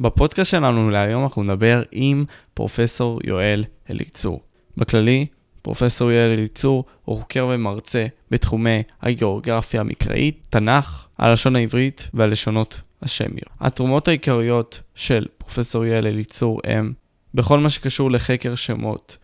בפודקאסט 0.00 0.50
שלנו 0.50 0.90
להיום 0.90 1.22
אנחנו 1.22 1.42
נדבר 1.42 1.82
עם 1.92 2.24
פרופסור 2.54 3.20
יואל 3.24 3.64
אליצור. 3.90 4.40
בכללי, 4.76 5.26
פרופסור 5.62 6.10
יואל 6.10 6.30
אליצור 6.38 6.84
הוא 7.04 7.18
חוקר 7.18 7.48
ומרצה 7.50 8.06
בתחומי 8.30 8.82
הגיאוגרפיה 9.02 9.80
המקראית, 9.80 10.46
תנ"ך, 10.50 11.06
הלשון 11.18 11.56
העברית 11.56 12.08
והלשונות 12.14 12.80
השמיות. 13.02 13.48
התרומות 13.60 14.08
העיקריות 14.08 14.80
של 14.94 15.26
פרופסור 15.38 15.84
יואל 15.84 16.06
אליצור 16.06 16.60
הם 16.64 16.92
בכל 17.34 17.58
מה 17.58 17.70
שקשור 17.70 18.10
לחקר 18.10 18.54
שמות 18.54 19.16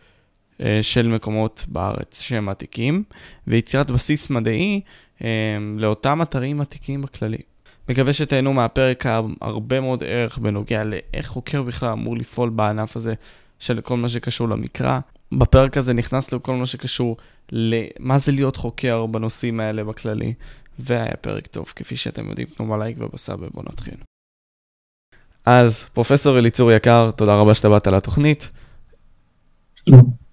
אה, 0.61 0.79
של 0.81 1.07
מקומות 1.07 1.65
בארץ 1.67 2.21
שהם 2.21 2.49
עתיקים, 2.49 3.03
ויצירת 3.47 3.91
בסיס 3.91 4.29
מדעי 4.29 4.81
אה, 5.23 5.27
לאותם 5.77 6.21
אתרים 6.21 6.61
עתיקים 6.61 7.01
בכללי. 7.01 7.37
מקווה 7.89 8.13
שתהנו 8.13 8.53
מהפרק 8.53 9.05
הרבה 9.41 9.81
מאוד 9.81 10.03
ערך 10.03 10.37
בנוגע 10.37 10.83
לאיך 10.83 11.27
חוקר 11.27 11.61
בכלל 11.61 11.89
אמור 11.89 12.17
לפעול 12.17 12.49
בענף 12.49 12.95
הזה 12.95 13.13
של 13.59 13.81
כל 13.81 13.97
מה 13.97 14.09
שקשור 14.09 14.49
למקרא. 14.49 14.99
בפרק 15.31 15.77
הזה 15.77 15.93
נכנס 15.93 16.33
לכל 16.33 16.55
מה 16.55 16.65
שקשור 16.65 17.17
למה 17.51 18.17
זה 18.17 18.31
להיות 18.31 18.55
חוקר 18.55 19.05
בנושאים 19.05 19.59
האלה 19.59 19.83
בכללי, 19.83 20.33
והיה 20.79 21.15
פרק 21.21 21.47
טוב, 21.47 21.73
כפי 21.75 21.97
שאתם 21.97 22.29
יודעים, 22.29 22.47
תנו 22.47 22.67
בלייק 22.67 22.97
וב 22.99 23.15
sub 23.15 23.39
ובואו 23.41 23.65
נתחיל. 23.71 23.93
אז 25.45 25.83
פרופסור 25.83 26.39
אליצור 26.39 26.71
יקר, 26.71 27.11
תודה 27.11 27.35
רבה 27.35 27.53
שאתה 27.53 27.69
באת 27.69 27.87
לתוכנית. 27.87 28.49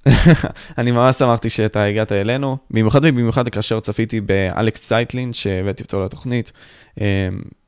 אני 0.79 0.91
ממש 0.91 1.17
שמחתי 1.17 1.51
שאתה 1.51 1.85
הגעת 1.85 2.13
אלינו, 2.13 2.57
במיוחד 2.71 3.05
ובמיוחד 3.05 3.49
כאשר 3.49 3.81
צפיתי 3.81 4.21
באלכס 4.21 4.83
סייטלין 4.83 5.33
שהבאתי 5.33 5.83
אותו 5.83 6.05
לתוכנית. 6.05 6.53
אמ, 7.01 7.05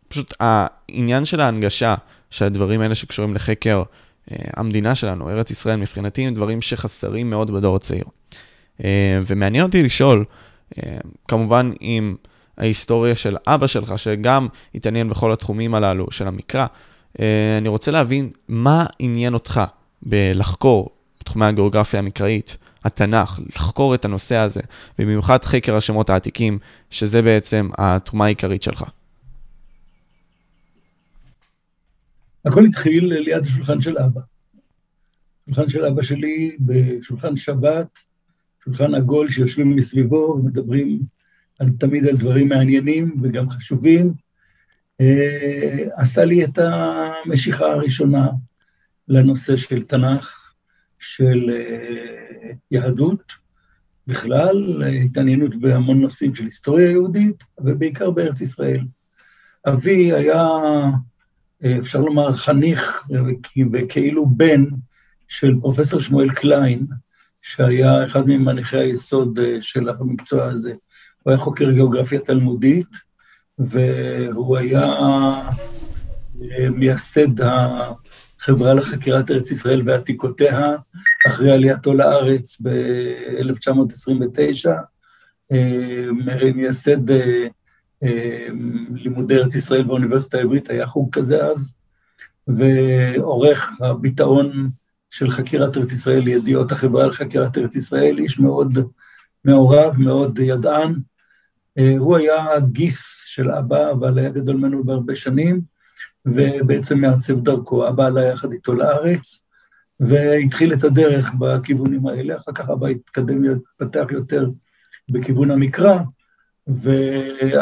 פשוט 0.09 0.35
העניין 0.41 1.25
של 1.25 1.41
ההנגשה 1.41 1.95
של 2.31 2.45
הדברים 2.45 2.81
האלה 2.81 2.95
שקשורים 2.95 3.35
לחקר 3.35 3.83
אה, 4.33 4.37
המדינה 4.57 4.95
שלנו, 4.95 5.31
ארץ 5.31 5.51
ישראל, 5.51 5.77
מבחינתי 5.77 6.23
הם 6.23 6.35
דברים 6.35 6.63
שחסרים 6.63 7.31
מאוד 7.31 7.51
בדור 7.51 7.77
הצעיר. 7.77 8.05
אה, 8.85 9.21
ומעניין 9.27 9.65
אותי 9.65 9.83
לשאול, 9.83 10.25
אה, 10.79 10.97
כמובן 11.29 11.73
עם 11.81 12.17
ההיסטוריה 12.59 13.17
של 13.17 13.37
אבא 13.47 13.67
שלך, 13.67 13.99
שגם 13.99 14.49
התעניין 14.75 15.09
בכל 15.09 15.33
התחומים 15.33 15.75
הללו 15.75 16.07
של 16.11 16.29
המקרא, 16.29 16.67
אני 17.59 17.69
רוצה 17.69 17.91
להבין 17.91 18.31
מה 18.49 18.87
עניין 18.99 19.35
אותך 19.35 19.61
בלחקור 20.03 20.96
בתחומי 21.27 21.45
הגיאוגרפיה 21.45 22.01
המקראית, 22.01 22.57
התנ"ך, 22.85 23.41
לחקור 23.49 23.95
את 23.95 24.05
הנושא 24.05 24.37
הזה, 24.37 24.61
ובמיוחד 24.99 25.45
חקר 25.45 25.77
השמות 25.77 26.11
העתיקים, 26.11 26.59
שזה 26.91 27.23
בעצם 27.23 27.69
התרומה 27.79 28.25
העיקרית 28.25 28.63
שלך. 28.63 28.85
הכל 32.45 32.65
התחיל 32.65 33.15
ליד 33.15 33.45
השולחן 33.45 33.81
של 33.81 33.99
אבא. 33.99 34.21
שולחן 35.47 35.69
של 35.69 35.85
אבא 35.85 36.03
שלי 36.03 36.57
בשולחן 36.61 37.37
שבת, 37.37 37.99
שולחן 38.65 38.95
עגול 38.95 39.31
שיושבים 39.31 39.77
מסביבו 39.77 40.37
ומדברים 40.39 41.01
על, 41.59 41.69
תמיד 41.79 42.07
על 42.07 42.17
דברים 42.17 42.49
מעניינים 42.49 43.17
וגם 43.23 43.51
חשובים. 43.51 44.13
אה, 45.01 45.85
עשה 45.97 46.25
לי 46.25 46.45
את 46.45 46.59
המשיכה 46.59 47.67
הראשונה 47.67 48.29
לנושא 49.09 49.57
של 49.57 49.83
תנ"ך, 49.83 50.46
של 51.07 51.51
אה, 51.51 52.51
יהדות 52.71 53.33
בכלל, 54.07 54.83
התעניינות 55.05 55.61
בהמון 55.61 56.01
נושאים 56.01 56.35
של 56.35 56.45
היסטוריה 56.45 56.91
יהודית, 56.91 57.45
ובעיקר 57.61 58.11
בארץ 58.11 58.41
ישראל. 58.41 58.81
אבי 59.69 60.13
היה, 60.13 60.47
אה, 61.65 61.79
אפשר 61.79 62.01
לומר, 62.01 62.33
חניך 62.33 63.05
וכאילו 63.73 64.27
בן 64.27 64.65
של 65.29 65.55
פרופסור 65.61 66.01
שמואל 66.01 66.31
קליין, 66.33 66.87
שהיה 67.43 68.05
אחד 68.05 68.29
ממניחי 68.29 68.79
היסוד 68.79 69.39
אה, 69.39 69.57
של 69.61 69.89
המקצוע 69.89 70.45
הזה. 70.45 70.75
הוא 71.23 71.31
היה 71.31 71.39
חוקר 71.39 71.71
גיאוגרפיה 71.71 72.21
תלמודית, 72.21 73.07
והוא 73.59 74.57
היה 74.57 74.95
מייסד 76.71 77.41
חברה 78.47 78.75
לחקירת 78.75 79.31
ארץ 79.31 79.51
ישראל 79.51 79.83
ועתיקותיה, 79.87 80.77
אחרי 81.27 81.53
עלייתו 81.53 81.95
לארץ 81.95 82.57
ב-1929, 82.61 84.69
אה, 85.53 86.07
מייסד 86.55 87.11
אה, 87.11 87.47
אה, 88.03 88.47
לימודי 88.95 89.37
ארץ 89.37 89.55
ישראל 89.55 89.83
באוניברסיטה 89.83 90.39
העברית, 90.39 90.71
היה 90.71 90.87
חוג 90.87 91.09
כזה 91.13 91.47
אז, 91.47 91.73
ועורך 92.49 93.73
הביטאון 93.81 94.71
של 95.11 95.31
חקירת 95.31 95.77
ארץ 95.77 95.93
ישראל, 95.93 96.29
ידיעות 96.29 96.73
החברה 96.73 97.07
לחקירת 97.07 97.59
ארץ 97.59 97.77
ישראל, 97.77 98.19
איש 98.19 98.39
מאוד 98.39 98.79
מעורב, 99.45 99.95
מאוד 99.99 100.39
ידען. 100.39 100.95
הוא 101.99 102.17
היה 102.17 102.61
גיס 102.73 103.23
של 103.25 103.51
אבא, 103.51 103.91
אבל 103.91 104.19
היה 104.19 104.31
גדול 104.31 104.57
ממנו 104.57 104.85
בהרבה 104.85 105.17
שנים. 105.17 105.76
ובעצם 106.27 106.99
מעצב 106.99 107.41
דרכו. 107.41 107.89
אבא 107.89 108.07
עלה 108.07 108.25
יחד 108.25 108.53
איתו 108.53 108.75
לארץ, 108.75 109.39
והתחיל 110.01 110.73
את 110.73 110.85
הדרך 110.85 111.33
בכיוונים 111.39 112.07
האלה, 112.07 112.37
אחר 112.37 112.53
כך 112.53 112.71
אבא 112.71 112.87
התקדם, 112.87 113.43
התפתח 113.51 114.07
יותר 114.11 114.51
בכיוון 115.09 115.51
המקרא, 115.51 115.99
ו... 116.69 116.91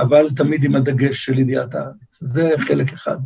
אבל 0.03 0.27
תמיד 0.37 0.65
עם 0.65 0.77
הדגש 0.77 1.25
של 1.25 1.39
ידיעת 1.39 1.75
הארץ. 1.75 2.19
זה 2.21 2.51
חלק 2.59 2.93
אחד. 2.93 3.19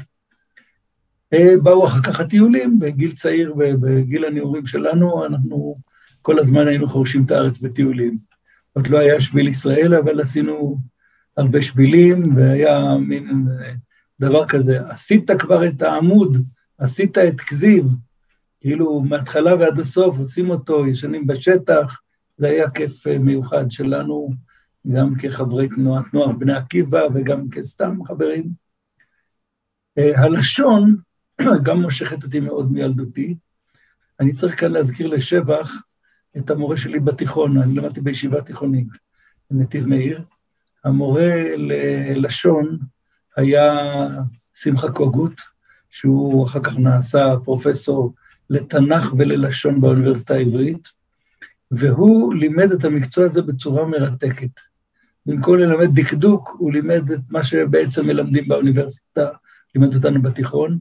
אה, 1.33 1.55
באו 1.63 1.87
אחר 1.87 2.03
כך 2.03 2.21
הטיולים, 2.21 2.79
בגיל 2.79 3.13
צעיר, 3.13 3.55
בגיל 3.55 4.25
הנעורים 4.25 4.67
שלנו, 4.67 5.27
אנחנו 5.27 5.79
כל 6.23 6.39
הזמן 6.39 6.69
היינו 6.69 6.87
חורשים 6.87 7.25
את 7.25 7.31
הארץ 7.31 7.59
בטיולים. 7.59 8.19
עוד 8.73 8.87
לא 8.87 8.99
היה 8.99 9.21
שביל 9.21 9.49
ישראל, 9.49 9.95
אבל 9.95 10.21
עשינו 10.21 10.79
הרבה 11.37 11.63
שבילים, 11.63 12.37
והיה 12.37 12.99
מין 12.99 13.47
דבר 14.21 14.47
כזה, 14.47 14.89
עשית 14.89 15.31
כבר 15.39 15.67
את 15.67 15.83
העמוד, 15.83 16.45
עשית 16.79 17.19
את 17.19 17.41
כזיב, 17.41 17.87
כאילו 18.61 19.01
מההתחלה 19.01 19.55
ועד 19.55 19.81
הסוף 19.81 20.19
עושים 20.19 20.51
אותו, 20.51 20.87
ישנים 20.87 21.27
בשטח, 21.27 22.01
זה 22.37 22.47
היה 22.49 22.71
כיף 22.71 23.07
אה, 23.07 23.19
מיוחד 23.19 23.71
שלנו, 23.71 24.31
גם 24.93 25.15
כחברי 25.15 25.69
תנועת 25.69 26.15
נוער 26.15 26.33
בני 26.33 26.53
עקיבא 26.53 27.03
וגם 27.15 27.49
כסתם 27.51 28.05
חברים. 28.05 28.49
אה, 29.99 30.21
הלשון 30.21 30.97
גם 31.67 31.83
מושכת 31.83 32.25
אותי 32.25 32.41
מאוד 32.41 32.73
מילדותי. 32.73 33.37
אני 34.21 34.33
צריך 34.33 34.61
כאן 34.61 34.73
להזכיר 34.73 35.07
לשבח 35.07 35.73
את 36.37 36.51
המורה 36.51 36.77
שלי 36.77 37.01
בתיכון, 37.01 37.59
אני 37.59 37.75
למדתי 37.75 38.01
בישיבה 38.01 38.43
תיכונית, 38.43 38.89
בנתיב 39.51 39.87
מאיר. 39.87 40.23
המורה 40.85 41.57
ללשון, 41.57 42.79
היה 43.39 43.79
שמחה 44.55 44.93
קוגוט, 44.93 45.41
שהוא 45.91 46.47
אחר 46.47 46.61
כך 46.63 46.79
נעשה 46.79 47.35
פרופסור 47.45 48.15
לתנ"ך 48.51 49.13
וללשון 49.19 49.81
באוניברסיטה 49.81 50.35
העברית, 50.35 50.89
והוא 51.71 52.35
לימד 52.35 52.73
את 52.73 52.85
המקצוע 52.85 53.25
הזה 53.25 53.43
בצורה 53.43 53.87
מרתקת. 53.87 54.51
במקום 55.27 55.57
ללמד 55.57 56.01
דקדוק, 56.01 56.57
הוא 56.59 56.73
לימד 56.73 57.13
את 57.13 57.21
מה 57.31 57.45
שבעצם 57.45 58.07
מלמדים 58.07 58.49
באוניברסיטה, 58.49 59.29
לימד 59.75 59.95
אותנו 59.95 60.23
בתיכון, 60.23 60.79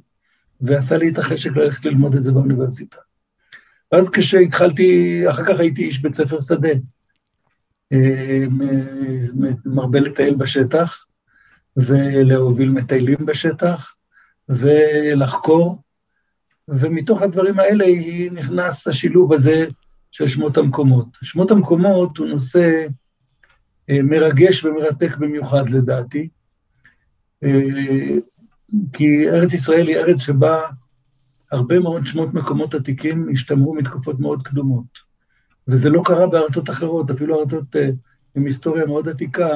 ועשה 0.62 0.97
לי 0.97 1.09
את 1.09 1.17
החשק 1.17 1.51
ללכת 1.56 1.85
ללמוד 1.85 2.16
את 2.16 2.23
זה 2.23 2.31
באוניברסיטה. 2.31 2.97
ואז 3.91 4.09
כשהתחלתי, 4.09 5.22
אחר 5.29 5.46
כך 5.46 5.59
הייתי 5.59 5.84
איש 5.84 6.01
בית 6.01 6.16
ספר 6.16 6.41
שדה, 6.41 6.69
אה, 7.91 8.46
מרבה 9.66 10.00
לטייל 10.00 10.35
בשטח, 10.35 11.07
ולהוביל 11.78 12.70
מטיילים 12.70 13.26
בשטח, 13.26 13.96
ולחקור, 14.50 15.82
ומתוך 16.68 17.22
הדברים 17.22 17.59
האלה 17.59 17.85
נכנס 18.32 18.88
השילוב 18.88 19.34
הזה 19.34 19.66
של 20.12 20.28
שמות 20.28 20.58
המקומות. 20.58 21.08
שמות 21.22 21.52
המקומות 21.52 22.18
הוא 22.18 22.28
נושא 22.28 22.85
אה, 23.90 24.00
מרגש 24.03 24.66
ומרתק 24.66 25.18
במיוחד 25.18 25.70
לדעתי, 25.70 26.29
אה, 27.44 27.64
כי 28.94 29.30
ארץ 29.30 29.53
ישראל 29.53 29.88
היא 29.88 29.97
ארץ 29.97 30.22
שבה 30.22 30.62
הרבה 31.52 31.80
מאוד 31.80 32.06
שמות 32.06 32.34
מקומות 32.34 32.73
עתיקים 32.73 33.30
השתמרו 33.34 33.73
מתקופות 33.73 34.20
מאוד 34.20 34.44
קדומות. 34.44 35.08
וזה 35.68 35.90
לא 35.90 36.02
קרה 36.06 36.28
בארצות 36.28 36.70
אחרות, 36.70 37.12
אפילו 37.12 37.40
ארצות 37.40 37.76
אה, 37.76 37.90
עם 38.35 38.46
היסטוריה 38.46 38.85
מאוד 38.85 39.08
עתיקה, 39.09 39.50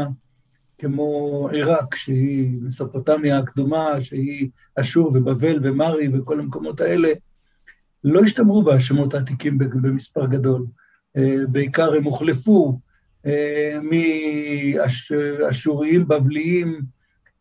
כמו 0.81 1.49
עיראק, 1.51 1.95
שהיא 1.95 2.57
מסופוטמיה 2.61 3.37
הקדומה, 3.37 4.01
שהיא 4.01 4.49
אשור 4.75 5.07
ובבל 5.07 5.59
ומרי 5.63 6.07
וכל 6.13 6.39
המקומות 6.39 6.81
האלה, 6.81 7.09
לא 8.03 8.21
השתמרו 8.21 8.63
בה 8.63 8.79
שמות 8.79 9.13
העתיקים 9.13 9.57
במספר 9.57 10.25
גדול. 10.25 10.65
אה, 11.17 11.37
בעיקר 11.49 11.93
הם 11.93 12.03
הוחלפו 12.03 12.79
אה, 13.25 13.79
מאשוריים, 15.39 16.07
בבליים 16.07 16.81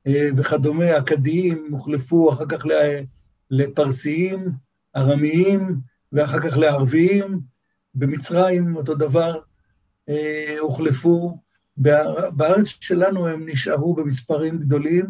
אה, 0.07 0.29
וכדומה, 0.37 0.99
אכדיים, 0.99 1.67
הוחלפו 1.71 2.33
אחר 2.33 2.47
כך 2.47 2.65
לפרסיים, 3.51 4.49
ארמיים, 4.97 5.77
ואחר 6.13 6.41
כך 6.41 6.57
לערביים. 6.57 7.41
במצרים 7.95 8.77
אותו 8.77 8.95
דבר 8.95 9.41
הוחלפו. 10.61 11.39
בארץ 11.77 12.67
שלנו 12.67 13.29
הם 13.29 13.49
נשארו 13.49 13.95
במספרים 13.95 14.59
גדולים, 14.59 15.07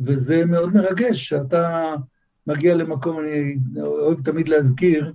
וזה 0.00 0.44
מאוד 0.44 0.74
מרגש 0.74 1.28
שאתה 1.28 1.94
מגיע 2.46 2.74
למקום, 2.74 3.18
אני 3.18 3.56
אוהב 3.82 4.22
תמיד 4.22 4.48
להזכיר, 4.48 5.12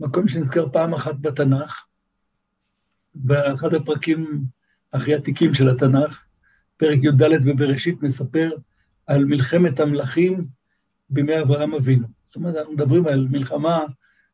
מקום 0.00 0.28
שנזכר 0.28 0.68
פעם 0.72 0.94
אחת 0.94 1.14
בתנ"ך, 1.20 1.84
באחד 3.14 3.74
הפרקים 3.74 4.42
הכי 4.92 5.14
עתיקים 5.14 5.54
של 5.54 5.68
התנ"ך, 5.68 6.24
פרק 6.76 6.98
י"ד 7.02 7.22
בבראשית 7.44 8.02
מספר 8.02 8.50
על 9.06 9.24
מלחמת 9.24 9.80
המלכים 9.80 10.46
בימי 11.10 11.40
אברהם 11.40 11.74
אבינו. 11.74 12.06
זאת 12.26 12.36
אומרת, 12.36 12.56
אנחנו 12.56 12.72
מדברים 12.72 13.06
על 13.06 13.28
מלחמה 13.30 13.84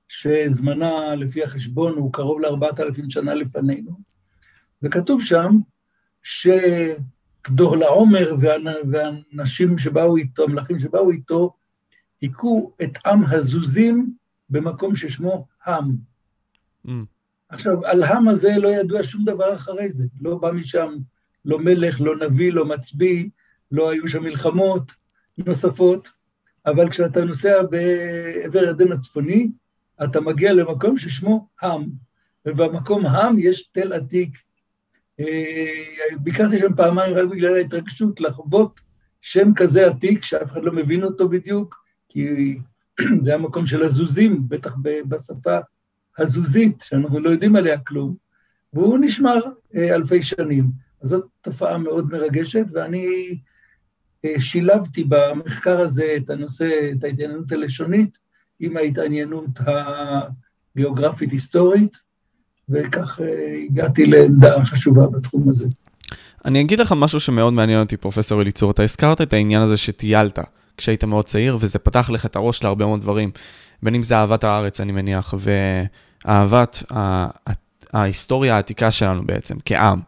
שזמנה, 0.09 1.15
לפי 1.15 1.44
החשבון, 1.44 1.93
הוא 1.93 2.12
קרוב 2.12 2.41
לארבעת 2.41 2.81
אלפים 2.81 3.11
שנה 3.11 3.35
לפנינו, 3.35 4.00
וכתוב 4.85 5.23
שם 5.23 5.59
שכדור 6.23 7.77
לעומר 7.77 8.35
והאנשים 8.91 9.79
שבאו 9.79 10.17
איתו, 10.17 10.45
המלכים 10.45 10.81
שבאו 10.81 11.11
איתו, 11.11 11.53
היכו 12.21 12.73
את 12.83 12.99
עם 13.07 13.25
הזוזים 13.25 14.15
במקום 14.51 14.97
ששמו 14.97 15.47
עם. 15.67 15.97
Mm. 16.87 16.91
עכשיו, 17.49 17.87
על 17.87 18.05
עם 18.05 18.29
הזה 18.29 18.55
לא 18.59 18.69
ידוע 18.69 19.05
שום 19.05 19.25
דבר 19.25 19.55
אחרי 19.55 19.93
זה, 19.93 20.05
לא 20.21 20.35
בא 20.39 20.53
משם 20.53 20.95
לא 21.45 21.59
מלך, 21.59 22.01
לא 22.01 22.17
נביא, 22.17 22.53
לא 22.53 22.65
מצביא, 22.65 23.29
לא 23.71 23.91
היו 23.91 24.09
שם 24.09 24.23
מלחמות 24.23 24.93
נוספות, 25.39 26.09
אבל 26.67 26.91
כשאתה 26.91 27.25
נוסע 27.25 27.63
בעבר 27.63 28.63
ירדן 28.63 28.93
הצפוני, 28.93 29.51
אתה 30.05 30.21
מגיע 30.21 30.53
למקום 30.53 30.97
ששמו 30.97 31.49
עם, 31.63 31.85
ובמקום 32.47 33.07
עם 33.07 33.39
יש 33.39 33.63
תל 33.73 33.93
עתיק. 33.93 34.39
אה, 35.21 36.17
ביקרתי 36.21 36.59
שם 36.59 36.75
פעמיים 36.77 37.15
רק 37.15 37.29
בגלל 37.29 37.55
ההתרגשות 37.55 38.21
לחוות 38.21 38.81
שם 39.21 39.55
כזה 39.57 39.87
עתיק, 39.87 40.25
שאף 40.25 40.53
אחד 40.53 40.65
לא 40.65 40.73
מבין 40.73 41.05
אותו 41.05 41.29
בדיוק, 41.29 41.85
כי 42.09 42.57
זה 43.25 43.35
המקום 43.35 43.67
של 43.67 43.83
הזוזים, 43.83 44.49
בטח 44.49 44.75
בשפה 45.09 45.59
הזוזית, 46.19 46.81
שאנחנו 46.81 47.21
לא 47.21 47.31
יודעים 47.31 47.57
עליה 47.57 47.79
כלום, 47.79 48.17
והוא 48.73 48.99
נשמר 49.01 49.41
אה, 49.77 49.95
אלפי 49.95 50.23
שנים. 50.23 50.71
אז 51.03 51.09
זאת 51.09 51.25
תופעה 51.41 51.79
מאוד 51.79 52.13
מרגשת, 52.13 52.65
ואני 52.73 53.39
אה, 54.25 54.41
שילבתי 54.41 55.05
במחקר 55.09 55.81
הזה 55.81 56.15
את 56.17 56.31
הנושא, 56.31 56.91
את 56.93 57.05
ההתעניינות 57.05 57.53
הלשונית, 57.53 58.19
עם 58.61 58.77
ההתעניינות 58.77 59.51
הגיאוגרפית-היסטורית, 60.77 62.04
וכך 62.69 63.21
אה, 63.21 63.27
הגעתי 63.71 64.07
לעמדה 64.07 64.65
חשובה 64.65 65.07
בתחום 65.07 65.49
הזה. 65.49 65.67
אני 66.45 66.61
אגיד 66.61 66.81
לך 66.81 66.95
משהו 66.97 67.21
שמאוד 67.21 67.53
מעניין 67.53 67.81
אותי, 67.81 67.97
פרופסור 67.97 68.43
אליצור. 68.43 68.71
אתה 68.71 68.83
הזכרת 68.83 69.21
את 69.21 69.33
העניין 69.33 69.63
הזה 69.63 69.77
שטיילת 69.77 70.39
כשהיית 70.77 71.05
מאוד 71.05 71.25
צעיר, 71.25 71.59
וזה 71.61 71.79
פתח 71.79 72.11
לך 72.11 72.27
את 72.27 72.37
הראש 72.37 72.65
להרבה 72.65 72.87
מאוד 72.87 73.01
דברים. 73.01 73.31
בין 73.83 73.95
אם 73.95 74.03
זה 74.03 74.17
אהבת 74.17 74.45
הארץ, 74.45 74.81
אני 74.81 74.93
מניח, 74.93 75.35
ואהבת 75.39 76.83
ההיסטוריה 77.93 78.55
העתיקה 78.55 78.91
שלנו 78.91 79.27
בעצם, 79.27 79.57
כעם. 79.65 80.01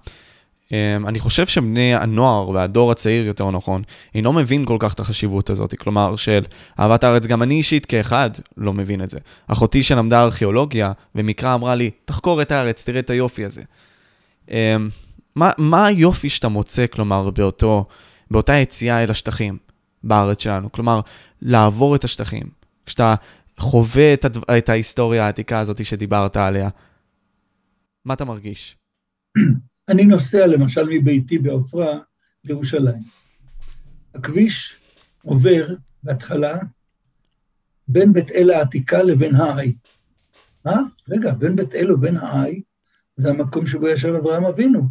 אמ, 0.72 1.06
אני 1.06 1.20
חושב 1.20 1.46
שבני 1.46 1.94
הנוער 1.94 2.48
והדור 2.48 2.92
הצעיר, 2.92 3.26
יותר 3.26 3.50
נכון, 3.50 3.82
אינו 4.14 4.32
מבין 4.32 4.64
כל 4.64 4.76
כך 4.80 4.94
את 4.94 5.00
החשיבות 5.00 5.50
הזאת. 5.50 5.74
כלומר, 5.74 6.16
של 6.16 6.44
אהבת 6.80 7.04
הארץ, 7.04 7.26
גם 7.26 7.42
אני 7.42 7.54
אישית 7.54 7.86
כאחד 7.86 8.30
לא 8.56 8.72
מבין 8.72 9.02
את 9.02 9.10
זה. 9.10 9.18
אחותי 9.46 9.82
שלמדה 9.82 10.22
ארכיאולוגיה 10.22 10.92
ומקרא 11.14 11.54
אמרה 11.54 11.74
לי, 11.74 11.90
תחקור 12.04 12.42
את 12.42 12.50
הארץ, 12.50 12.84
תראה 12.84 13.00
את 13.00 13.10
היופי 13.10 13.44
הזה. 13.44 13.62
אמ, 14.50 14.88
מה, 15.36 15.50
מה 15.58 15.86
היופי 15.86 16.30
שאתה 16.30 16.48
מוצא, 16.48 16.86
כלומר, 16.86 17.30
באותו, 17.30 17.86
באותה 18.30 18.54
יציאה 18.54 19.02
אל 19.02 19.10
השטחים 19.10 19.58
בארץ 20.04 20.42
שלנו? 20.42 20.72
כלומר, 20.72 21.00
לעבור 21.42 21.96
את 21.96 22.04
השטחים. 22.04 22.46
כשאתה 22.86 23.14
חווה 23.58 24.14
את, 24.14 24.24
הדו, 24.24 24.40
את 24.58 24.69
ההיסטוריה 24.69 25.24
העתיקה 25.24 25.58
הזאת 25.58 25.84
שדיברת 25.84 26.36
עליה, 26.36 26.69
מה 28.04 28.14
אתה 28.14 28.24
מרגיש? 28.24 28.76
אני 29.88 30.04
נוסע 30.04 30.46
למשל 30.46 30.88
מביתי 30.90 31.38
בעופרה 31.38 31.98
לירושלים. 32.44 33.02
הכביש 34.14 34.80
עובר 35.22 35.66
בהתחלה 36.02 36.58
בין 37.88 38.12
בית 38.12 38.30
אל 38.30 38.50
העתיקה 38.50 39.02
לבין 39.02 39.34
העי. 39.34 39.76
מה? 40.64 40.80
רגע, 41.08 41.34
בין 41.34 41.56
בית 41.56 41.74
אל 41.74 41.92
ובין 41.92 42.16
העי 42.16 42.62
זה 43.16 43.28
המקום 43.28 43.66
שבו 43.66 43.88
ישב 43.88 44.14
אברהם 44.14 44.44
אבינו. 44.44 44.88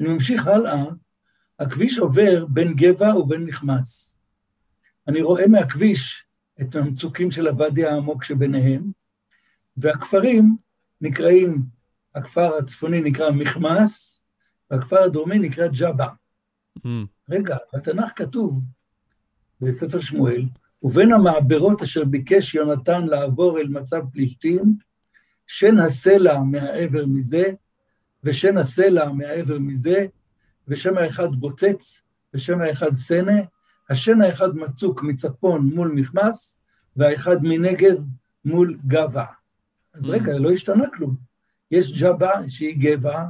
אני 0.00 0.08
ממשיך 0.08 0.46
הלאה, 0.46 0.84
הכביש 1.58 1.98
עובר 1.98 2.46
בין 2.46 2.74
גבע 2.74 3.16
ובין 3.16 3.44
נכמס. 3.44 4.18
אני 5.08 5.22
רואה 5.22 5.46
מהכביש 5.46 6.26
את 6.60 6.76
המצוקים 6.76 7.30
של 7.30 7.48
הוואדי 7.48 7.84
העמוק 7.86 8.24
שביניהם, 8.24 8.90
והכפרים 9.76 10.56
נקראים 11.00 11.62
הכפר 12.16 12.56
הצפוני 12.56 13.00
נקרא 13.00 13.30
מכמס, 13.30 14.22
והכפר 14.70 14.98
הדרומי 14.98 15.38
נקרא 15.38 15.66
ג'אבה. 15.66 16.06
Mm. 16.78 16.88
רגע, 17.30 17.56
בתנ"ך 17.74 18.12
כתוב, 18.16 18.62
בספר 19.60 20.00
שמואל, 20.00 20.44
ובין 20.82 21.12
המעברות 21.12 21.82
אשר 21.82 22.04
ביקש 22.04 22.54
יונתן 22.54 23.06
לעבור 23.06 23.58
אל 23.58 23.68
מצב 23.68 24.02
פלישתים, 24.12 24.76
שן 25.46 25.78
הסלע 25.78 26.40
מהעבר 26.40 27.06
מזה, 27.06 27.44
ושן 28.24 28.58
הסלע 28.58 29.12
מהעבר 29.12 29.58
מזה, 29.58 30.06
ושם 30.68 30.98
האחד 30.98 31.34
בוצץ, 31.34 32.00
ושם 32.34 32.60
האחד 32.60 32.94
סנה, 32.94 33.40
השן 33.90 34.22
האחד 34.22 34.56
מצוק 34.56 35.02
מצפון 35.02 35.70
מול 35.74 35.88
מכמס, 35.88 36.56
והאחד 36.96 37.36
מנגב 37.42 37.98
מול 38.44 38.78
גבה. 38.86 39.24
אז 39.94 40.04
mm. 40.04 40.12
רגע, 40.12 40.38
לא 40.38 40.50
השתנה 40.50 40.84
כלום. 40.96 41.16
יש 41.70 42.02
ג'בה 42.02 42.32
שהיא 42.48 42.76
גבע, 42.78 43.24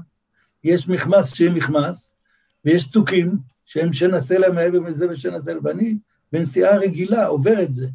יש 0.65 0.89
מכמס 0.89 1.35
שהיא 1.35 1.51
מכמס, 1.51 2.17
ויש 2.65 2.91
צוקים 2.91 3.39
שהם 3.65 3.93
שנסה 3.93 4.39
להם 4.39 4.55
מעבר 4.55 4.81
מזה 4.81 5.11
ושנסה 5.11 5.53
להם, 5.53 5.65
ואני 5.65 5.99
בנסיעה 6.33 6.77
רגילה 6.77 7.27
עובר 7.27 7.63
את 7.63 7.75
זה. 7.75 7.89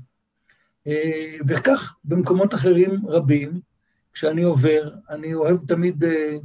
אה, 0.87 1.37
וכך 1.47 1.95
במקומות 2.03 2.53
אחרים 2.53 3.07
רבים, 3.07 3.59
כשאני 4.13 4.43
עובר, 4.43 4.89
אני 5.09 5.33
אוהב 5.33 5.57
תמיד 5.67 6.03
אה, 6.03 6.37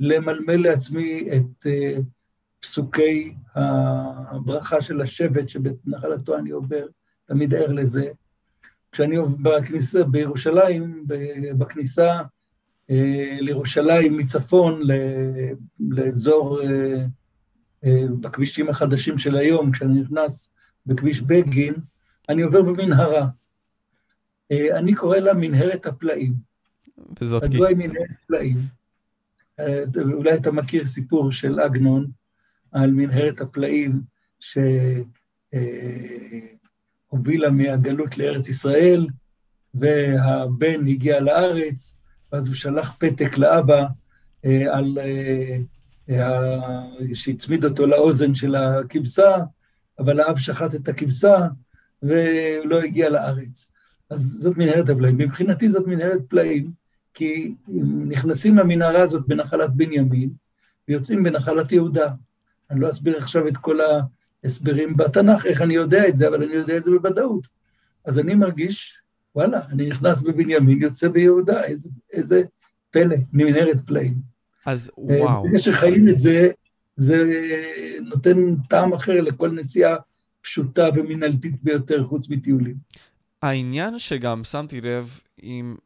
למלמל 0.00 0.56
לעצמי 0.56 1.28
את 1.36 1.66
אה, 1.66 1.96
פסוקי 2.60 3.34
הברכה 3.54 4.82
של 4.82 5.00
השבט 5.00 5.48
שבנחלתו 5.48 6.38
אני 6.38 6.50
עובר, 6.50 6.86
תמיד 7.24 7.54
ער 7.54 7.72
לזה. 7.72 8.10
כשאני 8.92 9.16
בכניסה, 9.42 10.04
בירושלים, 10.04 11.04
בכניסה 11.58 12.20
לירושלים 13.40 14.16
מצפון 14.16 14.82
לאזור, 15.80 16.62
אה, 16.62 17.04
אה, 17.84 18.04
בכבישים 18.20 18.68
החדשים 18.68 19.18
של 19.18 19.36
היום, 19.36 19.72
כשאני 19.72 20.00
נכנס 20.00 20.50
בכביש 20.86 21.20
בגין, 21.20 21.74
אני 22.28 22.42
עובר 22.42 22.62
במנהרה. 22.62 23.26
אני 24.52 24.94
קורא 24.94 25.16
לה 25.16 25.34
מנהרת 25.34 25.86
הפלאים. 25.86 26.34
וזאת 27.20 27.42
כי... 27.42 27.48
מדוע 27.48 27.68
היא 27.68 27.76
מנהרת 27.76 28.10
פלאים? 28.26 28.58
אולי 29.96 30.34
אתה 30.34 30.52
מכיר 30.52 30.86
סיפור 30.86 31.32
של 31.32 31.60
עגנון 31.60 32.06
על 32.72 32.90
מנהרת 32.90 33.40
הפלאים 33.40 34.02
שהובילה 37.10 37.50
מהגלות 37.50 38.18
לארץ 38.18 38.48
ישראל, 38.48 39.06
והבן 39.74 40.86
הגיע 40.86 41.20
לארץ, 41.20 41.96
ואז 42.32 42.46
הוא 42.46 42.54
שלח 42.54 42.96
פתק 42.98 43.38
לאבא 43.38 43.86
אה, 44.44 44.76
על... 44.76 44.98
אה, 45.00 45.56
אה, 46.10 46.58
שהצמיד 47.14 47.64
אותו 47.64 47.86
לאוזן 47.86 48.34
של 48.34 48.54
הכבשה, 48.54 49.36
אבל 49.98 50.20
האב 50.20 50.38
שחט 50.38 50.74
את 50.74 50.88
הכבשה 50.88 51.46
ולא 52.02 52.80
הגיע 52.82 53.08
לארץ. 53.08 53.66
אז 54.10 54.36
זאת 54.40 54.56
מנהרת 54.56 54.88
הפלאים. 54.88 55.18
מבחינתי 55.18 55.70
זאת 55.70 55.86
מנהרת 55.86 56.20
פלאים, 56.28 56.70
כי 57.14 57.54
נכנסים 58.08 58.58
למנהרה 58.58 59.02
הזאת 59.02 59.26
בנחלת 59.26 59.70
בנימין, 59.74 60.30
ויוצאים 60.88 61.22
בנחלת 61.22 61.72
יהודה. 61.72 62.10
אני 62.70 62.80
לא 62.80 62.90
אסביר 62.90 63.16
עכשיו 63.16 63.48
את 63.48 63.56
כל 63.56 63.78
ההסברים 64.44 64.96
בתנ"ך, 64.96 65.46
איך 65.46 65.62
אני 65.62 65.74
יודע 65.74 66.08
את 66.08 66.16
זה, 66.16 66.28
אבל 66.28 66.42
אני 66.42 66.54
יודע 66.54 66.76
את 66.76 66.84
זה 66.84 66.90
בוודאות. 66.90 67.46
אז 68.04 68.18
אני 68.18 68.34
מרגיש 68.34 69.00
וואלה, 69.34 69.60
אני 69.70 69.86
נכנס 69.86 70.20
בבנימין, 70.20 70.82
יוצא 70.82 71.08
ביהודה, 71.08 71.64
איזה, 71.64 71.90
איזה 72.12 72.42
פלא, 72.90 73.16
ממנהרת 73.32 73.76
פלאים. 73.86 74.14
אז 74.66 74.90
אה, 75.10 75.22
וואו. 75.22 75.44
בגלל 75.44 75.58
שחיים 75.58 76.08
את 76.08 76.18
זה, 76.18 76.50
זה 76.96 77.24
נותן 78.00 78.56
טעם 78.68 78.92
אחר 78.92 79.20
לכל 79.20 79.50
נסיעה 79.50 79.96
פשוטה 80.40 80.88
ומנהלתית 80.94 81.62
ביותר, 81.62 82.06
חוץ 82.06 82.28
מטיולים. 82.28 82.76
העניין 83.42 83.98
שגם 83.98 84.44
שמתי 84.44 84.80
לב 84.80 85.20
עם 85.42 85.76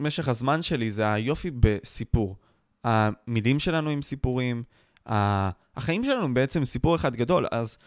משך 0.00 0.28
הזמן 0.28 0.62
שלי 0.62 0.92
זה 0.92 1.12
היופי 1.12 1.50
בסיפור. 1.60 2.36
המילים 2.84 3.58
שלנו 3.58 3.90
עם 3.90 4.02
סיפורים, 4.02 4.62
החיים 5.06 6.04
שלנו 6.04 6.24
הם 6.24 6.34
בעצם 6.34 6.64
סיפור 6.64 6.96
אחד 6.96 7.16
גדול, 7.16 7.46
אז 7.50 7.78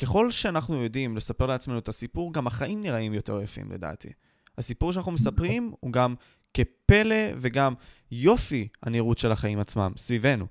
ככל 0.00 0.30
שאנחנו 0.30 0.82
יודעים 0.82 1.16
לספר 1.16 1.46
לעצמנו 1.46 1.78
את 1.78 1.88
הסיפור, 1.88 2.32
גם 2.32 2.46
החיים 2.46 2.80
נראים 2.80 3.14
יותר 3.14 3.40
יפים 3.42 3.72
לדעתי. 3.72 4.08
הסיפור 4.58 4.92
שאנחנו 4.92 5.12
מספרים 5.12 5.72
הוא 5.80 5.92
גם 5.92 6.14
כפלא 6.54 7.16
וגם 7.40 7.74
יופי 8.10 8.68
הנראות 8.82 9.18
של 9.18 9.32
החיים 9.32 9.60
עצמם, 9.60 9.92
סביבנו. 9.96 10.46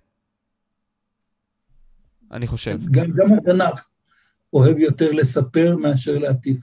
אני 2.31 2.47
חושב. 2.47 2.79
גם, 2.91 3.11
גם 3.15 3.33
התנ"ך 3.33 3.87
אוהב 4.53 4.79
יותר 4.79 5.11
לספר 5.11 5.77
מאשר 5.77 6.17
להטיף. 6.17 6.57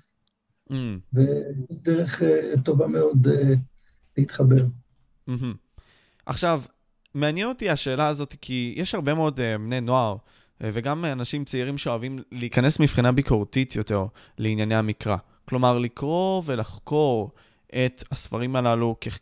Mm. 0.70 0.74
וזו 1.14 1.28
דרך 1.70 2.22
uh, 2.22 2.60
טובה 2.60 2.86
מאוד 2.86 3.26
uh, 3.26 3.30
להתחבר. 4.16 4.66
Mm-hmm. 5.28 5.32
עכשיו, 6.26 6.62
מעניין 7.14 7.48
אותי 7.48 7.70
השאלה 7.70 8.08
הזאת, 8.08 8.34
כי 8.40 8.74
יש 8.76 8.94
הרבה 8.94 9.14
מאוד 9.14 9.38
uh, 9.38 9.58
בני 9.58 9.80
נוער, 9.80 10.16
uh, 10.16 10.64
וגם 10.72 11.04
אנשים 11.04 11.44
צעירים 11.44 11.78
שאוהבים 11.78 12.18
להיכנס 12.32 12.80
מבחינה 12.80 13.12
ביקורתית 13.12 13.76
יותר 13.76 14.06
לענייני 14.38 14.74
המקרא. 14.74 15.16
כלומר, 15.48 15.78
לקרוא 15.78 16.42
ולחקור 16.46 17.30
את 17.68 18.02
הספרים 18.10 18.56
הללו 18.56 18.96
כ- 19.00 19.18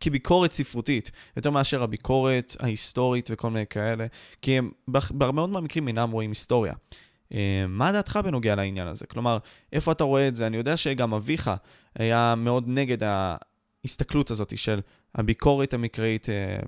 כביקורת 0.00 0.52
ספרותית, 0.52 1.10
יותר 1.36 1.50
מאשר 1.50 1.82
הביקורת 1.82 2.56
ההיסטורית 2.60 3.28
וכל 3.32 3.50
מיני 3.50 3.66
כאלה, 3.66 4.06
כי 4.42 4.58
הם 4.58 4.70
בהרבה 4.88 5.32
מאוד 5.32 5.50
מהמקרים 5.50 5.88
אינם 5.88 6.10
רואים 6.10 6.30
היסטוריה. 6.30 6.72
אה, 7.34 7.64
מה 7.68 7.92
דעתך 7.92 8.20
בנוגע 8.24 8.54
לעניין 8.54 8.86
הזה? 8.86 9.06
כלומר, 9.06 9.38
איפה 9.72 9.92
אתה 9.92 10.04
רואה 10.04 10.28
את 10.28 10.36
זה? 10.36 10.46
אני 10.46 10.56
יודע 10.56 10.76
שגם 10.76 11.14
אביך 11.14 11.50
היה 11.94 12.34
מאוד 12.36 12.64
נגד 12.66 12.98
ההסתכלות 13.02 14.30
הזאת 14.30 14.58
של 14.58 14.80
הביקורת 15.14 15.74
המקראית 15.74 16.28
אה, 16.28 16.58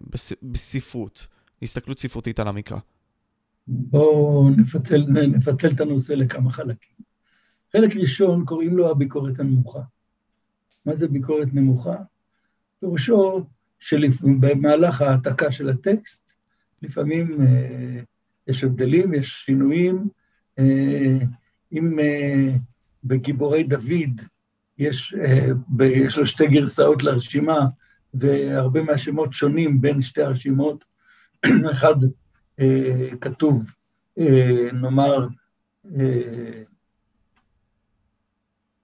בספרות, 0.42 1.26
הסתכלות 1.62 1.98
ספרותית 1.98 2.40
על 2.40 2.48
המקרא. 2.48 2.78
בואו 3.66 4.50
נפצל, 4.56 5.06
נפצל 5.08 5.70
את 5.70 5.80
הנושא 5.80 6.12
לכמה 6.12 6.52
חלקים. 6.52 7.09
חלק 7.72 7.96
ראשון 7.96 8.44
קוראים 8.44 8.76
לו 8.76 8.90
הביקורת 8.90 9.40
הנמוכה. 9.40 9.80
מה 10.86 10.94
זה 10.94 11.08
ביקורת 11.08 11.48
נמוכה? 11.52 11.96
פירושו 12.80 13.46
שבמהלך 13.78 15.02
ההעתקה 15.02 15.52
של 15.52 15.68
הטקסט, 15.68 16.32
לפעמים 16.82 17.40
אה, 17.40 18.00
יש 18.46 18.64
הבדלים, 18.64 19.14
יש 19.14 19.28
שינויים. 19.28 20.08
אה, 20.58 21.18
אם 21.72 21.98
אה, 21.98 22.56
בגיבורי 23.04 23.62
דוד 23.62 24.20
יש, 24.78 25.14
אה, 25.14 25.48
ב, 25.68 25.82
יש 25.82 26.18
לו 26.18 26.26
שתי 26.26 26.46
גרסאות 26.46 27.02
לרשימה, 27.02 27.66
והרבה 28.14 28.82
מהשמות 28.82 29.32
שונים 29.32 29.80
בין 29.80 30.02
שתי 30.02 30.22
הרשימות, 30.22 30.84
אחד 31.72 31.94
אה, 32.60 33.08
כתוב, 33.20 33.70
אה, 34.18 34.68
נאמר, 34.72 35.28
אה, 35.98 36.62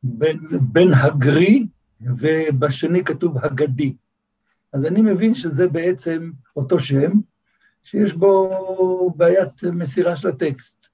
בין, 0.07 0.41
בין 0.61 0.93
הגרי 0.95 1.67
ובשני 2.01 3.05
כתוב 3.05 3.39
הגדי. 3.45 3.95
אז 4.73 4.85
אני 4.85 5.01
מבין 5.01 5.35
שזה 5.35 5.69
בעצם 5.69 6.31
אותו 6.57 6.81
שם, 6.81 7.13
שיש 7.85 8.13
בו 8.13 9.15
בעיית 9.17 9.65
מסירה 9.65 10.17
של 10.17 10.29
הטקסט. 10.29 10.87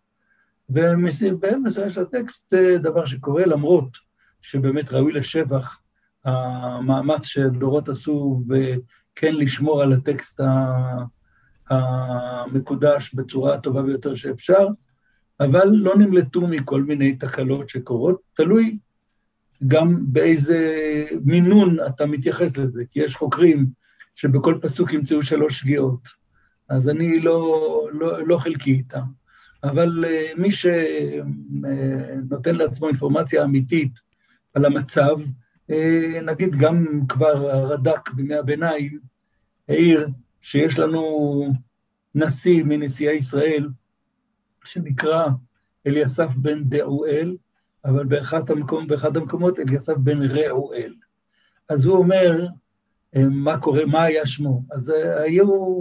ובעיית 0.68 1.58
מסירה 1.64 1.90
של 1.90 2.00
הטקסט 2.00 2.50
זה 2.50 2.78
דבר 2.78 3.04
שקורה 3.04 3.46
למרות 3.46 3.96
שבאמת 4.42 4.92
ראוי 4.92 5.12
לשבח 5.12 5.78
המאמץ 6.24 7.24
שדורות 7.24 7.88
עשו 7.88 8.44
וכן 8.48 9.34
לשמור 9.34 9.82
על 9.82 9.92
הטקסט 9.92 10.40
המקודש 11.70 13.14
בצורה 13.14 13.54
הטובה 13.54 13.82
ביותר 13.82 14.14
שאפשר, 14.14 14.66
אבל 15.40 15.68
לא 15.68 15.96
נמלטו 15.96 16.40
מכל 16.40 16.82
מיני 16.82 17.16
תקלות 17.16 17.68
שקורות, 17.68 18.20
תלוי 18.34 18.78
גם 19.66 19.98
באיזה 20.00 20.58
מינון 21.24 21.76
אתה 21.86 22.06
מתייחס 22.06 22.56
לזה, 22.56 22.82
כי 22.90 23.00
יש 23.00 23.16
חוקרים 23.16 23.66
שבכל 24.14 24.58
פסוק 24.62 24.92
ימצאו 24.92 25.22
שלוש 25.22 25.60
שגיאות, 25.60 26.08
אז 26.68 26.88
אני 26.88 27.20
לא, 27.20 27.88
לא, 27.92 28.26
לא 28.26 28.38
חלקי 28.38 28.72
איתם. 28.72 29.02
אבל 29.64 30.04
uh, 30.04 30.40
מי 30.40 30.48
שנותן 30.52 31.64
לעצמו 32.54 32.88
אינפורמציה 32.88 33.44
אמיתית 33.44 33.98
על 34.54 34.64
המצב, 34.64 35.16
uh, 35.70 35.74
נגיד 36.22 36.54
גם 36.54 37.00
כבר 37.08 37.50
הרד"ק 37.50 38.10
בימי 38.10 38.34
הביניים 38.34 38.98
העיר 39.68 40.08
שיש 40.40 40.78
לנו 40.78 41.52
נשיא 42.14 42.62
מנשיאי 42.64 43.14
ישראל, 43.14 43.68
שנקרא 44.64 45.26
אליסף 45.86 46.34
בן 46.36 46.64
דאואל, 46.64 47.36
אבל 47.84 48.04
באחד, 48.04 48.50
המקום, 48.50 48.86
באחד 48.86 49.16
המקומות 49.16 49.58
אליסף 49.58 49.94
בן 49.96 50.22
ראואל. 50.22 50.94
אז 51.68 51.84
הוא 51.84 51.96
אומר, 51.96 52.46
אה, 53.16 53.24
מה 53.30 53.58
קורה, 53.58 53.86
מה 53.86 54.02
היה 54.02 54.26
שמו? 54.26 54.62
אז 54.70 54.90
אה, 54.90 55.22
היו 55.22 55.80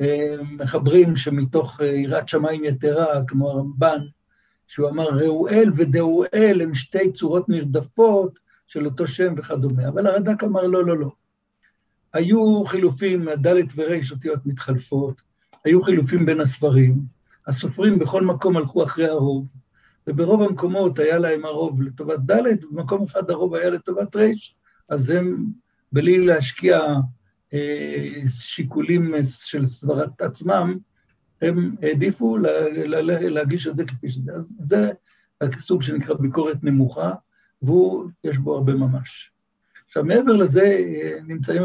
אה, 0.00 0.34
מחברים 0.42 1.16
שמתוך 1.16 1.80
יראת 1.80 2.28
שמיים 2.28 2.64
יתרה, 2.64 3.24
כמו 3.26 3.50
הרמב"ן, 3.50 4.00
שהוא 4.66 4.88
אמר 4.88 5.08
ראואל 5.08 5.70
ודאואל 5.76 6.60
הם 6.62 6.74
שתי 6.74 7.12
צורות 7.12 7.48
נרדפות 7.48 8.38
של 8.66 8.86
אותו 8.86 9.06
שם 9.06 9.34
וכדומה, 9.36 9.88
אבל 9.88 10.06
הרד"ק 10.06 10.44
אמר 10.44 10.66
לא, 10.66 10.84
לא, 10.84 10.98
לא. 10.98 11.10
היו 12.12 12.64
חילופים, 12.64 13.28
ד' 13.28 13.54
ור' 13.76 13.94
אותיות 14.12 14.46
מתחלפות, 14.46 15.22
היו 15.64 15.82
חילופים 15.82 16.26
בין 16.26 16.40
הספרים, 16.40 17.00
הסופרים 17.46 17.98
בכל 17.98 18.24
מקום 18.24 18.56
הלכו 18.56 18.84
אחרי 18.84 19.08
הרוב, 19.08 19.46
וברוב 20.06 20.42
המקומות 20.42 20.98
היה 20.98 21.18
להם 21.18 21.44
הרוב 21.44 21.82
לטובת 21.82 22.18
ד', 22.18 22.64
ובמקום 22.64 23.04
אחד 23.04 23.30
הרוב 23.30 23.54
היה 23.54 23.70
לטובת 23.70 24.16
ר', 24.16 24.32
אז 24.88 25.10
הם, 25.10 25.46
בלי 25.92 26.26
להשקיע 26.26 26.80
אה, 27.54 28.22
שיקולים 28.28 29.14
של 29.22 29.66
סברת 29.66 30.22
עצמם, 30.22 30.78
הם 31.42 31.74
העדיפו 31.82 32.38
לה, 32.38 32.68
לה, 32.70 33.02
לה, 33.02 33.28
להגיש 33.28 33.66
את 33.66 33.76
זה 33.76 33.84
כפי 33.84 34.10
שזה. 34.10 34.32
אז 34.32 34.56
זה 34.60 34.90
הסוג 35.40 35.82
שנקרא 35.82 36.14
ביקורת 36.14 36.64
נמוכה, 36.64 37.12
ויש 37.62 38.38
בו 38.38 38.54
הרבה 38.54 38.74
ממש. 38.74 39.32
עכשיו, 39.86 40.04
מעבר 40.04 40.32
לזה, 40.32 40.78
נמצאים 41.26 41.62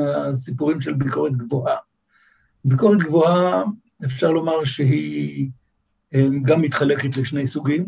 הסיפורים 0.00 0.80
של 0.80 0.92
ביקורת 0.92 1.36
גבוהה. 1.36 1.76
ביקורת 2.64 2.98
גבוהה, 2.98 3.62
אפשר 4.04 4.30
לומר 4.30 4.64
שהיא 4.64 5.50
גם 6.42 6.62
מתחלקת 6.62 7.16
לשני 7.16 7.46
סוגים. 7.46 7.86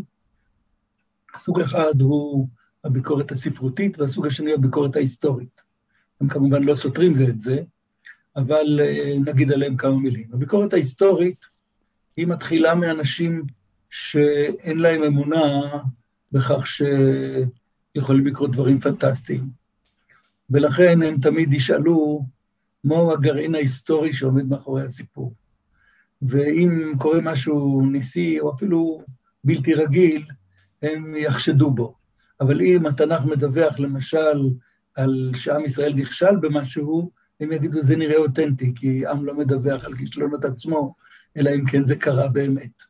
סוג 1.38 1.60
אחד 1.60 2.00
הוא 2.00 2.48
הביקורת 2.84 3.32
הספרותית, 3.32 3.98
והסוג 3.98 4.26
השני 4.26 4.50
הוא 4.50 4.58
הביקורת 4.58 4.96
ההיסטורית. 4.96 5.60
הם 6.20 6.28
כמובן 6.28 6.62
לא 6.62 6.74
סותרים 6.74 7.14
זה 7.14 7.24
את 7.24 7.40
זה, 7.40 7.62
אבל 8.36 8.80
אה, 8.82 9.14
נגיד 9.24 9.52
עליהם 9.52 9.76
כמה 9.76 9.98
מילים. 9.98 10.26
הביקורת 10.32 10.72
ההיסטורית 10.72 11.44
היא 12.16 12.26
מתחילה 12.26 12.74
מאנשים 12.74 13.44
שאין 13.90 14.78
להם 14.78 15.02
אמונה 15.02 15.62
בכך 16.32 16.66
שיכולים 16.66 18.26
לקרות 18.26 18.52
דברים 18.52 18.80
פנטסטיים. 18.80 19.44
ולכן 20.50 21.02
הם 21.02 21.20
תמיד 21.20 21.54
ישאלו 21.54 22.26
מהו 22.84 23.12
הגרעין 23.12 23.54
ההיסטורי 23.54 24.12
שעומד 24.12 24.46
מאחורי 24.48 24.82
הסיפור. 24.82 25.32
ואם 26.22 26.92
קורה 26.98 27.20
משהו 27.20 27.82
ניסי 27.92 28.40
או 28.40 28.54
אפילו 28.54 29.02
בלתי 29.44 29.74
רגיל, 29.74 30.24
הם 30.82 31.14
יחשדו 31.16 31.70
בו. 31.70 31.94
אבל 32.40 32.60
אם 32.60 32.86
התנ"ך 32.86 33.24
מדווח 33.24 33.78
למשל 33.78 34.50
על 34.94 35.30
שעם 35.34 35.64
ישראל 35.64 35.94
נכשל 35.94 36.36
במשהו, 36.36 37.10
הם 37.40 37.52
יגידו 37.52 37.82
זה 37.82 37.96
נראה 37.96 38.16
אותנטי, 38.16 38.72
כי 38.74 39.06
עם 39.06 39.24
לא 39.24 39.34
מדווח 39.34 39.84
על 39.84 39.94
כישלונות 39.94 40.44
עצמו, 40.44 40.94
אלא 41.36 41.50
אם 41.54 41.66
כן 41.66 41.84
זה 41.84 41.96
קרה 41.96 42.28
באמת. 42.28 42.82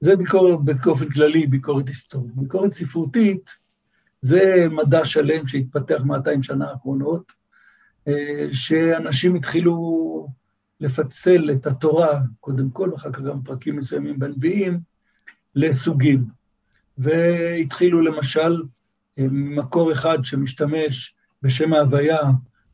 זה 0.00 0.16
ביקורת, 0.16 0.58
באופן 0.64 1.08
כללי, 1.08 1.46
ביקורת 1.46 1.88
היסטורית. 1.88 2.34
ביקורת 2.34 2.72
ספרותית 2.72 3.50
זה 4.20 4.66
מדע 4.70 5.04
שלם 5.04 5.46
שהתפתח 5.46 6.02
200 6.04 6.42
שנה 6.42 6.70
האחרונות, 6.70 7.32
אה, 8.08 8.46
שאנשים 8.52 9.34
התחילו 9.34 10.28
לפצל 10.80 11.50
את 11.50 11.66
התורה, 11.66 12.20
קודם 12.40 12.70
כל, 12.70 12.90
ואחר 12.92 13.12
כך 13.12 13.20
גם 13.20 13.42
פרקים 13.42 13.76
מסוימים 13.76 14.18
בנביאים, 14.18 14.80
לסוגים. 15.54 16.24
והתחילו 16.98 18.00
למשל 18.00 18.62
מקור 19.30 19.92
אחד 19.92 20.18
שמשתמש 20.22 21.14
בשם 21.42 21.72
ההוויה, 21.72 22.20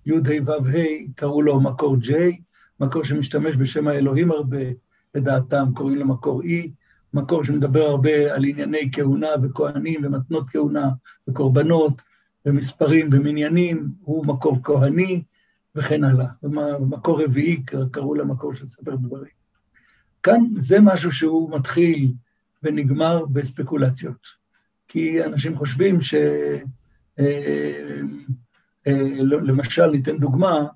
י"ה 0.06 0.14
ו"ה, 0.44 0.82
קראו 1.16 1.42
לו 1.42 1.61
מקור 1.61 1.97
J, 2.02 2.12
מקור 2.80 3.04
שמשתמש 3.04 3.56
בשם 3.56 3.88
האלוהים 3.88 4.30
הרבה, 4.30 4.59
לדעתם 5.14 5.64
קוראים 5.75 5.99
לו 5.99 6.06
מקור 6.06 6.42
E, 6.42 6.68
מקור 7.14 7.44
שמדבר 7.44 7.82
הרבה 7.82 8.35
על 8.35 8.44
ענייני 8.44 8.90
כהונה 8.92 9.28
וכהנים 9.42 10.00
ומתנות 10.04 10.50
כהונה 10.50 10.90
וקורבנות 11.28 12.02
ומספרים 12.47 13.09
ומניינים, 13.12 13.88
הוא 14.00 14.26
מקור 14.26 14.59
כהני 14.62 15.23
וכן 15.76 16.05
הלאה. 16.05 16.26
מקור 16.81 17.25
רביעי, 17.25 17.62
קראו 17.91 18.14
למקור 18.14 18.55
של 18.55 18.67
ספר 18.67 18.97
דברים. 18.97 19.33
כאן 20.23 20.41
זה 20.57 20.81
משהו 20.81 21.12
שהוא 21.12 21.57
מתחיל 21.57 22.12
ונגמר 22.62 23.25
בספקולציות. 23.26 24.43
כי 24.88 25.25
אנשים 25.25 25.57
חושבים 25.57 26.00
ש... 26.00 26.14
אה, 27.19 28.00
אה, 28.87 29.09
לא, 29.19 29.43
למשל, 29.43 29.87
ניתן 29.87 30.19
דוגמה, 30.19 30.67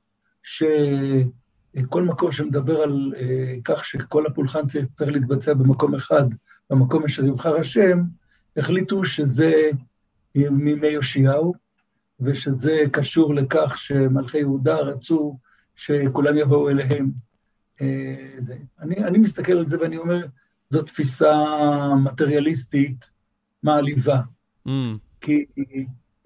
שכל 0.43 2.03
מקור 2.03 2.33
שמדבר 2.33 2.83
על 2.83 3.15
אה, 3.17 3.55
כך 3.65 3.85
שכל 3.85 4.26
הפולחן 4.26 4.67
צריך 4.67 5.09
להתבצע 5.09 5.55
במקום 5.55 5.95
אחד, 5.95 6.25
במקום 6.71 7.05
אשר 7.05 7.25
יבחר 7.25 7.57
השם, 7.57 8.03
החליטו 8.57 9.05
שזה 9.05 9.71
מימי 10.35 10.87
יאשיהו, 10.87 11.55
ושזה 12.20 12.82
קשור 12.92 13.35
לכך 13.35 13.78
שמלכי 13.78 14.38
יהודה 14.38 14.76
רצו 14.76 15.38
שכולם 15.76 16.38
יבואו 16.38 16.70
אליהם. 16.70 17.11
אני, 18.80 18.96
אני 18.96 19.18
מסתכל 19.18 19.52
על 19.52 19.66
זה 19.66 19.80
ואני 19.80 19.96
אומר, 19.96 20.26
זו 20.70 20.82
תפיסה 20.82 21.44
מטריאליסטית 22.04 23.04
מעליבה. 23.62 24.20
Mm. 24.68 24.70
כי 25.20 25.44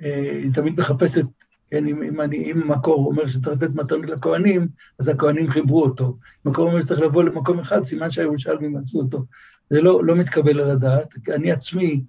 אה, 0.02 0.30
היא 0.42 0.52
תמיד 0.54 0.80
מחפשת, 0.80 1.24
כן, 1.70 1.86
אם, 1.86 2.02
אם, 2.02 2.20
אני, 2.20 2.52
אם 2.52 2.70
מקור 2.70 3.06
אומר 3.06 3.26
שצריך 3.26 3.62
לתת 3.62 3.74
מתנות 3.74 4.06
לכהנים, 4.06 4.68
אז 4.98 5.08
הכהנים 5.08 5.50
חיברו 5.50 5.82
אותו. 5.82 6.18
אם 6.46 6.50
מקור 6.50 6.68
אומר 6.68 6.80
שצריך 6.80 7.00
לבוא 7.00 7.22
למקום 7.22 7.58
אחד, 7.58 7.84
סימן 7.84 8.10
שהירושלמים 8.10 8.76
עשו 8.76 8.98
אותו. 8.98 9.24
זה 9.70 9.80
לא, 9.80 10.04
לא 10.04 10.16
מתקבל 10.16 10.60
על 10.60 10.70
הדעת. 10.70 11.14
אני 11.34 11.52
עצמי 11.52 12.04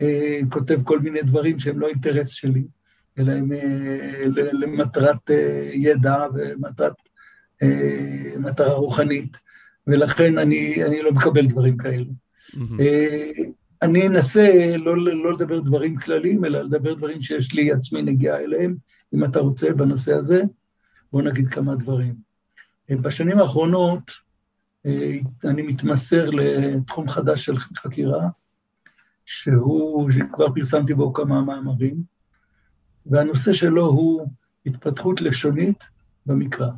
אה, 0.00 0.40
כותב 0.50 0.82
כל 0.84 0.98
מיני 0.98 1.22
דברים 1.22 1.58
שהם 1.58 1.80
לא 1.80 1.88
אינטרס 1.88 2.28
שלי, 2.28 2.64
אלא 3.18 3.32
הם 3.32 3.52
אה, 3.52 4.22
למטרת 4.52 5.30
אה, 5.30 5.70
ידע 5.72 6.26
ומטרת 6.34 6.94
אה, 7.62 8.32
מטרה 8.38 8.74
רוחנית, 8.74 9.36
ולכן 9.86 10.38
אני, 10.38 10.84
אני 10.84 11.02
לא 11.02 11.12
מקבל 11.12 11.46
דברים 11.46 11.76
כאלו. 11.76 12.12
Mm-hmm. 12.50 12.82
אני 13.82 14.06
אנסה 14.06 14.76
לא, 14.76 15.04
לא 15.04 15.32
לדבר 15.32 15.60
דברים 15.60 15.96
כלליים, 15.96 16.44
אלא 16.44 16.62
לדבר 16.62 16.94
דברים 16.94 17.22
שיש 17.22 17.52
לי 17.52 17.72
עצמי 17.72 18.02
נגיעה 18.02 18.38
אליהם, 18.38 18.76
אם 19.14 19.24
אתה 19.24 19.38
רוצה, 19.38 19.72
בנושא 19.72 20.12
הזה. 20.12 20.42
בואו 21.12 21.22
נגיד 21.22 21.48
כמה 21.48 21.74
דברים. 21.74 22.14
בשנים 22.90 23.38
האחרונות 23.38 24.12
אני 25.44 25.62
מתמסר 25.62 26.30
לתחום 26.30 27.08
חדש 27.08 27.44
של 27.44 27.58
חקירה, 27.58 28.28
שהוא, 29.24 30.10
שכבר 30.10 30.54
פרסמתי 30.54 30.94
בו 30.94 31.12
כמה 31.12 31.42
מאמרים, 31.42 32.15
והנושא 33.10 33.52
שלו 33.52 33.86
הוא 33.86 34.28
התפתחות 34.66 35.20
לשונית 35.20 35.84
במקרא. 36.26 36.68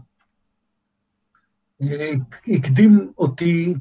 אה, 1.82 2.12
הקדים 2.48 3.12
אותי 3.18 3.74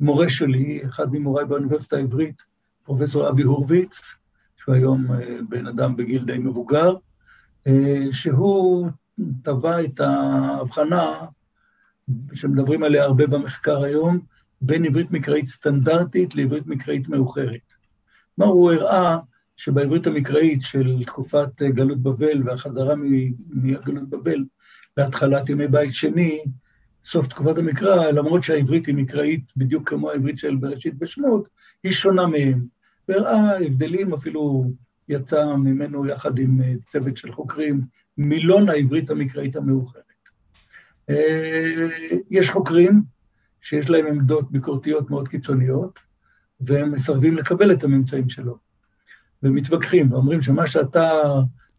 מורה 0.00 0.30
שלי, 0.30 0.80
אחד 0.84 1.12
ממוריי 1.12 1.44
באוניברסיטה 1.44 1.96
העברית, 1.96 2.42
פרופסור 2.84 3.28
אבי 3.28 3.42
הורוביץ, 3.42 4.00
שהוא 4.56 4.74
היום 4.74 5.12
אה, 5.12 5.38
בן 5.48 5.66
אדם 5.66 5.96
בגיל 5.96 6.24
די 6.24 6.38
מבוגר, 6.38 6.94
אה, 7.66 8.06
שהוא 8.12 8.88
טבע 9.42 9.84
את 9.84 10.00
ההבחנה 10.00 11.14
שמדברים 12.34 12.82
עליה 12.82 13.04
הרבה 13.04 13.26
במחקר 13.26 13.82
היום, 13.82 14.20
בין 14.60 14.84
עברית 14.84 15.10
מקראית 15.10 15.46
סטנדרטית 15.46 16.34
לעברית 16.34 16.66
מקראית 16.66 17.08
מאוחרת. 17.08 17.72
כלומר, 18.36 18.52
הוא 18.52 18.72
הראה 18.72 19.18
שבעברית 19.60 20.06
המקראית 20.06 20.62
של 20.62 21.04
תקופת 21.06 21.62
אה, 21.62 21.70
גלות 21.70 21.98
בבל 22.02 22.42
והחזרה 22.44 22.94
מגלות 23.50 24.08
בבל 24.10 24.44
להתחלת 24.96 25.48
ימי 25.48 25.68
בית 25.68 25.94
שני, 25.94 26.44
סוף 27.04 27.26
תקופת 27.26 27.58
המקרא, 27.58 28.10
למרות 28.10 28.42
שהעברית 28.42 28.86
היא 28.86 28.94
מקראית 28.94 29.52
בדיוק 29.56 29.88
כמו 29.88 30.10
העברית 30.10 30.38
של 30.38 30.56
בראשית 30.56 30.94
ושמות, 31.00 31.48
היא 31.84 31.92
שונה 31.92 32.26
מהם. 32.26 32.66
והראה 33.08 33.58
הבדלים, 33.66 34.14
אפילו 34.14 34.70
יצא 35.08 35.54
ממנו 35.56 36.06
יחד 36.06 36.38
עם 36.38 36.62
אה, 36.62 36.74
צוות 36.88 37.16
של 37.16 37.32
חוקרים, 37.32 37.80
מילון 38.18 38.68
העברית 38.68 39.10
המקראית 39.10 39.56
המאוחרת. 39.56 40.02
אה, 41.10 41.88
יש 42.30 42.50
חוקרים 42.50 43.02
שיש 43.60 43.90
להם 43.90 44.06
עמדות 44.06 44.52
ביקורתיות 44.52 45.10
מאוד 45.10 45.28
קיצוניות, 45.28 45.98
והם 46.60 46.92
מסרבים 46.92 47.36
לקבל 47.36 47.72
את 47.72 47.84
הממצאים 47.84 48.28
שלו. 48.28 48.69
ומתווכחים, 49.42 50.12
ואומרים 50.12 50.42
שמה 50.42 50.66
שאתה 50.66 51.10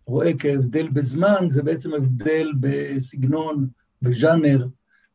רואה 0.05 0.31
כהבדל 0.39 0.89
בזמן, 0.89 1.47
זה 1.49 1.63
בעצם 1.63 1.93
הבדל 1.93 2.51
בסגנון, 2.59 3.67
בז'אנר, 4.01 4.67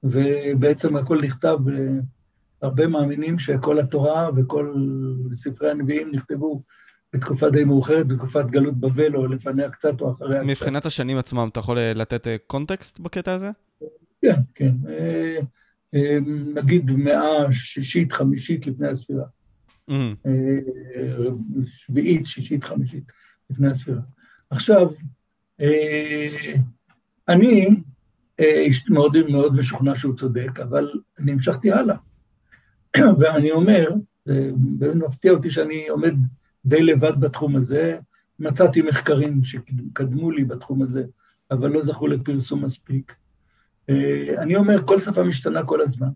ובעצם 0.03 0.97
הכל 0.97 1.21
נכתב, 1.23 1.59
הרבה 2.63 2.87
מאמינים 2.87 3.39
שכל 3.39 3.79
התורה 3.79 4.29
וכל 4.37 4.75
ספרי 5.35 5.71
הנביאים 5.71 6.11
נכתבו 6.13 6.63
בתקופה 7.13 7.51
די 7.51 7.65
מאוחרת, 7.65 8.07
בתקופת 8.07 8.47
גלות 8.47 8.81
בבל, 8.81 9.17
או 9.17 9.27
לפניה 9.27 9.71
קצת 9.71 10.01
או 10.01 10.13
אחריה 10.13 10.41
קצת. 10.41 10.51
מבחינת 10.51 10.87
השנים 10.87 11.17
עצמם, 11.17 11.49
אתה 11.53 11.61
יכול 11.61 11.79
לתת 11.79 12.27
אה, 12.27 12.37
קונטקסט 12.47 13.01
בקטע 13.01 13.33
הזה? 13.33 13.51
כן, 14.23 14.41
כן. 14.55 14.73
אה, 14.89 15.39
אה, 15.95 16.19
נגיד 16.55 16.91
מאה 16.91 17.53
שישית, 17.53 18.13
חמישית 18.13 18.67
לפני 18.67 18.89
הספירה. 18.89 19.25
שביעית, 21.67 22.27
שישית, 22.27 22.65
חמישית 22.65 23.05
לפני 23.51 23.69
הספירה. 23.69 24.01
עכשיו, 24.51 24.89
אני 27.29 27.69
מאוד 28.89 29.17
מאוד 29.31 29.55
משוכנע 29.55 29.97
שהוא 29.97 30.17
צודק, 30.17 30.61
אבל 30.61 30.93
אני 31.19 31.33
המשכתי 31.33 31.73
הלאה. 31.73 31.97
ואני 33.19 33.51
אומר, 33.51 33.91
זה 34.25 34.51
באמת 34.55 34.95
מפתיע 34.95 35.33
אותי 35.33 35.51
שאני 35.51 35.89
עומד 35.89 36.15
די 36.65 36.83
לבד 36.83 37.21
בתחום 37.21 37.57
הזה, 37.57 37.99
מצאתי 38.39 38.83
מחקרים 38.83 39.45
שקדמו 39.45 40.31
לי 40.31 40.45
בתחום 40.45 40.83
הזה, 40.83 41.05
אבל 41.51 41.71
לא 41.71 41.83
זכו 41.83 42.07
לפרסום 42.07 42.65
מספיק. 42.65 43.15
אה, 43.91 44.43
אני 44.43 44.57
אומר, 44.57 44.87
כל 44.87 44.99
שפה 44.99 45.23
משתנה 45.23 45.65
כל 45.65 45.81
הזמן. 45.81 46.09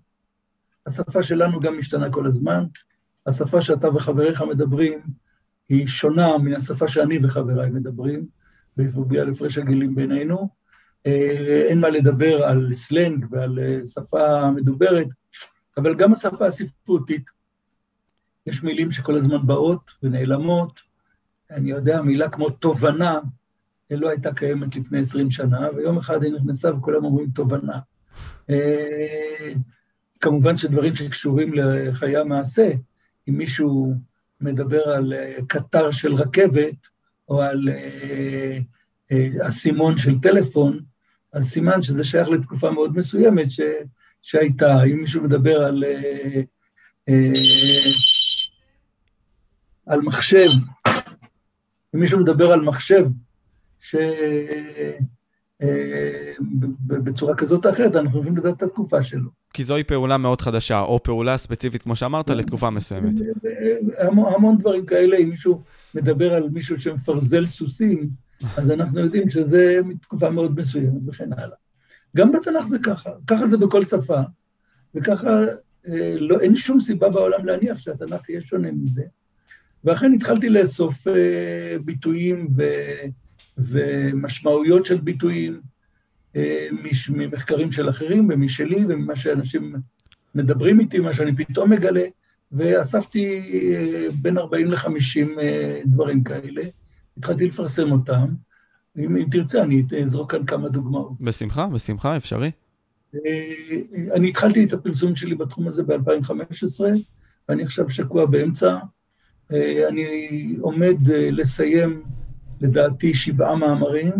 השפה 0.87 1.23
שלנו 1.23 1.61
גם 1.61 1.79
משתנה 1.79 2.11
כל 2.11 2.27
הזמן. 2.27 2.65
השפה 3.31 3.63
שאתה 3.63 3.89
וחבריך 3.89 4.43
מדברים 4.43 5.01
היא 5.69 5.87
שונה 5.87 6.39
מן 6.39 6.55
השפה 6.55 6.89
שאני 6.89 7.19
וחבריי 7.23 7.71
מדברים, 7.71 8.27
בגלל 8.77 9.31
הפרש 9.31 9.59
הגילים 9.59 9.95
בינינו. 9.95 10.49
אה, 11.07 11.65
אין 11.69 11.81
מה 11.81 11.91
לדבר 11.91 12.45
על 12.45 12.75
סלנג 12.75 13.27
ועל 13.31 13.59
אה, 13.59 13.79
שפה 13.95 14.51
מדוברת, 14.51 15.07
אבל 15.77 15.95
גם 15.95 16.13
השפה 16.13 16.47
הספרותית. 16.47 17.25
יש 18.47 18.63
מילים 18.63 18.91
שכל 18.91 19.17
הזמן 19.17 19.47
באות 19.47 19.91
ונעלמות. 20.03 20.81
אני 21.51 21.71
יודע, 21.71 22.03
מילה 22.03 22.29
כמו 22.29 22.51
תובנה, 22.51 23.19
לא 23.91 24.09
הייתה 24.09 24.35
קיימת 24.35 24.77
לפני 24.77 24.99
עשרים 24.99 25.31
שנה, 25.31 25.69
ויום 25.77 25.99
אחד 25.99 26.23
היא 26.23 26.33
נכנסה 26.33 26.75
וכולם 26.75 27.05
אומרים 27.05 27.31
תובנה. 27.31 27.79
אה, 28.51 29.53
כמובן 30.21 30.57
שדברים 30.57 30.95
שקשורים 30.95 31.55
לחיי 31.55 32.17
המעשה, 32.17 32.71
אם 33.29 33.35
מישהו 33.39 33.95
מדבר 34.41 34.83
על 34.89 35.13
קטר 35.49 35.91
של 35.91 36.15
רכבת, 36.15 36.87
או 37.29 37.43
על 37.43 37.69
אסימון 39.47 39.99
של 39.99 40.21
טלפון, 40.23 40.81
אז 41.33 41.51
סימן 41.51 41.83
שזה 41.83 42.05
שייך 42.05 42.29
לתקופה 42.29 42.71
מאוד 42.71 42.97
מסוימת 42.97 43.51
ש, 43.51 43.61
שהייתה. 44.23 44.83
אם 44.83 45.01
מישהו 45.01 45.23
מדבר 45.23 45.65
על, 45.65 45.85
אה, 45.85 46.41
אה, 47.09 47.91
על 49.87 50.01
מחשב, 50.01 50.49
אם 51.95 52.01
מישהו 52.01 52.21
מדבר 52.21 52.53
על 52.53 52.61
מחשב, 52.61 53.07
ש... 53.81 53.97
אה, 55.63 56.33
בצורה 56.87 57.35
כזאת 57.35 57.67
או 57.67 57.71
אחרת, 57.71 57.97
אנחנו 57.97 58.19
יכולים 58.19 58.37
לדעת 58.37 58.57
את 58.57 58.63
התקופה 58.63 59.03
שלו. 59.03 59.31
כי 59.53 59.63
זוהי 59.63 59.85
פעולה 59.85 60.19
מאוד 60.19 60.41
חדשה, 60.41 60.81
או 60.81 61.03
פעולה 61.03 61.39
ספציפית, 61.39 61.83
כמו 61.83 61.97
שאמרת, 61.97 62.31
לתקופה 62.31 62.71
מסוימת. 62.71 63.15
המון, 63.99 64.33
המון 64.35 64.59
דברים 64.59 64.87
כאלה, 64.87 65.17
אם 65.17 65.29
מישהו 65.29 65.63
מדבר 65.95 66.35
על 66.35 66.49
מישהו 66.49 66.81
שמפרזל 66.81 67.47
סוסים, 67.47 68.11
אז 68.57 68.71
אנחנו 68.71 69.01
יודעים 69.01 69.31
שזה 69.31 69.81
מתקופה 69.85 70.31
מאוד 70.31 70.61
מסוימת 70.61 71.03
וכן 71.07 71.33
הלאה. 71.33 71.57
גם 72.17 72.33
בתנ"ך 72.33 72.67
זה 72.67 72.79
ככה, 72.79 73.11
ככה 73.27 73.47
זה 73.47 73.57
בכל 73.57 73.85
שפה, 73.85 74.21
וככה 74.95 75.45
אה, 75.89 76.15
לא, 76.19 76.41
אין 76.41 76.57
שום 76.57 76.81
סיבה 76.81 77.09
בעולם 77.09 77.47
להניח 77.47 77.79
שהתנ"ך 77.79 78.29
יהיה 78.29 78.41
שונה 78.41 78.69
מזה. 78.73 79.03
ואכן 79.85 80.13
התחלתי 80.13 80.49
לאסוף 80.49 81.09
אה, 81.09 81.77
ביטויים 81.85 82.49
ו, 82.57 82.63
ומשמעויות 83.59 84.87
של 84.87 85.01
ביטויים 85.01 85.61
אה, 86.37 86.69
ממחקרים 87.09 87.73
של 87.73 87.89
אחרים 87.89 88.29
ומשלי 88.31 88.85
וממה 88.89 89.17
שאנשים 89.17 89.75
מדברים 90.35 90.81
איתי, 90.81 90.99
מה 90.99 91.13
שאני 91.13 91.37
פתאום 91.37 91.71
מגלה, 91.71 92.05
ואספתי 92.53 93.41
אה, 93.55 94.07
בין 94.23 94.39
40 94.39 94.71
ל-50 94.71 95.41
אה, 95.41 95.81
דברים 95.87 96.25
כאלה, 96.25 96.63
התחלתי 97.17 97.47
לפרסם 97.47 97.93
אותם. 97.93 98.27
אם, 98.99 99.17
אם 99.17 99.27
תרצה, 99.31 99.63
אני 99.63 99.83
אזרוק 100.05 100.31
כאן 100.33 100.47
כמה 100.47 100.69
דוגמאות. 100.69 101.13
בשמחה, 101.21 101.67
בשמחה, 101.67 102.17
אפשרי. 102.17 102.51
אני 104.15 104.29
התחלתי 104.29 104.65
את 104.65 104.73
הפרסום 104.73 105.17
שלי 105.17 105.35
בתחום 105.35 105.69
הזה 105.69 105.83
ב-2015, 105.83 106.81
ואני 107.49 107.63
עכשיו 107.63 107.91
שקוע 107.91 108.27
באמצע. 108.27 108.77
אני 109.89 110.57
עומד 110.61 110.97
לסיים, 111.09 112.03
לדעתי, 112.61 113.15
שבעה 113.15 113.57
מאמרים, 113.57 114.13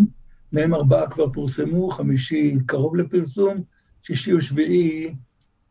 מהם 0.51 0.73
ארבעה 0.73 1.09
כבר 1.09 1.29
פורסמו, 1.29 1.89
חמישי 1.89 2.57
קרוב 2.65 2.95
לפרסום, 2.95 3.63
שישי 4.03 4.33
ושביעי 4.33 5.13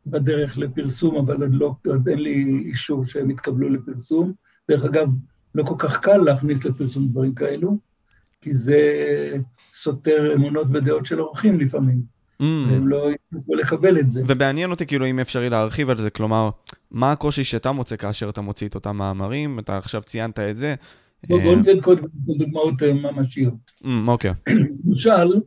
בדרך 0.07 0.59
לפרסום, 0.59 1.17
אבל 1.17 1.43
עוד 1.43 1.55
לא, 1.55 1.75
עוד 1.87 2.09
אין 2.09 2.19
לי 2.19 2.63
אישור 2.65 3.07
שהם 3.07 3.31
יתקבלו 3.31 3.69
לפרסום. 3.69 4.33
דרך 4.71 4.85
אגב, 4.85 5.09
לא 5.55 5.63
כל 5.63 5.75
כך 5.79 6.01
קל 6.01 6.19
להכניס 6.19 6.65
לפרסום 6.65 7.09
דברים 7.09 7.35
כאלו, 7.35 7.79
כי 8.41 8.55
זה 8.55 8.81
סותר 9.73 10.35
אמונות 10.35 10.67
ודעות 10.73 11.07
של 11.07 11.21
אורחים 11.21 11.61
לפעמים. 11.61 12.21
Mm. 12.41 12.43
והם 12.43 12.89
לא 12.89 13.11
יצטרכו 13.11 13.55
לקבל 13.55 13.99
את 13.99 14.11
זה. 14.11 14.23
ומעניין 14.27 14.71
אותי 14.71 14.87
כאילו 14.87 15.07
אם 15.07 15.19
אפשרי 15.19 15.51
להרחיב 15.51 15.91
על 15.91 15.99
זה, 15.99 16.11
כלומר, 16.11 16.51
מה 16.91 17.13
הקושי 17.13 17.45
שאתה 17.45 17.73
מוצא 17.73 17.97
כאשר 17.97 18.29
אתה 18.29 18.41
מוציא 18.41 18.69
את 18.69 18.75
אותם 18.75 18.97
מאמרים? 18.97 19.59
אתה 19.59 19.79
עכשיו 19.79 20.03
ציינת 20.03 20.39
את 20.39 20.57
זה. 20.57 20.75
בואו 21.29 21.41
אה, 21.41 21.57
ניתן 21.57 21.81
קודם 21.81 22.05
דוגמאות 22.15 22.83
אה, 22.83 22.93
ממשיות. 22.93 23.71
Mm, 23.83 23.87
אוקיי. 24.09 24.33
למשל, 24.85 25.41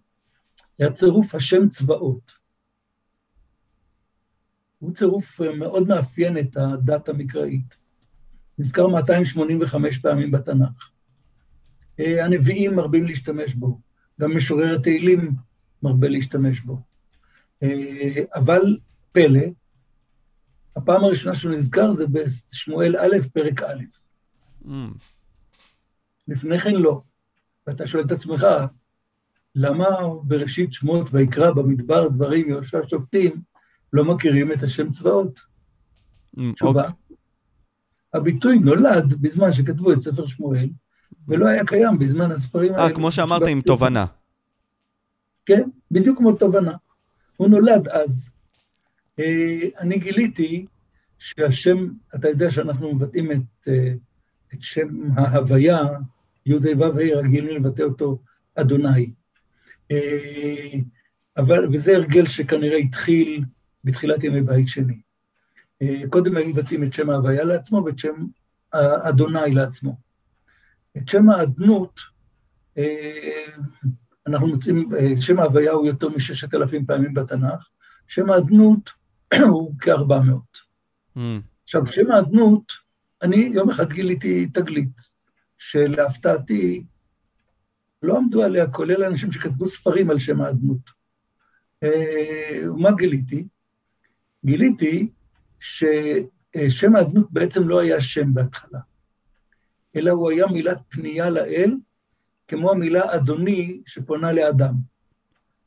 היה 0.79 0.91
צירוף 0.91 1.35
השם 1.35 1.69
צבאות. 1.69 2.31
הוא 4.79 4.93
צירוף 4.93 5.41
אה, 5.41 5.55
מאוד 5.55 5.87
מאפיין 5.87 6.37
את 6.37 6.57
הדת 6.57 7.09
המקראית. 7.09 7.77
נזכר 8.59 8.87
285 8.87 9.97
פעמים 9.97 10.31
בתנ"ך. 10.31 10.89
הנביאים 11.99 12.75
מרבים 12.75 13.05
להשתמש 13.05 13.53
בו, 13.53 13.79
גם 14.21 14.35
משורר 14.35 14.75
התהילים 14.75 15.35
מרבה 15.83 16.07
להשתמש 16.07 16.59
בו. 16.59 16.81
אבל 18.35 18.77
פלא, 19.11 19.41
הפעם 20.75 21.03
הראשונה 21.03 21.35
שהוא 21.35 21.51
נזכר 21.51 21.93
זה 21.93 22.05
בשמואל 22.07 22.95
א', 22.97 23.17
פרק 23.33 23.63
א'. 23.63 23.83
Mm. 24.65 24.69
לפני 26.27 26.59
כן 26.59 26.75
לא. 26.75 27.01
ואתה 27.67 27.87
שואל 27.87 28.03
את 28.03 28.11
עצמך, 28.11 28.45
למה 29.55 29.85
בראשית 30.23 30.73
שמות 30.73 31.09
ויקרא 31.11 31.51
במדבר 31.51 32.07
דברים 32.07 32.49
יהושע 32.49 32.79
שופטים, 32.87 33.41
לא 33.93 34.05
מכירים 34.05 34.51
את 34.51 34.63
השם 34.63 34.91
צבאות. 34.91 35.39
Mm, 36.37 36.39
תשובה, 36.53 36.83
אוקיי. 36.83 37.15
הביטוי 38.13 38.59
נולד 38.59 39.13
בזמן 39.21 39.53
שכתבו 39.53 39.93
את 39.93 39.99
ספר 39.99 40.27
שמואל, 40.27 40.69
ולא 41.27 41.47
היה 41.47 41.65
קיים 41.65 41.99
בזמן 41.99 42.31
הספרים 42.31 42.73
האלה. 42.73 42.83
אה, 42.83 42.95
כמו 42.95 43.11
שאמרת, 43.11 43.41
עם 43.47 43.61
תובנה. 43.61 44.05
כן, 45.45 45.69
בדיוק 45.91 46.17
כמו 46.17 46.31
תובנה. 46.31 46.73
הוא 47.37 47.47
נולד 47.47 47.87
אז. 47.87 48.29
אה, 49.19 49.59
אני 49.79 49.99
גיליתי 49.99 50.65
שהשם, 51.19 51.87
אתה 52.15 52.29
יודע 52.29 52.51
שאנחנו 52.51 52.95
מבטאים 52.95 53.31
את, 53.31 53.67
אה, 53.67 53.93
את 54.53 54.61
שם 54.61 54.87
ההוויה, 55.15 55.79
י"ה 56.45 56.77
ו"ה 56.79 57.17
רגילים 57.17 57.55
לבטא 57.55 57.81
אותו 57.81 58.19
אדוני. 58.55 59.11
אה, 59.91 60.73
אבל, 61.37 61.67
וזה 61.73 61.95
הרגל 61.95 62.25
שכנראה 62.25 62.77
התחיל 62.77 63.43
בתחילת 63.83 64.23
ימי 64.23 64.41
בית 64.41 64.67
שני. 64.67 65.01
אה, 65.81 66.01
קודם 66.09 66.37
היו 66.37 66.49
מבטאים 66.49 66.83
את 66.83 66.93
שם 66.93 67.09
ההוויה 67.09 67.43
לעצמו 67.43 67.83
ואת 67.85 67.99
שם 67.99 68.15
אדוני 69.09 69.51
לעצמו. 69.51 69.97
את 70.97 71.09
שם 71.09 71.29
האדנות, 71.29 71.99
אה, 72.77 73.45
אנחנו 74.27 74.47
מוצאים, 74.47 74.89
שם 75.21 75.39
ההוויה 75.39 75.71
הוא 75.71 75.87
יותר 75.87 76.09
מששת 76.09 76.53
אלפים 76.53 76.85
פעמים 76.85 77.13
בתנ"ך, 77.13 77.69
שם 78.07 78.29
האדנות 78.29 78.89
הוא 79.49 79.73
כארבע 79.79 80.19
מאות. 80.19 80.57
Mm. 81.17 81.19
עכשיו, 81.63 81.85
שם 81.87 82.11
האדנות, 82.11 82.71
אני 83.21 83.49
יום 83.53 83.69
אחד 83.69 83.93
גיליתי 83.93 84.47
תגלית, 84.47 85.12
שלהפתעתי 85.69 86.83
לא 88.01 88.17
עמדו 88.17 88.43
עליה, 88.43 88.67
כולל 88.71 89.03
אנשים 89.03 89.31
שכתבו 89.31 89.67
ספרים 89.67 90.09
על 90.09 90.19
שם 90.19 90.41
האדנות. 90.41 90.89
ומה 91.83 92.91
גיליתי? 92.91 93.47
גיליתי 94.45 95.09
ששם 95.59 96.95
האדנות 96.95 97.31
בעצם 97.31 97.67
לא 97.67 97.79
היה 97.79 98.01
שם 98.01 98.33
בהתחלה, 98.33 98.79
אלא 99.95 100.11
הוא 100.11 100.31
היה 100.31 100.47
מילת 100.47 100.77
פנייה 100.89 101.29
לאל, 101.29 101.75
כמו 102.47 102.71
המילה 102.71 103.15
אדוני 103.15 103.81
שפונה 103.85 104.31
לאדם. 104.31 104.73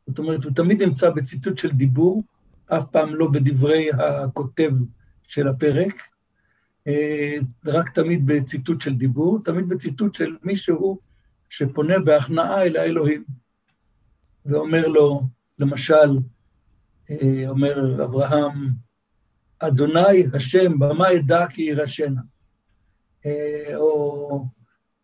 זאת 0.06 0.18
אומרת, 0.18 0.44
הוא 0.44 0.52
תמיד 0.52 0.82
נמצא 0.82 1.11
בציטוט 1.11 1.59
של 1.59 1.70
דיבור, 1.70 2.24
אף 2.66 2.85
פעם 2.90 3.14
לא 3.14 3.28
בדברי 3.28 3.90
הכותב 3.92 4.70
של 5.22 5.48
הפרק, 5.48 5.92
אה, 5.92 6.15
רק 7.66 7.88
תמיד 7.88 8.27
בציטוט 8.27 8.81
של 8.81 8.94
דיבור, 8.94 9.38
תמיד 9.44 9.68
בציטוט 9.68 10.14
של 10.14 10.37
מישהו 10.42 10.99
שפונה 11.51 11.99
בהכנעה 11.99 12.62
אל 12.62 12.77
האלוהים, 12.77 13.25
ואומר 14.46 14.88
לו, 14.88 15.22
למשל, 15.59 16.18
אה, 17.11 17.49
אומר 17.49 18.05
אברהם, 18.05 18.68
אדוני 19.59 20.27
השם, 20.35 20.79
במה 20.79 21.12
אדע 21.16 21.46
כי 21.46 21.62
ירשנה. 21.62 22.20
אה, 23.27 23.77
או 23.77 24.46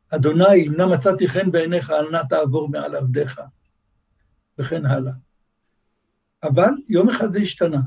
אדוני, 0.08 0.66
אם 0.66 0.74
נא 0.76 0.86
מצאתי 0.86 1.28
חן 1.28 1.50
בעיניך, 1.50 1.90
אל 1.90 2.10
נא 2.10 2.22
תעבור 2.28 2.68
מעל 2.68 2.96
עבדיך, 2.96 3.40
וכן 4.58 4.86
הלאה. 4.86 5.12
אבל 6.42 6.70
יום 6.88 7.08
אחד 7.08 7.32
זה 7.32 7.38
השתנה, 7.38 7.80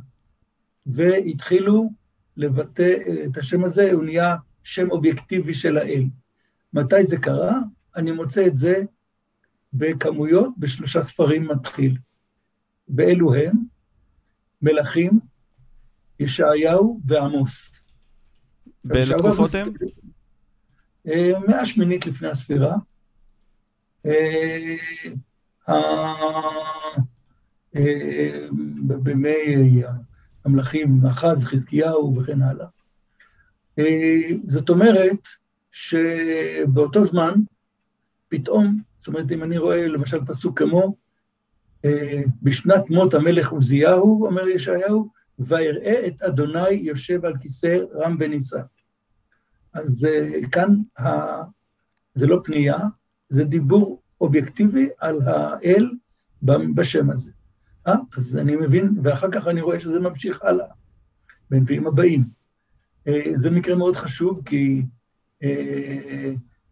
והתחילו 0.86 1.90
לבטא 2.38 2.94
את 3.26 3.38
השם 3.38 3.64
הזה, 3.64 3.92
הוא 3.92 4.04
נהיה 4.04 4.36
שם 4.64 4.92
אובייקטיבי 4.92 5.54
של 5.54 5.78
האל. 5.78 6.04
מתי 6.74 7.06
זה 7.06 7.18
קרה? 7.18 7.60
אני 7.96 8.12
מוצא 8.12 8.48
את 8.48 8.58
זה 8.58 8.84
בכמויות, 9.74 10.54
בשלושה 10.58 11.02
ספרים 11.02 11.48
מתחיל. 11.48 11.98
באלו 12.88 13.36
הם 13.36 13.56
מלכים, 14.62 15.20
ישעיהו 16.20 17.02
ועמוס. 17.06 17.72
באילו 18.84 19.18
תקופות 19.18 19.56
הם? 19.56 19.74
אה, 21.08 21.32
מאה 21.48 21.62
השמינית 21.62 22.06
לפני 22.06 22.28
הספירה. 22.28 22.76
אה, 24.06 24.76
אה, 27.76 28.48
בימי 29.04 29.84
המלכים 30.46 31.06
אחז, 31.06 31.44
חזקיהו 31.44 32.16
וכן 32.16 32.42
הלאה. 32.42 32.68
זאת 34.48 34.70
אומרת 34.70 35.28
שבאותו 35.72 37.06
זמן, 37.06 37.34
פתאום, 38.28 38.82
זאת 38.98 39.08
אומרת, 39.08 39.32
אם 39.32 39.44
אני 39.44 39.58
רואה 39.58 39.88
למשל 39.88 40.26
פסוק 40.26 40.60
כמו, 40.60 40.96
בשנת 42.42 42.90
מות 42.90 43.14
המלך 43.14 43.52
עוזיהו, 43.52 44.26
אומר 44.26 44.48
ישעיהו, 44.48 45.10
ויראה 45.40 46.08
את 46.08 46.22
אדוני 46.22 46.70
יושב 46.70 47.26
על 47.26 47.38
כיסא 47.38 47.78
רם 47.96 48.18
ונישא. 48.20 48.62
אז 49.74 50.08
uh, 50.10 50.50
כאן 50.50 50.76
ה... 51.00 51.06
זה 52.16 52.26
לא 52.26 52.42
פנייה, 52.44 52.78
זה 53.30 53.44
דיבור 53.44 54.02
אובייקטיבי 54.22 54.90
על 55.00 55.22
האל 55.22 55.90
בשם 56.76 57.10
הזה. 57.10 57.32
אה? 57.88 57.96
אז 58.18 58.38
אני 58.38 58.56
מבין, 58.56 59.00
ואחר 59.04 59.28
כך 59.32 59.48
אני 59.48 59.62
רואה 59.62 59.80
שזה 59.80 60.00
ממשיך 60.00 60.42
הלאה, 60.42 60.68
בנביאים 61.50 61.88
הבאים. 61.88 62.24
Uh, 63.10 63.12
זה 63.36 63.50
מקרה 63.50 63.76
מאוד 63.76 63.96
חשוב, 63.96 64.42
כי 64.46 64.82
uh, 65.44 65.46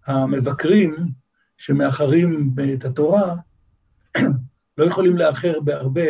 המבקרים 0.05 0.95
שמאחרים 1.57 2.55
את 2.73 2.85
התורה, 2.85 3.35
לא 4.77 4.85
יכולים 4.85 5.17
לאחר 5.17 5.59
בהרבה 5.59 6.05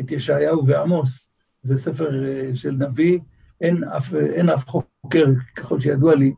את 0.00 0.10
ישעיהו 0.10 0.66
ועמוס, 0.66 1.28
זה 1.62 1.78
ספר 1.78 2.24
אה, 2.24 2.50
של 2.56 2.70
נביא, 2.70 3.18
אין 3.60 3.84
אף, 3.84 4.14
אין 4.14 4.50
אף 4.50 4.66
חוקר, 4.66 5.26
ככל 5.56 5.80
שידוע 5.80 6.14
לי, 6.14 6.34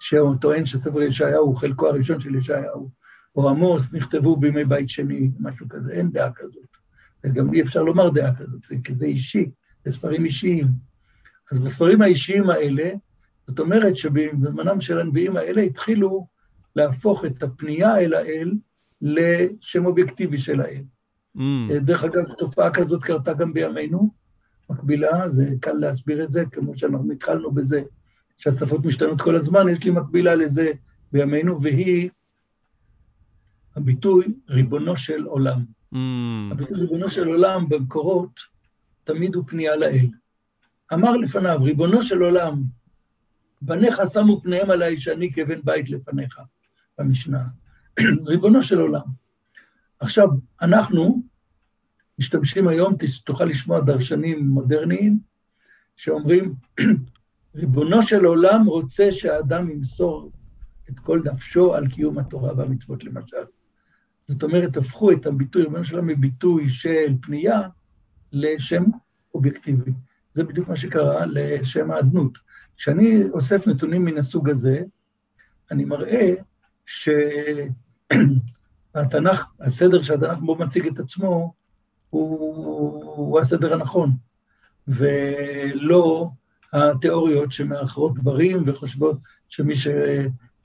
שהוא 0.00 0.34
טוען 0.40 0.66
שספר 0.66 1.02
ישעיהו 1.02 1.46
הוא 1.46 1.56
חלקו 1.56 1.88
הראשון 1.88 2.20
של 2.20 2.34
ישעיהו, 2.34 2.90
או 3.36 3.48
עמוס 3.48 3.92
נכתבו 3.94 4.36
בימי 4.36 4.64
בית 4.64 4.88
שני, 4.88 5.30
משהו 5.40 5.68
כזה, 5.68 5.92
אין 5.92 6.10
דעה 6.10 6.32
כזאת. 6.34 6.79
וגם 7.24 7.54
אי 7.54 7.62
אפשר 7.62 7.82
לומר 7.82 8.10
דעה 8.10 8.34
כזאת, 8.36 8.64
כי 8.84 8.94
זה 8.94 9.06
אישי, 9.06 9.50
זה 9.84 9.92
ספרים 9.92 10.24
אישיים. 10.24 10.66
אז 11.52 11.58
בספרים 11.58 12.02
האישיים 12.02 12.50
האלה, 12.50 12.90
זאת 13.46 13.58
אומרת 13.58 13.96
שבזמנם 13.96 14.80
של 14.80 15.00
הנביאים 15.00 15.36
האלה 15.36 15.62
התחילו 15.62 16.26
להפוך 16.76 17.24
את 17.24 17.42
הפנייה 17.42 17.98
אל 17.98 18.14
האל 18.14 18.52
לשם 19.02 19.86
אובייקטיבי 19.86 20.38
של 20.38 20.60
האל. 20.60 20.82
Mm. 21.36 21.40
דרך 21.80 22.04
אגב, 22.04 22.24
תופעה 22.38 22.70
כזאת 22.70 23.04
קרתה 23.04 23.32
גם 23.32 23.52
בימינו, 23.52 24.10
מקבילה, 24.70 25.30
זה 25.30 25.46
קל 25.60 25.72
להסביר 25.72 26.24
את 26.24 26.32
זה, 26.32 26.44
כמו 26.52 26.78
שאנחנו 26.78 27.12
התחלנו 27.12 27.50
בזה, 27.52 27.82
שהשפות 28.36 28.84
משתנות 28.84 29.20
כל 29.20 29.36
הזמן, 29.36 29.68
יש 29.68 29.84
לי 29.84 29.90
מקבילה 29.90 30.34
לזה 30.34 30.72
בימינו, 31.12 31.62
והיא 31.62 32.10
הביטוי 33.76 34.24
ריבונו 34.48 34.96
של 34.96 35.24
עולם. 35.24 35.64
Mm. 35.94 35.98
הביטוי 36.50 36.80
ריבונו 36.80 37.10
של 37.10 37.28
עולם 37.28 37.68
במקורות 37.68 38.40
תמיד 39.04 39.34
הוא 39.34 39.44
פנייה 39.46 39.76
לאל. 39.76 40.06
אמר 40.92 41.16
לפניו, 41.16 41.58
ריבונו 41.62 42.02
של 42.02 42.22
עולם, 42.22 42.62
בניך 43.62 44.02
שמו 44.12 44.40
פניהם 44.42 44.70
עליי 44.70 44.96
שאני 44.96 45.32
כבן 45.32 45.60
בית 45.64 45.90
לפניך, 45.90 46.40
במשנה. 46.98 47.44
ריבונו 48.26 48.62
של 48.62 48.78
עולם. 48.78 49.06
עכשיו, 50.00 50.28
אנחנו 50.62 51.22
משתמשים 52.18 52.68
היום, 52.68 52.94
תוכל 53.24 53.44
לשמוע 53.44 53.80
דרשנים 53.80 54.48
מודרניים, 54.48 55.18
שאומרים, 55.96 56.54
ריבונו 57.54 58.02
של 58.02 58.24
עולם 58.24 58.66
רוצה 58.66 59.12
שהאדם 59.12 59.70
ימסור 59.70 60.30
את 60.90 60.98
כל 61.00 61.22
נפשו 61.24 61.74
על 61.74 61.88
קיום 61.88 62.18
התורה 62.18 62.52
והמצוות 62.56 63.04
למשל. 63.04 63.44
זאת 64.30 64.42
אומרת, 64.42 64.76
הפכו 64.76 65.12
את 65.12 65.26
הביטוי, 65.26 65.62
ריבונו 65.62 65.84
של 65.84 65.94
עולם, 65.94 66.06
מביטוי 66.06 66.68
של 66.68 67.14
פנייה 67.22 67.60
לשם 68.32 68.84
אובייקטיבי. 69.34 69.92
זה 70.34 70.44
בדיוק 70.44 70.68
מה 70.68 70.76
שקרה 70.76 71.26
לשם 71.26 71.90
האדנות. 71.90 72.38
כשאני 72.76 73.24
אוסף 73.32 73.66
נתונים 73.66 74.04
מן 74.04 74.18
הסוג 74.18 74.50
הזה, 74.50 74.82
אני 75.70 75.84
מראה 75.84 76.34
שהתנ"ך, 76.86 78.16
הסדר 79.60 80.02
שהתנ"ך 80.02 80.38
בו 80.38 80.56
מציג 80.56 80.86
את 80.86 80.98
עצמו, 80.98 81.52
הוא, 82.10 83.04
הוא 83.16 83.40
הסדר 83.40 83.74
הנכון, 83.74 84.12
ולא 84.88 86.30
התיאוריות 86.72 87.52
שמאחרות 87.52 88.14
דברים 88.14 88.62
וחושבות 88.66 89.18
שמי 89.48 89.74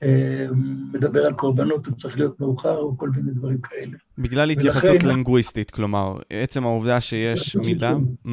שמדבר 0.04 1.26
על 1.26 1.34
קורבנות 1.34 1.86
הוא 1.86 1.96
צריך 1.96 2.18
להיות 2.18 2.40
מאוחר 2.40 2.76
או 2.76 2.98
כל 2.98 3.10
מיני 3.10 3.30
דברים 3.30 3.60
כאלה. 3.60 3.96
בגלל 4.18 4.50
התייחסות 4.50 5.02
לינגוויסטית, 5.02 5.70
כלומר, 5.70 6.18
עצם 6.30 6.64
העובדה 6.64 7.00
שיש 7.00 7.56
מילה... 7.56 7.94
Hmm? 8.26 8.30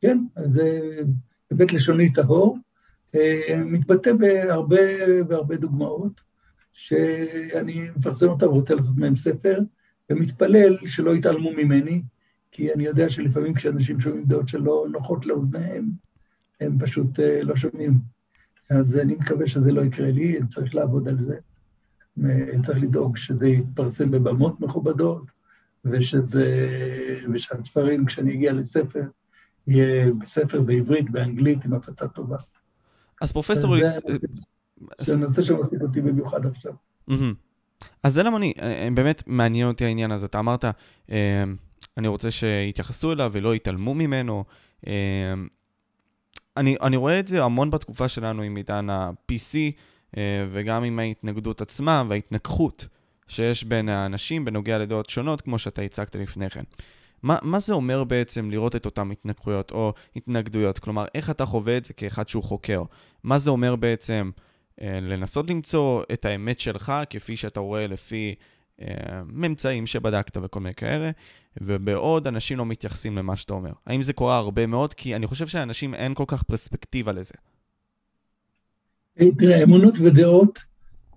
כן, 0.00 0.18
זה 0.44 0.90
היבט 1.50 1.72
לשוני 1.72 2.12
טהור, 2.12 2.58
אה, 3.14 3.62
מתבטא 3.64 4.12
בהרבה 4.12 4.80
והרבה 5.28 5.56
דוגמאות, 5.56 6.20
שאני 6.72 7.88
מפרסם 7.96 8.28
אותם 8.28 8.46
ורוצה 8.46 8.74
לעשות 8.74 8.96
מהם 8.96 9.16
ספר, 9.16 9.58
ומתפלל 10.10 10.76
שלא 10.86 11.16
יתעלמו 11.16 11.50
ממני, 11.52 12.02
כי 12.50 12.72
אני 12.72 12.84
יודע 12.84 13.10
שלפעמים 13.10 13.54
כשאנשים 13.54 14.00
שומעים 14.00 14.24
דעות 14.24 14.48
שלא 14.48 14.86
נוחות 14.92 15.26
לאוזניהם, 15.26 15.84
הם 16.60 16.78
פשוט 16.78 17.18
uh, 17.18 17.22
לא 17.42 17.56
שומעים. 17.56 17.98
אז 18.70 18.98
אני 18.98 19.14
מקווה 19.14 19.48
שזה 19.48 19.72
לא 19.72 19.82
יקרה 19.82 20.10
לי, 20.10 20.38
אני 20.38 20.48
צריך 20.48 20.74
לעבוד 20.74 21.08
על 21.08 21.20
זה. 21.20 21.36
צריך 22.66 22.78
לדאוג 22.82 23.16
שזה 23.16 23.48
יתפרסם 23.48 24.10
בבמות 24.10 24.60
מכובדות, 24.60 25.22
ושזה, 25.84 26.68
ושהספרים, 27.34 28.06
כשאני 28.06 28.34
אגיע 28.34 28.52
לספר, 28.52 29.02
יהיה 29.66 30.12
בספר 30.12 30.60
בעברית, 30.60 31.10
באנגלית, 31.10 31.64
עם 31.64 31.74
הפצה 31.74 32.08
טובה. 32.08 32.36
אז 33.20 33.32
פרופסור... 33.32 33.76
זה 35.00 35.16
נושא 35.16 35.42
שמעסיק 35.42 35.82
אותי 35.82 36.00
במיוחד 36.00 36.46
עכשיו. 36.46 36.72
אז 38.02 38.14
זה 38.14 38.22
למה 38.22 38.36
אני, 38.36 38.52
אה, 38.62 38.88
באמת 38.94 39.22
מעניין 39.26 39.68
אותי 39.68 39.84
העניין 39.84 40.10
הזה. 40.12 40.26
אתה 40.26 40.38
אמרת, 40.38 40.64
אה, 41.10 41.44
אני 41.96 42.08
רוצה 42.08 42.30
שיתייחסו 42.30 43.12
אליו 43.12 43.30
ולא 43.34 43.54
יתעלמו 43.54 43.94
ממנו. 43.94 44.44
אה, 46.56 46.60
אני, 46.60 46.76
אני 46.82 46.96
רואה 46.96 47.20
את 47.20 47.28
זה 47.28 47.44
המון 47.44 47.70
בתקופה 47.70 48.08
שלנו 48.08 48.42
עם 48.42 48.56
עידן 48.56 48.90
ה-PC, 48.90 49.56
וגם 50.50 50.84
עם 50.84 50.98
ההתנגדות 50.98 51.60
עצמה 51.60 52.02
וההתנגחות 52.08 52.86
שיש 53.28 53.64
בין 53.64 53.88
האנשים 53.88 54.44
בנוגע 54.44 54.78
לדעות 54.78 55.10
שונות, 55.10 55.40
כמו 55.40 55.58
שאתה 55.58 55.82
הצגת 55.82 56.16
לפני 56.16 56.50
כן. 56.50 56.62
מה, 57.22 57.38
מה 57.42 57.60
זה 57.60 57.74
אומר 57.74 58.04
בעצם 58.04 58.50
לראות 58.50 58.76
את 58.76 58.86
אותן 58.86 59.10
התנגחויות 59.10 59.70
או 59.70 59.92
התנגדויות? 60.16 60.78
כלומר, 60.78 61.04
איך 61.14 61.30
אתה 61.30 61.46
חווה 61.46 61.76
את 61.76 61.84
זה 61.84 61.94
כאחד 61.94 62.28
שהוא 62.28 62.42
חוקר? 62.44 62.82
מה 63.24 63.38
זה 63.38 63.50
אומר 63.50 63.76
בעצם... 63.76 64.30
אה, 64.80 64.98
לנסות 65.00 65.50
למצוא 65.50 66.02
את 66.12 66.24
האמת 66.24 66.60
שלך, 66.60 66.92
כפי 67.10 67.36
שאתה 67.36 67.60
רואה 67.60 67.86
לפי 67.86 68.28
אה, 68.28 68.34
ממצאים 69.26 69.86
שבדקת 69.86 70.36
וכל 70.36 70.60
מיני 70.60 70.74
כאלה, 70.74 71.10
ובעוד 71.60 72.26
אנשים 72.26 72.58
לא 72.58 72.66
מתייחסים 72.66 73.18
למה 73.18 73.36
שאתה 73.36 73.52
אומר. 73.52 73.72
האם 73.86 74.02
זה 74.02 74.12
קורה 74.12 74.36
הרבה 74.36 74.66
מאוד? 74.66 74.94
כי 74.94 75.16
אני 75.16 75.26
חושב 75.26 75.46
שאנשים 75.46 75.94
אין 75.94 76.14
כל 76.14 76.24
כך 76.26 76.42
פרספקטיבה 76.42 77.12
לזה. 77.12 77.34
תראה, 79.38 79.62
אמונות 79.62 79.94
ודעות 79.98 80.58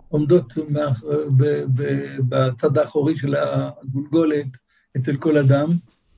עומדות 0.08 0.54
בצד 2.30 2.78
האחורי 2.78 3.16
של 3.16 3.36
הגולגולת 3.36 4.48
אצל 4.98 5.18
כל 5.18 5.38
אדם, 5.38 5.70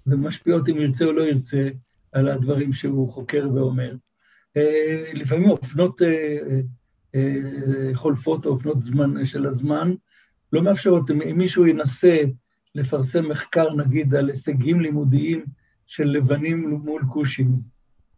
ומשפיעות 0.08 0.70
אם 0.70 0.78
ירצה 0.78 1.06
או 1.06 1.12
לא 1.12 1.24
ירצה 1.24 1.70
על 2.12 2.28
הדברים 2.28 2.74
שהוא 2.74 3.12
חוקר 3.12 3.50
ואומר. 3.56 3.96
אה, 4.58 5.04
לפעמים 5.14 5.50
אופנות 5.50 6.02
אה, 6.02 7.32
חולפות 7.94 8.46
או 8.46 8.52
אופנות 8.52 8.84
זמן 8.84 9.26
של 9.26 9.46
הזמן, 9.46 9.94
לא 10.54 10.62
מאפשרות, 10.62 11.12
אם 11.12 11.38
מישהו 11.38 11.68
ינסה 11.68 12.18
לפרסם 12.76 13.30
מחקר, 13.30 13.74
נגיד, 13.74 14.16
על 14.16 14.30
הישגים 14.30 14.82
לימודיים 14.82 15.46
של 15.88 16.04
לבנים 16.04 16.70
מול 16.70 17.04
כושים, 17.14 17.60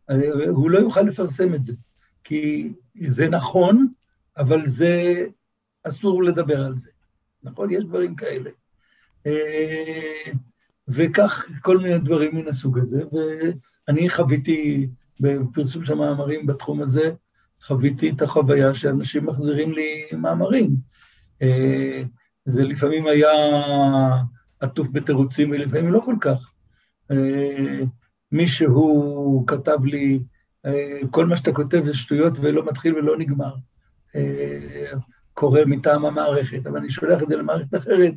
אה, 0.09 0.47
הוא 0.47 0.69
לא 0.69 0.79
יוכל 0.79 1.01
לפרסם 1.01 1.53
את 1.53 1.65
זה, 1.65 1.73
כי 2.23 2.73
זה 3.09 3.29
נכון, 3.29 3.87
אבל 4.37 4.65
זה, 4.65 5.25
אסור 5.83 6.23
לדבר 6.23 6.65
על 6.65 6.77
זה. 6.77 6.91
נכון? 7.43 7.71
יש 7.71 7.83
דברים 7.83 8.15
כאלה. 8.15 8.49
אה, 9.25 10.31
וכך 10.87 11.45
כל 11.61 11.77
מיני 11.77 11.99
דברים 11.99 12.35
מן 12.35 12.47
הסוג 12.47 12.79
הזה, 12.79 13.01
ואני 13.87 14.09
חוויתי 14.09 14.89
בפרסום 15.19 15.85
של 15.85 15.93
מאמרים 15.93 16.45
בתחום 16.45 16.81
הזה, 16.81 17.11
חוויתי 17.61 18.09
את 18.09 18.21
החוויה 18.21 18.75
שאנשים 18.75 19.25
מחזירים 19.25 19.71
לי 19.71 20.05
מאמרים. 20.17 20.75
אה, 22.49 22.53
זה 22.53 22.63
לפעמים 22.63 23.07
היה 23.07 23.29
עטוף 24.59 24.87
בתירוצים 24.91 25.51
ולפעמים 25.51 25.91
לא 25.91 26.01
כל 26.05 26.15
כך. 26.21 26.51
אה, 27.11 27.79
מישהו 28.31 29.43
כתב 29.47 29.85
לי, 29.85 30.19
אה, 30.65 30.99
כל 31.11 31.25
מה 31.25 31.37
שאתה 31.37 31.51
כותב 31.51 31.85
זה 31.85 31.93
שטויות 31.93 32.33
ולא 32.41 32.65
מתחיל 32.65 32.95
ולא 32.95 33.17
נגמר. 33.17 33.53
קורה 35.33 35.65
מטעם 35.65 36.05
המערכת, 36.05 36.67
אבל 36.67 36.77
אני 36.77 36.89
שולח 36.89 37.23
את 37.23 37.29
זה 37.29 37.35
למערכת 37.35 37.75
אחרת, 37.75 38.13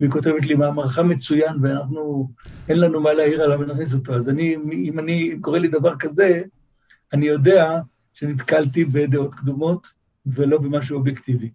והיא 0.00 0.10
כותבת 0.10 0.46
לי, 0.46 0.54
מאמרך 0.54 0.98
מצוין, 0.98 1.56
ואנחנו, 1.62 2.30
אין 2.68 2.80
לנו 2.80 3.00
מה 3.00 3.12
להעיר 3.12 3.42
עליו 3.42 3.60
ונכניס 3.60 3.94
אותו. 3.94 4.14
אז 4.14 4.28
אני, 4.28 4.56
אם 4.72 4.98
אני, 4.98 5.32
אם 5.32 5.40
קורה 5.40 5.58
לי 5.58 5.68
דבר 5.68 5.96
כזה, 5.98 6.42
אני 7.12 7.26
יודע 7.26 7.80
שנתקלתי 8.12 8.84
בדעות 8.84 9.34
קדומות 9.34 9.86
ולא 10.26 10.58
במשהו 10.58 10.98
אובייקטיבי. 10.98 11.50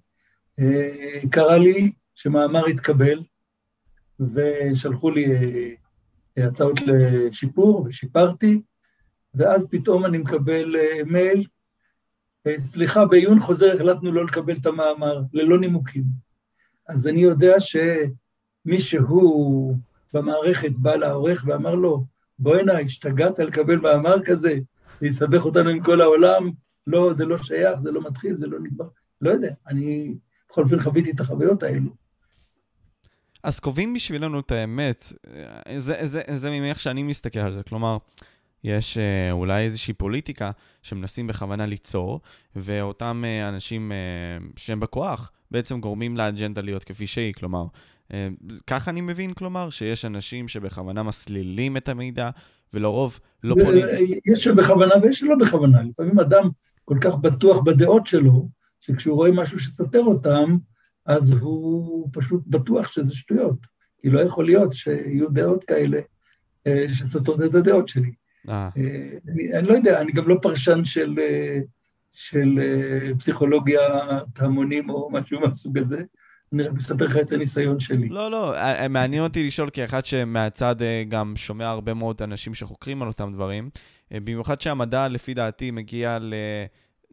אה, 0.60 1.20
קרה 1.32 1.58
לי 1.58 1.92
שמאמר 2.16 2.66
התקבל 2.66 3.24
ושלחו 4.20 5.12
לי 5.12 5.26
אה, 6.38 6.48
הצעות 6.48 6.80
לשיפור 6.82 7.86
ושיפרתי, 7.86 8.62
ואז 9.34 9.66
פתאום 9.70 10.06
אני 10.06 10.18
מקבל 10.18 10.76
אה, 10.76 11.04
מייל, 11.06 11.46
סליחה, 12.58 13.06
בעיון 13.06 13.40
חוזר 13.40 13.74
החלטנו 13.74 14.12
לא 14.12 14.26
לקבל 14.26 14.56
את 14.56 14.66
המאמר, 14.66 15.22
ללא 15.34 15.60
נימוקים. 15.60 16.04
אז 16.88 17.08
אני 17.08 17.22
יודע 17.22 17.56
שמישהו 18.66 19.76
במערכת 20.14 20.72
בא 20.72 20.96
לעורך 20.96 21.44
ואמר 21.48 21.76
לו, 21.76 22.06
בוא 22.40 22.56
הנה, 22.56 22.80
השתגעת 22.80 23.40
לקבל 23.40 23.76
מאמר 23.76 24.24
כזה? 24.26 24.60
זה 25.00 25.08
יסבך 25.08 25.46
אותנו 25.46 25.70
עם 25.70 25.84
כל 25.84 26.02
העולם, 26.02 26.52
לא, 26.88 27.14
זה 27.14 27.26
לא 27.26 27.38
שייך, 27.38 27.80
זה 27.80 27.92
לא 27.92 28.02
מתחיל, 28.02 28.36
זה 28.36 28.48
לא 28.48 28.60
נגמר. 28.60 28.86
לא 29.22 29.32
יודע, 29.32 29.54
אני 29.68 30.16
בכל 30.50 30.64
אופן 30.64 30.80
חוויתי 30.80 31.12
את 31.12 31.20
החוויות 31.20 31.64
האלו. 31.64 32.01
אז 33.44 33.60
קובעים 33.60 33.94
בשבילנו 33.94 34.40
את 34.40 34.52
האמת, 34.52 35.14
זה, 35.78 35.96
זה, 36.02 36.22
זה 36.28 36.50
ממך 36.52 36.80
שאני 36.80 37.04
מסתכל 37.04 37.40
על 37.40 37.54
זה, 37.54 37.64
כלומר, 37.64 37.98
יש 38.64 38.98
אה, 38.98 39.32
אולי 39.32 39.64
איזושהי 39.64 39.94
פוליטיקה 39.94 40.52
שמנסים 40.82 41.28
בכוונה 41.28 41.66
ליצור, 41.66 42.20
ואותם 42.56 43.24
אה, 43.26 43.50
אנשים 43.50 43.92
אה, 43.92 43.98
שהם 44.56 44.80
בכוח 44.80 45.32
בעצם 45.52 45.80
גורמים 45.80 46.18
לאג'נדה 46.18 46.62
להיות 46.62 46.84
כפי 46.84 47.08
שהיא, 47.08 47.34
כלומר, 47.34 47.66
ככה 48.68 48.92
אני 48.92 49.02
מבין, 49.02 49.34
כלומר, 49.34 49.70
שיש 49.70 50.06
אנשים 50.06 50.48
שבכוונה 50.48 51.04
מסלילים 51.04 51.78
את 51.78 51.90
המידע, 51.90 52.30
ולרוב 52.74 53.20
לא 53.44 53.56
פונים... 53.64 53.86
יש 54.26 54.44
שבכוונה 54.44 54.94
ויש 55.02 55.20
שלא 55.20 55.36
בכוונה. 55.36 55.82
לפעמים 55.84 56.20
אדם 56.20 56.50
כל 56.86 56.98
כך 57.02 57.16
בטוח 57.16 57.60
בדעות 57.60 58.08
שלו, 58.08 58.50
שכשהוא 58.80 59.16
רואה 59.16 59.32
משהו 59.32 59.60
שסותר 59.60 60.00
אותם, 60.00 60.58
אז 61.12 61.30
הוא 61.30 62.10
פשוט 62.14 62.44
בטוח 62.48 62.92
שזה 62.92 63.16
שטויות. 63.16 63.72
כי 64.02 64.10
לא 64.10 64.20
יכול 64.20 64.46
להיות 64.46 64.74
שיהיו 64.74 65.30
דעות 65.30 65.64
כאלה 65.64 66.00
אה, 66.68 66.86
שסותרות 66.94 67.42
את 67.42 67.56
הדעות 67.56 67.90
שלי. 67.90 68.12
אה. 68.50 68.70
אה. 68.78 69.08
אני, 69.28 69.54
אני 69.54 69.68
לא 69.68 69.74
יודע, 69.74 70.02
אני 70.02 70.12
גם 70.12 70.28
לא 70.28 70.36
פרשן 70.42 70.86
של 70.86 71.20
של 72.14 72.60
פסיכולוגיה 73.20 73.82
המונים 74.38 74.90
או 74.90 75.10
משהו 75.12 75.40
מהסוג 75.40 75.78
הזה. 75.78 76.04
אני 76.54 76.64
רק 76.64 76.74
מספר 76.74 77.06
לך 77.06 77.18
את 77.18 77.32
הניסיון 77.32 77.80
שלי. 77.80 78.10
לא, 78.10 78.32
לא, 78.32 78.54
מעניין 78.90 79.24
אותי 79.24 79.48
לשאול 79.48 79.70
כאחד 79.74 80.06
שמהצד 80.06 80.76
גם 81.10 81.34
שומע 81.36 81.70
הרבה 81.70 81.94
מאוד 81.94 82.22
אנשים 82.22 82.54
שחוקרים 82.54 83.02
על 83.02 83.08
אותם 83.08 83.32
דברים. 83.34 83.70
במיוחד 84.12 84.62
שהמדע, 84.62 85.08
לפי 85.08 85.34
דעתי, 85.34 85.72
מגיע 85.72 86.18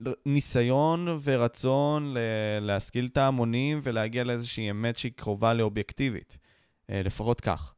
לניסיון 0.00 1.18
ורצון 1.22 2.14
להשכיל 2.60 3.06
את 3.06 3.16
ההמונים 3.16 3.80
ולהגיע 3.82 4.24
לאיזושהי 4.24 4.70
אמת 4.70 4.98
שהיא 4.98 5.12
קרובה 5.16 5.54
לאובייקטיבית. 5.54 6.38
לפחות 6.88 7.40
כך. 7.40 7.74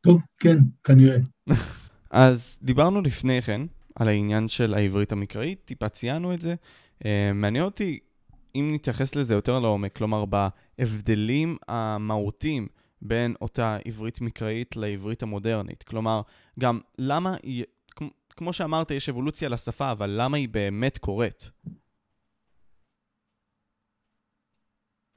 טוב, 0.00 0.22
כן, 0.38 0.58
כנראה. 0.84 1.18
אז 2.10 2.58
דיברנו 2.62 3.02
לפני 3.02 3.42
כן 3.42 3.60
על 3.94 4.08
העניין 4.08 4.48
של 4.48 4.74
העברית 4.74 5.12
המקראית, 5.12 5.64
טיפה 5.64 5.88
ציינו 5.88 6.34
את 6.34 6.40
זה. 6.40 6.54
מעניין 7.34 7.64
אותי 7.64 7.98
אם 8.54 8.70
נתייחס 8.72 9.14
לזה 9.14 9.34
יותר 9.34 9.58
לעומק, 9.58 9.96
כלומר 9.96 10.24
בהבדלים 10.24 11.56
המהותיים 11.68 12.66
בין 13.02 13.34
אותה 13.40 13.78
עברית 13.84 14.20
מקראית 14.20 14.76
לעברית 14.76 15.22
המודרנית. 15.22 15.82
כלומר, 15.82 16.22
גם 16.58 16.80
למה, 16.98 17.36
כמו 18.32 18.52
שאמרת, 18.52 18.90
יש 18.90 19.08
אבולוציה 19.08 19.48
לשפה, 19.48 19.92
אבל 19.92 20.14
למה 20.18 20.36
היא 20.36 20.48
באמת 20.48 20.98
קורית? 20.98 21.50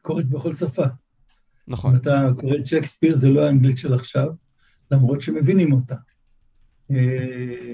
קורית 0.02 0.30
בכל 0.30 0.56
שפה. 0.56 0.84
נכון. 1.68 1.92
אם 1.92 2.02
אתה 2.02 2.28
קורא 2.40 2.56
את 2.56 2.68
שייקספיר, 2.68 3.16
זה 3.16 3.30
לא 3.30 3.46
האנגלית 3.46 3.78
של 3.78 3.94
עכשיו, 3.94 4.30
למרות 4.92 5.22
שמבינים 5.22 5.74
אותה. 5.74 5.96
אה, 6.92 7.74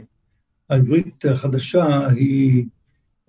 העברית 0.70 1.26
החדשה 1.26 2.08
היא 2.08 2.66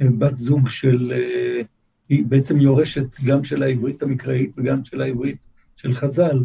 אה, 0.00 0.06
בת 0.18 0.38
זוג 0.38 0.68
של, 0.68 1.12
אה, 1.14 1.60
היא 2.08 2.24
בעצם 2.26 2.60
יורשת 2.60 3.20
גם 3.26 3.44
של 3.44 3.62
העברית 3.62 4.02
המקראית 4.02 4.50
וגם 4.56 4.84
של 4.84 5.00
העברית 5.00 5.38
של 5.76 5.94
חז"ל. 5.94 6.44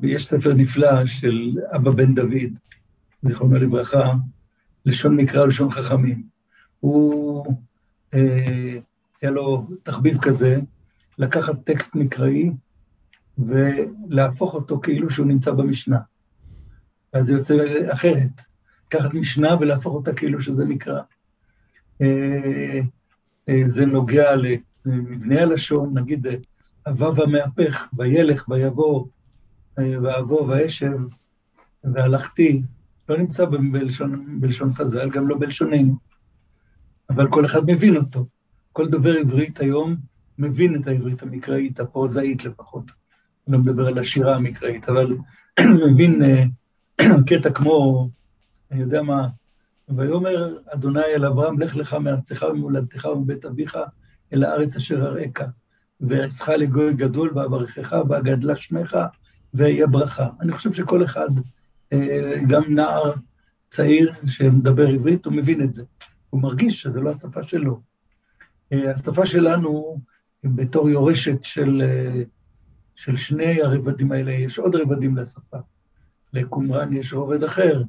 ויש 0.00 0.26
ספר 0.26 0.54
נפלא 0.54 1.06
של 1.06 1.56
אבא 1.76 1.90
בן 1.90 2.14
דוד, 2.14 2.58
זיכרונו 3.22 3.56
לברכה, 3.56 4.12
לשון 4.86 5.16
מקרא 5.16 5.42
ולשון 5.42 5.70
חכמים. 5.70 6.22
הוא, 6.80 7.46
היה 8.12 9.30
לו 9.30 9.68
תחביב 9.82 10.18
כזה, 10.20 10.58
לקחת 11.18 11.64
טקסט 11.64 11.94
מקראי 11.94 12.50
ולהפוך 13.38 14.54
אותו 14.54 14.80
כאילו 14.80 15.10
שהוא 15.10 15.26
נמצא 15.26 15.52
במשנה. 15.52 15.98
ואז 17.14 17.26
זה 17.26 17.32
יוצא 17.32 17.54
אחרת. 17.92 18.42
לקחת 18.86 19.14
משנה 19.14 19.56
ולהפוך 19.60 19.94
אותה 19.94 20.14
כאילו 20.14 20.42
שזה 20.42 20.64
מקרא. 20.64 21.00
אה, 22.02 22.80
אה, 23.48 23.62
זה 23.66 23.86
נוגע 23.86 24.30
למבנה 24.86 25.42
הלשון, 25.42 25.98
נגיד, 25.98 26.26
הוו 26.86 27.22
המהפך, 27.22 27.88
וילך, 27.98 28.48
ויבוא, 28.48 29.06
אה, 29.06 29.10
ואבוא 29.78 30.40
ואשב, 30.48 30.98
והלכתי, 31.84 32.62
לא 33.08 33.18
נמצא 33.18 33.44
בלשון, 33.44 34.40
בלשון 34.40 34.74
חז"ל, 34.74 35.10
גם 35.10 35.28
לא 35.28 35.36
בלשוננו, 35.38 35.96
אבל 37.10 37.30
כל 37.30 37.44
אחד 37.44 37.60
מבין 37.66 37.96
אותו. 37.96 38.26
כל 38.72 38.88
דובר 38.88 39.16
עברית 39.16 39.60
היום 39.60 39.96
מבין 40.38 40.76
את 40.76 40.86
העברית 40.86 41.22
המקראית, 41.22 41.80
הפרוזאית 41.80 42.44
לפחות. 42.44 42.84
אני 43.46 43.56
לא 43.56 43.58
מדבר 43.58 43.86
על 43.86 43.98
השירה 43.98 44.36
המקראית, 44.36 44.88
אבל 44.88 45.16
מבין 45.90 46.22
קטע 47.28 47.50
כמו, 47.50 48.08
אני 48.70 48.80
יודע 48.80 49.02
מה, 49.02 49.28
ויאמר 49.88 50.58
אדוני 50.66 51.04
אל 51.04 51.24
אברהם, 51.24 51.60
לך 51.60 51.76
לך 51.76 51.94
מארצך 51.94 52.44
וממולדתך 52.50 53.04
ומבית 53.04 53.44
אביך 53.44 53.78
אל 54.32 54.44
הארץ 54.44 54.76
אשר 54.76 55.06
אראך, 55.06 55.42
ואעשך 56.00 56.48
לגוי 56.48 56.94
גדול 56.94 57.32
ואברכך 57.34 57.96
ואגדלה 58.08 58.56
שמך 58.56 58.98
ויהיה 59.54 59.86
ברכה. 59.86 60.28
אני 60.40 60.52
חושב 60.52 60.72
שכל 60.72 61.04
אחד, 61.04 61.28
אה, 61.92 62.40
גם 62.48 62.74
נער 62.74 63.12
צעיר 63.70 64.12
שמדבר 64.26 64.88
עברית, 64.88 65.24
הוא 65.24 65.32
מבין 65.32 65.60
את 65.62 65.74
זה. 65.74 65.82
הוא 66.30 66.42
מרגיש 66.42 66.82
שזו 66.82 67.02
לא 67.02 67.10
השפה 67.10 67.42
שלו. 67.42 67.80
אה, 68.72 68.90
השפה 68.90 69.26
שלנו, 69.26 70.00
בתור 70.44 70.90
יורשת 70.90 71.44
של, 71.44 71.82
אה, 71.84 72.22
של 72.94 73.16
שני 73.16 73.62
הרבדים 73.62 74.12
האלה, 74.12 74.32
יש 74.32 74.58
עוד 74.58 74.74
רבדים 74.74 75.16
לשפה. 75.16 75.58
לקומראן 76.32 76.92
יש 76.92 77.12
רובד 77.12 77.44
אחר, 77.44 77.82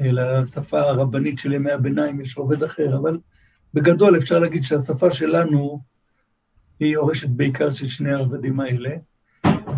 לשפה 0.00 0.80
הרבנית 0.80 1.38
של 1.38 1.52
ימי 1.52 1.72
הביניים 1.72 2.20
יש 2.20 2.38
רובד 2.38 2.62
אחר, 2.62 2.96
אבל 2.96 3.18
בגדול 3.74 4.18
אפשר 4.18 4.38
להגיד 4.38 4.62
שהשפה 4.62 5.10
שלנו 5.10 5.80
היא 6.80 6.92
יורשת 6.92 7.28
בעיקר 7.28 7.72
של 7.72 7.86
שני 7.86 8.12
הרבדים 8.12 8.60
האלה, 8.60 8.90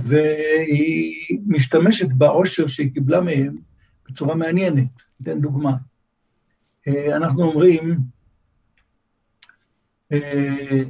והיא 0.04 1.38
משתמשת 1.46 2.08
בעושר 2.08 2.66
שהיא 2.66 2.94
קיבלה 2.94 3.20
מהם 3.20 3.56
בצורה 4.08 4.34
מעניינת. 4.34 5.02
אתן 5.22 5.40
דוגמה. 5.40 5.76
אה, 6.88 7.16
אנחנו 7.16 7.42
אומרים, 7.42 7.98
אה, 10.12 10.82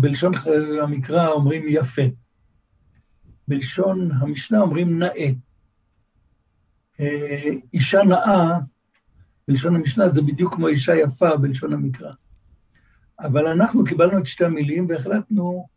בלשון 0.00 0.32
המקרא 0.82 1.28
אומרים 1.28 1.64
יפה, 1.68 2.02
בלשון 3.48 4.10
המשנה 4.12 4.60
אומרים 4.60 4.98
נאה. 4.98 5.30
אה, 7.00 7.50
אישה 7.74 8.02
נאה, 8.02 8.58
בלשון 9.48 9.76
המשנה 9.76 10.08
זה 10.08 10.22
בדיוק 10.22 10.54
כמו 10.54 10.68
אישה 10.68 10.94
יפה 10.94 11.36
בלשון 11.36 11.72
המקרא. 11.72 12.12
אבל 13.20 13.46
אנחנו 13.46 13.84
קיבלנו 13.84 14.18
את 14.18 14.26
שתי 14.26 14.44
המילים 14.44 14.86
והחלטנו 14.88 15.68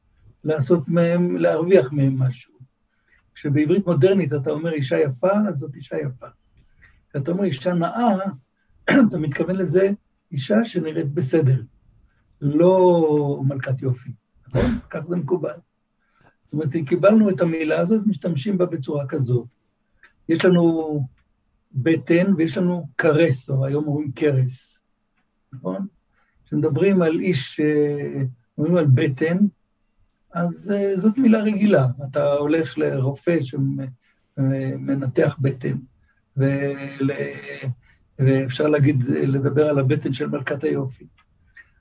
לעשות 0.43 0.87
מהם, 0.87 1.37
להרוויח 1.37 1.91
מהם 1.91 2.19
משהו. 2.19 2.53
כשבעברית 3.35 3.87
מודרנית 3.87 4.33
אתה 4.33 4.49
אומר 4.49 4.73
אישה 4.73 4.99
יפה, 4.99 5.31
אז 5.49 5.57
זאת 5.57 5.75
אישה 5.75 5.97
יפה. 5.97 6.27
כשאתה 7.09 7.31
אומר 7.31 7.43
אישה 7.43 7.73
נאה, 7.73 8.17
אתה 9.09 9.17
מתכוון 9.17 9.55
לזה 9.55 9.91
אישה 10.31 10.65
שנראית 10.65 11.13
בסדר, 11.13 11.61
לא 12.41 13.41
מלכת 13.47 13.81
יופי, 13.81 14.11
נכון? 14.47 14.71
כך 14.89 14.99
זה 15.07 15.15
מקובל. 15.15 15.57
זאת 16.43 16.53
אומרת, 16.53 16.69
קיבלנו 16.85 17.29
את 17.29 17.41
המילה 17.41 17.79
הזאת, 17.79 18.01
משתמשים 18.05 18.57
בה 18.57 18.65
בצורה 18.65 19.07
כזאת. 19.07 19.47
יש 20.29 20.45
לנו 20.45 20.99
בטן 21.71 22.33
ויש 22.37 22.57
לנו 22.57 22.87
קרס, 22.95 23.49
או 23.49 23.65
היום 23.65 23.87
אומרים 23.87 24.11
קרס, 24.11 24.79
נכון? 25.53 25.87
כשמדברים 26.45 27.01
על 27.01 27.19
איש, 27.19 27.59
אומרים 28.57 28.75
על 28.75 28.85
בטן, 28.93 29.37
אז 30.33 30.71
אה, 30.71 30.97
זאת 30.97 31.17
מילה 31.17 31.41
רגילה. 31.41 31.87
אתה 32.09 32.33
הולך 32.33 32.77
לרופא 32.77 33.37
שמנתח 34.37 35.37
בטן, 35.41 35.77
ול... 36.37 37.11
ואפשר 38.19 38.67
להגיד, 38.67 39.03
לדבר 39.07 39.69
על 39.69 39.79
הבטן 39.79 40.13
של 40.13 40.27
מלכת 40.27 40.63
היופי. 40.63 41.07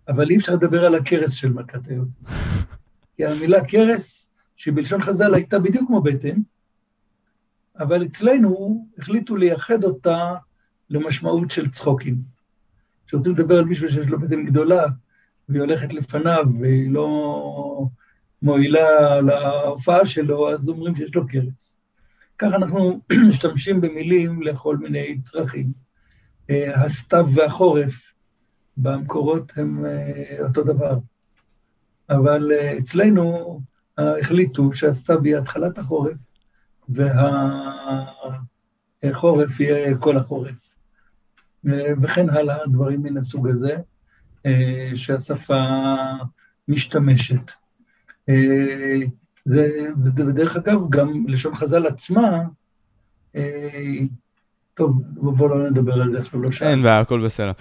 אבל 0.08 0.30
אי 0.30 0.36
אפשר 0.36 0.54
לדבר 0.54 0.84
על 0.84 0.94
הכרס 0.94 1.32
של 1.32 1.52
מלכת 1.52 1.88
היופי. 1.88 2.24
כי 3.16 3.26
המילה 3.26 3.64
כרס, 3.68 4.26
שבלשון 4.56 5.02
חז"ל 5.02 5.34
הייתה 5.34 5.58
בדיוק 5.58 5.86
כמו 5.86 6.00
בטן, 6.00 6.36
אבל 7.78 8.04
אצלנו 8.04 8.86
החליטו 8.98 9.36
לייחד 9.36 9.84
אותה 9.84 10.34
למשמעות 10.90 11.50
של 11.50 11.70
צחוקים. 11.70 12.18
כשרוצים 13.06 13.32
לדבר 13.32 13.58
על 13.58 13.64
מישהו 13.64 13.90
שיש 13.90 14.06
לו 14.06 14.20
בטן 14.20 14.44
גדולה, 14.44 14.86
והיא 15.48 15.60
הולכת 15.60 15.92
לפניו, 15.92 16.44
והיא 16.60 16.90
לא 16.90 17.86
מועילה 18.42 19.20
להופעה 19.20 20.06
שלו, 20.06 20.50
אז 20.50 20.68
אומרים 20.68 20.96
שיש 20.96 21.14
לו 21.14 21.26
קרס. 21.28 21.78
כך 22.38 22.52
אנחנו 22.54 23.00
משתמשים 23.28 23.80
במילים 23.80 24.42
לכל 24.42 24.76
מיני 24.76 25.18
צרכים. 25.22 25.72
אה, 26.50 26.82
הסתיו 26.82 27.28
והחורף 27.34 28.12
במקורות 28.76 29.52
הם 29.56 29.86
אה, 29.86 30.36
אותו 30.40 30.62
דבר. 30.62 30.98
אבל 32.10 32.52
אה, 32.52 32.78
אצלנו 32.78 33.60
החליטו 33.98 34.72
שהסתיו 34.72 35.24
היא 35.24 35.36
התחלת 35.36 35.78
החורף, 35.78 36.16
והחורף 39.02 39.60
יהיה 39.60 39.96
כל 39.98 40.16
החורף. 40.16 40.54
וכן 42.02 42.30
הלאה, 42.30 42.66
דברים 42.66 43.02
מן 43.02 43.16
הסוג 43.16 43.48
הזה, 43.48 43.76
שהשפה 44.94 45.64
משתמשת. 46.68 47.50
זה, 49.44 49.88
ודרך 50.16 50.56
אגב, 50.56 50.90
גם 50.90 51.26
לשון 51.28 51.56
חז"ל 51.56 51.86
עצמה, 51.86 52.42
טוב, 54.74 55.02
בואו 55.14 55.48
לא 55.48 55.70
נדבר 55.70 56.02
על 56.02 56.12
זה 56.12 56.18
עכשיו, 56.18 56.42
לא 56.42 56.52
שעה. 56.52 56.70
אין 56.70 56.82
בעיה, 56.82 57.00
הכל 57.00 57.24
בסדר. 57.24 57.52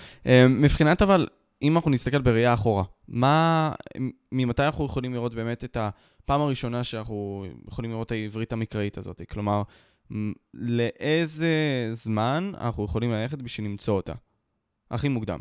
מבחינת 0.49 1.01
אבל, 1.01 1.28
אם 1.61 1.76
אנחנו 1.76 1.91
נסתכל 1.91 2.22
בראייה 2.22 2.53
אחורה, 2.53 2.84
מה, 3.07 3.72
ממתי 4.32 4.63
אנחנו 4.63 4.86
יכולים 4.86 5.13
לראות 5.13 5.36
באמת 5.36 5.63
את 5.63 5.78
הפעם 5.80 6.41
הראשונה 6.41 6.84
שאנחנו 6.84 7.45
יכולים 7.68 7.91
לראות 7.91 8.11
העברית 8.11 8.53
המקראית 8.53 8.97
הזאת? 8.97 9.22
כלומר, 9.30 9.61
לאיזה 10.53 11.88
זמן 11.91 12.51
אנחנו 12.61 12.86
יכולים 12.86 13.11
ללכת 13.11 13.41
בשביל 13.41 13.68
למצוא 13.68 13.93
אותה? 13.93 14.13
הכי 14.91 15.09
מוקדם. 15.09 15.39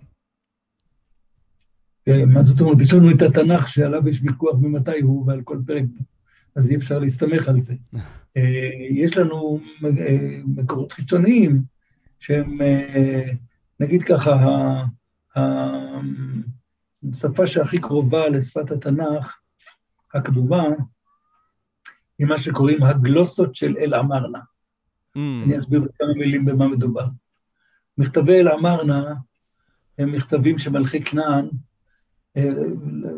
אה, 2.08 2.26
מה 2.26 2.42
זאת 2.42 2.60
אומרת? 2.60 2.80
יש 2.80 2.94
לנו 2.94 3.10
את 3.10 3.22
התנ"ך 3.22 3.68
שעליו 3.68 4.08
יש 4.08 4.22
ויכוח 4.22 4.56
ממתי 4.60 5.00
הוא 5.00 5.26
ועל 5.26 5.42
כל 5.42 5.58
פרק, 5.66 5.84
אז 6.56 6.70
אי 6.70 6.76
אפשר 6.76 6.98
להסתמך 6.98 7.48
על 7.48 7.60
זה. 7.60 7.74
אה, 8.36 8.70
יש 8.90 9.16
לנו 9.16 9.60
אה, 9.84 10.40
מקורות 10.56 10.92
חיצוניים 10.92 11.62
שהם, 12.20 12.58
נגיד 13.80 14.02
ככה, 14.02 14.82
השפה 17.12 17.46
שהכי 17.46 17.78
קרובה 17.80 18.28
לשפת 18.28 18.70
התנ"ך 18.70 19.38
הקדומה, 20.14 20.64
היא 22.18 22.26
מה 22.26 22.38
שקוראים 22.38 22.82
הגלוסות 22.82 23.54
של 23.54 23.76
אל-אמרנה. 23.78 24.38
Mm. 24.38 25.20
אני 25.44 25.58
אסביר 25.58 25.80
בכמה 25.80 26.14
מילים 26.16 26.44
במה 26.44 26.68
מדובר. 26.68 27.06
מכתבי 27.98 28.40
אל-אמרנה 28.40 29.14
הם 29.98 30.12
מכתבים 30.12 30.58
שמלכי 30.58 31.04
כנען, 31.04 31.48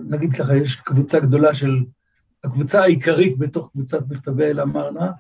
נגיד 0.08 0.32
ככה, 0.32 0.56
יש 0.56 0.76
קבוצה 0.76 1.20
גדולה 1.20 1.54
של, 1.54 1.84
הקבוצה 2.44 2.80
העיקרית 2.80 3.38
בתוך 3.38 3.70
קבוצת 3.72 4.08
מכתבי 4.08 4.44
אל-אמרנה, 4.44 5.12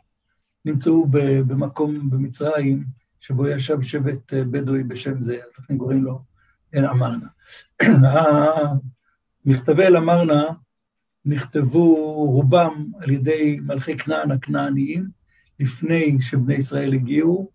נמצאו 0.64 1.06
במקום 1.46 2.10
במצרים, 2.10 2.84
שבו 3.20 3.48
ישב 3.48 3.82
שבט 3.82 4.34
אה, 4.34 4.44
בדואי 4.44 4.82
בשם 4.82 5.22
זה, 5.22 5.34
אז 5.34 5.50
לכן 5.58 5.78
קוראים 5.78 6.04
לו 6.04 6.22
אל-אמרנה. 6.74 7.26
מכתבי 9.44 9.82
אל-אמרנה 9.82 10.44
נכתבו 11.24 12.14
רובם 12.14 12.86
על 13.00 13.10
ידי 13.10 13.60
מלכי 13.62 13.96
כנען 13.96 14.30
הכנעניים, 14.30 15.08
לפני 15.60 16.20
שבני 16.20 16.54
ישראל 16.54 16.94
הגיעו, 16.94 17.50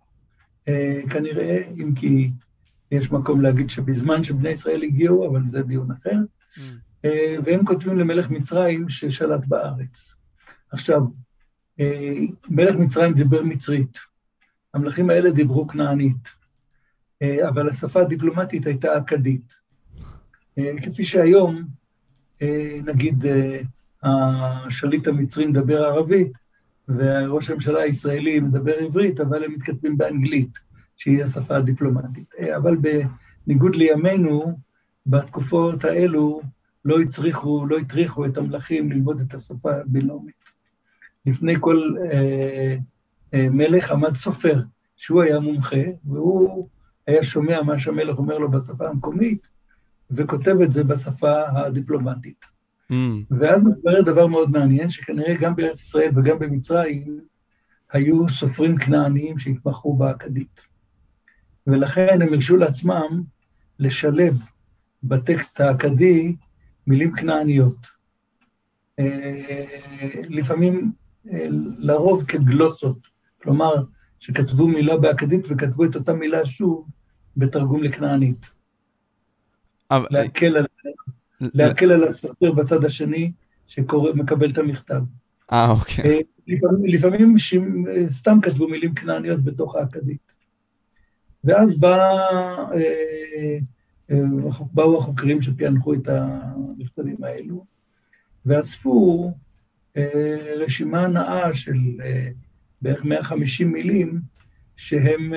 אה, 0.67 1.01
כנראה, 1.09 1.61
אם 1.77 1.93
כי 1.95 2.31
יש 2.93 3.11
מקום 3.11 3.41
להגיד 3.41 3.69
שבזמן 3.69 4.23
שבני 4.23 4.49
ישראל 4.49 4.83
הגיעו, 4.83 5.29
אבל 5.29 5.47
זה 5.47 5.61
דיון 5.61 5.91
אחר, 5.91 6.15
mm. 6.55 6.59
אה, 7.05 7.35
והם 7.45 7.65
כותבים 7.65 7.97
למלך 7.97 8.29
מצרים 8.29 8.89
ששלט 8.89 9.45
בארץ. 9.47 10.13
עכשיו, 10.71 11.01
אה, 11.79 12.13
מלך 12.49 12.75
מצרים 12.75 13.13
דיבר 13.13 13.43
מצרית, 13.43 13.99
המלכים 14.73 15.09
האלה 15.09 15.31
דיברו 15.31 15.67
כנענית, 15.67 16.43
אבל 17.47 17.69
השפה 17.69 18.01
הדיפלומטית 18.01 18.65
הייתה 18.67 18.97
אכדית. 18.97 19.53
כפי 20.81 21.03
שהיום, 21.03 21.63
נגיד, 22.85 23.23
השליט 24.03 25.07
המצרי 25.07 25.45
מדבר 25.45 25.83
ערבית, 25.85 26.31
וראש 26.87 27.49
הממשלה 27.49 27.81
הישראלי 27.81 28.39
מדבר 28.39 28.73
עברית, 28.73 29.19
אבל 29.19 29.43
הם 29.43 29.53
מתכתבים 29.53 29.97
באנגלית, 29.97 30.59
שהיא 31.03 31.23
השפה 31.23 31.55
הדיפלומטית. 31.55 32.33
אבל 32.57 32.77
בניגוד 33.45 33.75
לימינו, 33.75 34.57
בתקופות 35.05 35.83
האלו 35.83 36.41
לא 36.85 36.99
הצריכו, 36.99 37.65
לא 37.65 37.77
הטריחו 37.77 38.25
את 38.25 38.37
המלכים 38.37 38.91
ללמוד 38.91 39.19
את 39.19 39.33
השפה 39.33 39.71
הבינלאומית. 39.75 40.43
לפני 41.25 41.55
כל 41.59 41.95
אה, 42.11 42.75
אה, 43.33 43.47
מלך 43.49 43.91
עמד 43.91 44.15
סופר, 44.15 44.61
שהוא 44.95 45.21
היה 45.21 45.39
מומחה, 45.39 45.83
והוא 46.05 46.67
היה 47.07 47.23
שומע 47.23 47.61
מה 47.61 47.79
שהמלך 47.79 48.17
אומר 48.17 48.37
לו 48.37 48.51
בשפה 48.51 48.89
המקומית, 48.89 49.47
וכותב 50.11 50.55
את 50.63 50.73
זה 50.73 50.83
בשפה 50.83 51.41
הדיפלומטית. 51.49 52.45
Mm. 52.91 52.95
ואז 53.31 53.63
מתברר 53.63 54.01
דבר 54.01 54.27
מאוד 54.27 54.51
מעניין, 54.51 54.89
שכנראה 54.89 55.35
גם 55.35 55.55
בארץ 55.55 55.81
ישראל 55.81 56.11
וגם 56.15 56.39
במצרים 56.39 57.19
היו 57.91 58.29
סופרים 58.29 58.77
כנעניים 58.77 59.39
שהתמחו 59.39 59.97
באכדית. 59.97 60.72
ולכן 61.67 62.21
הם 62.21 62.33
הרשו 62.33 62.57
לעצמם 62.57 63.23
לשלב 63.79 64.39
בטקסט 65.03 65.61
האכדי 65.61 66.35
מילים 66.87 67.11
כנעניות. 67.11 67.87
אה, 68.99 69.65
לפעמים, 70.29 70.91
אה, 71.31 71.47
לרוב 71.77 72.23
כגלוסות, 72.23 72.97
כלומר, 73.41 73.83
שכתבו 74.19 74.67
מילה 74.67 74.97
באכדית 74.97 75.45
וכתבו 75.49 75.85
את 75.85 75.95
אותה 75.95 76.13
מילה 76.13 76.45
שוב 76.45 76.87
בתרגום 77.37 77.83
לכנענית. 77.83 78.49
אבל... 79.91 80.07
להקל 80.11 80.57
על... 80.57 80.65
להקל 81.41 81.91
על 81.91 82.03
הסופר 82.03 82.51
בצד 82.51 82.85
השני, 82.85 83.31
שמקבל 83.67 84.49
את 84.49 84.57
המכתב. 84.57 85.01
אה, 85.51 85.71
אוקיי. 85.71 86.05
אה, 86.05 86.19
לפעמים, 86.47 86.85
לפעמים. 86.85 87.35
סתם 88.07 88.41
כתבו 88.41 88.67
מילים 88.67 88.93
כנעניות 88.93 89.43
בתוך 89.43 89.75
האכדית. 89.75 90.22
ואז 91.43 91.75
בא, 91.75 91.97
אה, 92.73 93.57
אה, 94.11 94.21
באו 94.73 94.97
החוקרים 94.97 95.41
שפענחו 95.41 95.93
את 95.93 96.07
המכתבים 96.07 97.23
האלו, 97.23 97.65
ואספו 98.45 99.31
רשימה 100.57 101.07
נאה 101.07 101.53
של 101.53 101.77
בערך 102.81 103.05
150 103.05 103.71
מילים 103.71 104.19
שהן 104.75 105.31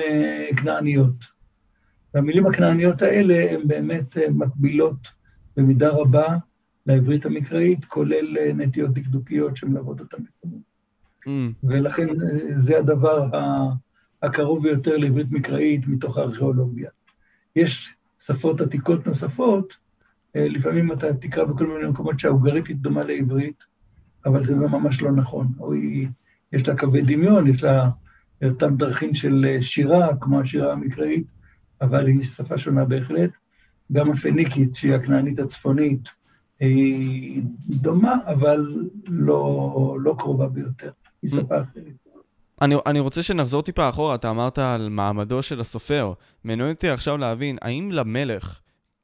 כנעניות. 0.57 1.25
והמילים 2.13 2.45
הכנעניות 2.45 3.01
האלה 3.01 3.51
הן 3.51 3.67
באמת 3.67 4.17
מקבילות 4.31 5.07
במידה 5.57 5.89
רבה 5.89 6.37
לעברית 6.87 7.25
המקראית, 7.25 7.85
כולל 7.85 8.37
אה, 8.37 8.51
נטיות 8.53 8.93
דקדוקיות 8.93 9.57
שמלוות 9.57 9.99
אותם 9.99 10.17
בפנים. 10.23 10.61
Mm. 11.25 11.29
ולכן 11.63 12.07
אה, 12.09 12.15
זה 12.55 12.77
הדבר 12.77 13.27
הקרוב 14.21 14.63
ביותר 14.63 14.97
לעברית 14.97 15.31
מקראית 15.31 15.87
מתוך 15.87 16.17
הארכיאולוגיה. 16.17 16.89
יש 17.55 17.95
שפות 18.19 18.61
עתיקות 18.61 19.07
נוספות, 19.07 19.77
אה, 20.35 20.47
לפעמים 20.49 20.91
אתה 20.91 21.13
תקרא 21.13 21.43
בכל 21.43 21.67
מיני 21.67 21.89
מקומות 21.89 22.19
שהאוגריתית 22.19 22.81
דומה 22.81 23.03
לעברית, 23.03 23.63
אבל 24.25 24.43
זה 24.43 24.55
ממש 24.55 25.01
לא 25.01 25.11
נכון. 25.11 25.47
או 25.59 25.73
היא, 25.73 26.07
יש 26.53 26.67
לה 26.67 26.77
קווי 26.77 27.01
דמיון, 27.01 27.47
יש 27.47 27.63
לה 27.63 27.89
אותם 28.43 28.75
דרכים 28.75 29.13
של 29.13 29.57
שירה, 29.61 30.17
כמו 30.21 30.39
השירה 30.39 30.71
המקראית, 30.71 31.27
אבל 31.81 32.07
היא 32.07 32.23
שפה 32.23 32.57
שונה 32.57 32.85
בהחלט. 32.85 33.31
גם 33.91 34.11
הפניקית, 34.11 34.75
שהיא 34.75 34.93
הכנענית 34.93 35.39
הצפונית, 35.39 36.09
היא 36.59 37.41
דומה, 37.69 38.15
אבל 38.25 38.87
לא, 39.07 39.97
לא 40.01 40.15
קרובה 40.19 40.47
ביותר. 40.47 40.91
היא 41.21 41.29
שפה 41.29 41.61
אחרת. 41.61 42.06
אני, 42.61 42.75
אני 42.85 42.99
רוצה 42.99 43.23
שנחזור 43.23 43.61
טיפה 43.61 43.89
אחורה, 43.89 44.15
אתה 44.15 44.29
אמרת 44.29 44.57
על 44.57 44.89
מעמדו 44.89 45.41
של 45.41 45.59
הסופר. 45.59 46.13
מעניין 46.43 46.69
אותי 46.69 46.89
עכשיו 46.89 47.17
להבין, 47.17 47.57
האם 47.61 47.89
למלך, 47.91 48.59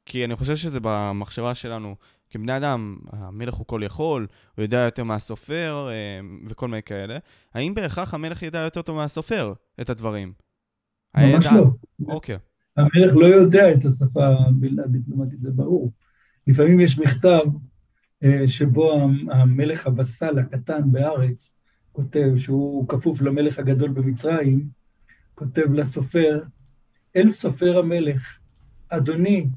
כי 0.06 0.24
אני 0.24 0.36
חושב 0.36 0.56
שזה 0.56 0.78
במחשבה 0.82 1.54
שלנו, 1.54 1.94
כבני 2.30 2.56
אדם, 2.56 2.96
המלך 3.12 3.54
הוא 3.54 3.66
כל 3.66 3.80
יכול, 3.84 4.26
הוא 4.56 4.62
יודע 4.62 4.78
יותר 4.78 5.04
מהסופר 5.04 5.88
אה, 5.90 6.20
וכל 6.46 6.68
מיני 6.68 6.82
כאלה, 6.82 7.18
האם 7.54 7.74
בהכרח 7.74 8.14
המלך 8.14 8.42
ידע 8.42 8.58
יותר 8.58 8.82
טוב 8.82 8.96
מהסופר 8.96 9.52
את 9.80 9.90
הדברים? 9.90 10.32
ממש 11.16 11.46
הידע... 11.46 11.56
לא. 11.60 11.66
אוקיי. 12.14 12.36
המלך 12.76 13.16
לא 13.16 13.26
יודע 13.26 13.72
את 13.72 13.84
השפה 13.84 14.26
הדיפלומטית, 14.84 15.40
זה 15.40 15.50
ברור. 15.50 15.92
לפעמים 16.46 16.80
יש 16.80 16.98
מכתב 16.98 17.40
אה, 18.24 18.48
שבו 18.48 19.08
המלך 19.30 19.86
הבסל 19.86 20.38
הקטן 20.38 20.92
בארץ 20.92 21.53
כותב, 21.94 22.28
שהוא 22.36 22.88
כפוף 22.88 23.20
למלך 23.20 23.58
הגדול 23.58 23.90
במצרים, 23.90 24.68
כותב 25.34 25.72
לסופר, 25.72 26.42
אל 27.16 27.28
סופר 27.28 27.78
המלך, 27.78 28.38
אדוני, 28.88 29.48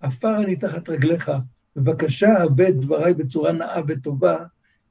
עפר 0.00 0.42
אני 0.42 0.56
תחת 0.56 0.88
רגליך, 0.88 1.30
בבקשה 1.76 2.42
הבט 2.42 2.74
דבריי 2.74 3.14
בצורה 3.14 3.52
נאה 3.52 3.80
וטובה 3.88 4.36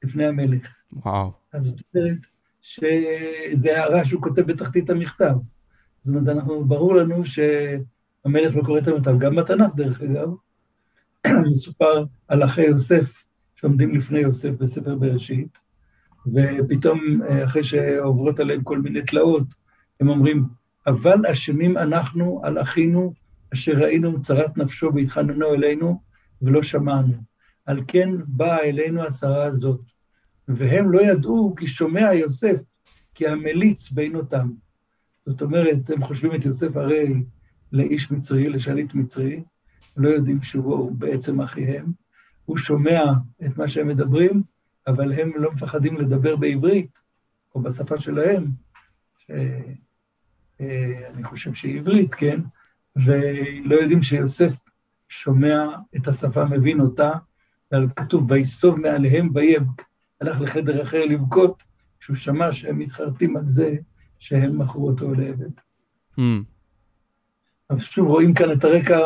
לפני 0.04 0.26
המלך. 0.26 0.74
וואו. 0.92 1.32
אז 1.52 1.64
זאת 1.64 1.80
אומרת 1.94 2.18
שזה 2.60 3.78
הערה 3.80 4.04
שהוא 4.04 4.22
כותב 4.22 4.42
בתחתית 4.42 4.90
המכתב. 4.90 5.34
זאת 6.04 6.14
אומרת, 6.14 6.36
אנחנו, 6.36 6.64
ברור 6.64 6.94
לנו 6.94 7.22
שהמלך 7.24 8.56
לא 8.56 8.62
קורא 8.62 8.78
את 8.78 8.88
המכתב, 8.88 9.18
גם 9.18 9.36
בתנ"ך 9.36 9.74
דרך 9.74 10.02
אגב, 10.02 10.28
מסופר 11.50 12.04
על 12.28 12.44
אחי 12.44 12.62
יוסף 12.62 13.24
שעומדים 13.54 13.94
לפני 13.94 14.18
יוסף 14.18 14.50
בספר 14.50 14.94
בראשית, 14.94 15.65
ופתאום 16.34 17.20
אחרי 17.44 17.64
שעוברות 17.64 18.40
עליהם 18.40 18.62
כל 18.62 18.78
מיני 18.78 19.02
תלאות, 19.02 19.54
הם 20.00 20.08
אומרים, 20.08 20.44
אבל 20.86 21.26
אשמים 21.26 21.76
אנחנו 21.76 22.40
על 22.44 22.60
אחינו 22.60 23.12
אשר 23.52 23.72
ראינו 23.72 24.22
צרת 24.22 24.58
נפשו 24.58 24.90
והתחננו 24.94 25.54
אלינו 25.54 26.00
ולא 26.42 26.62
שמענו. 26.62 27.14
על 27.66 27.80
כן 27.88 28.10
באה 28.26 28.62
אלינו 28.64 29.02
הצרה 29.02 29.44
הזאת. 29.44 29.80
והם 30.48 30.90
לא 30.90 31.00
ידעו 31.00 31.54
כי 31.56 31.66
שומע 31.66 32.14
יוסף, 32.14 32.56
כי 33.14 33.26
המליץ 33.26 33.90
בין 33.90 34.16
אותם. 34.16 34.50
זאת 35.26 35.42
אומרת, 35.42 35.90
הם 35.90 36.04
חושבים 36.04 36.34
את 36.34 36.44
יוסף 36.44 36.76
הרי 36.76 37.22
לאיש 37.72 38.10
מצרי, 38.10 38.48
לשליט 38.48 38.94
מצרי, 38.94 39.42
לא 39.96 40.08
יודעים 40.08 40.42
שהוא 40.42 40.92
בעצם 40.92 41.40
אחיהם. 41.40 41.92
הוא 42.44 42.58
שומע 42.58 43.04
את 43.46 43.56
מה 43.56 43.68
שהם 43.68 43.88
מדברים, 43.88 44.42
אבל 44.86 45.12
הם 45.12 45.32
לא 45.36 45.52
מפחדים 45.52 45.96
לדבר 45.96 46.36
בעברית, 46.36 46.98
או 47.54 47.62
בשפה 47.62 48.00
שלהם, 48.00 48.46
שאני 49.18 51.24
חושב 51.24 51.54
שהיא 51.54 51.78
עברית, 51.78 52.14
כן? 52.14 52.40
ולא 52.96 53.74
יודעים 53.74 54.02
שיוסף 54.02 54.52
שומע 55.08 55.66
את 55.96 56.08
השפה, 56.08 56.44
מבין 56.44 56.80
אותה, 56.80 57.12
כתוב, 57.96 58.30
ויסתוב 58.30 58.80
מעליהם 58.80 59.30
ויבק, 59.34 59.82
הלך 60.20 60.40
לחדר 60.40 60.82
אחר 60.82 61.04
לבכות, 61.04 61.62
כשהוא 62.00 62.16
שמע 62.16 62.52
שהם 62.52 62.78
מתחרטים 62.78 63.36
על 63.36 63.46
זה 63.46 63.76
שהם 64.18 64.58
מכרו 64.58 64.88
אותו 64.88 65.14
לעבד. 65.14 65.50
Mm. 66.18 66.22
אז 67.68 67.80
שוב 67.80 68.08
רואים 68.08 68.34
כאן 68.34 68.52
את 68.52 68.64
הרקע 68.64 68.98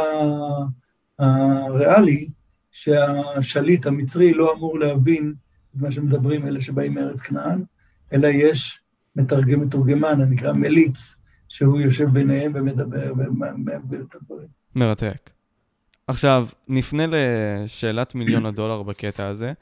הריאלי, 1.19 2.29
שהשליט 2.71 3.87
המצרי 3.87 4.33
לא 4.33 4.55
אמור 4.55 4.79
להבין 4.79 5.35
מה 5.75 5.93
שמדברים 5.93 6.47
אלה 6.47 6.61
שבאים 6.61 6.95
מארץ 6.95 7.21
כנען, 7.21 7.65
אלא 8.13 8.27
יש 8.27 8.81
מתרגם 9.17 9.61
מתורגמן, 9.61 10.21
הנקרא 10.21 10.53
מליץ, 10.53 11.15
שהוא 11.49 11.81
יושב 11.81 12.09
ביניהם 12.09 12.53
ומדבר 12.55 13.13
ומעביר 13.17 14.05
את 14.09 14.15
הדברים. 14.15 14.49
מרתק. 14.75 15.31
עכשיו, 16.07 16.49
נפנה 16.69 17.03
לשאלת 17.07 18.15
מיליון 18.15 18.47
הדולר 18.47 18.83
בקטע 18.83 19.27
הזה. 19.27 19.53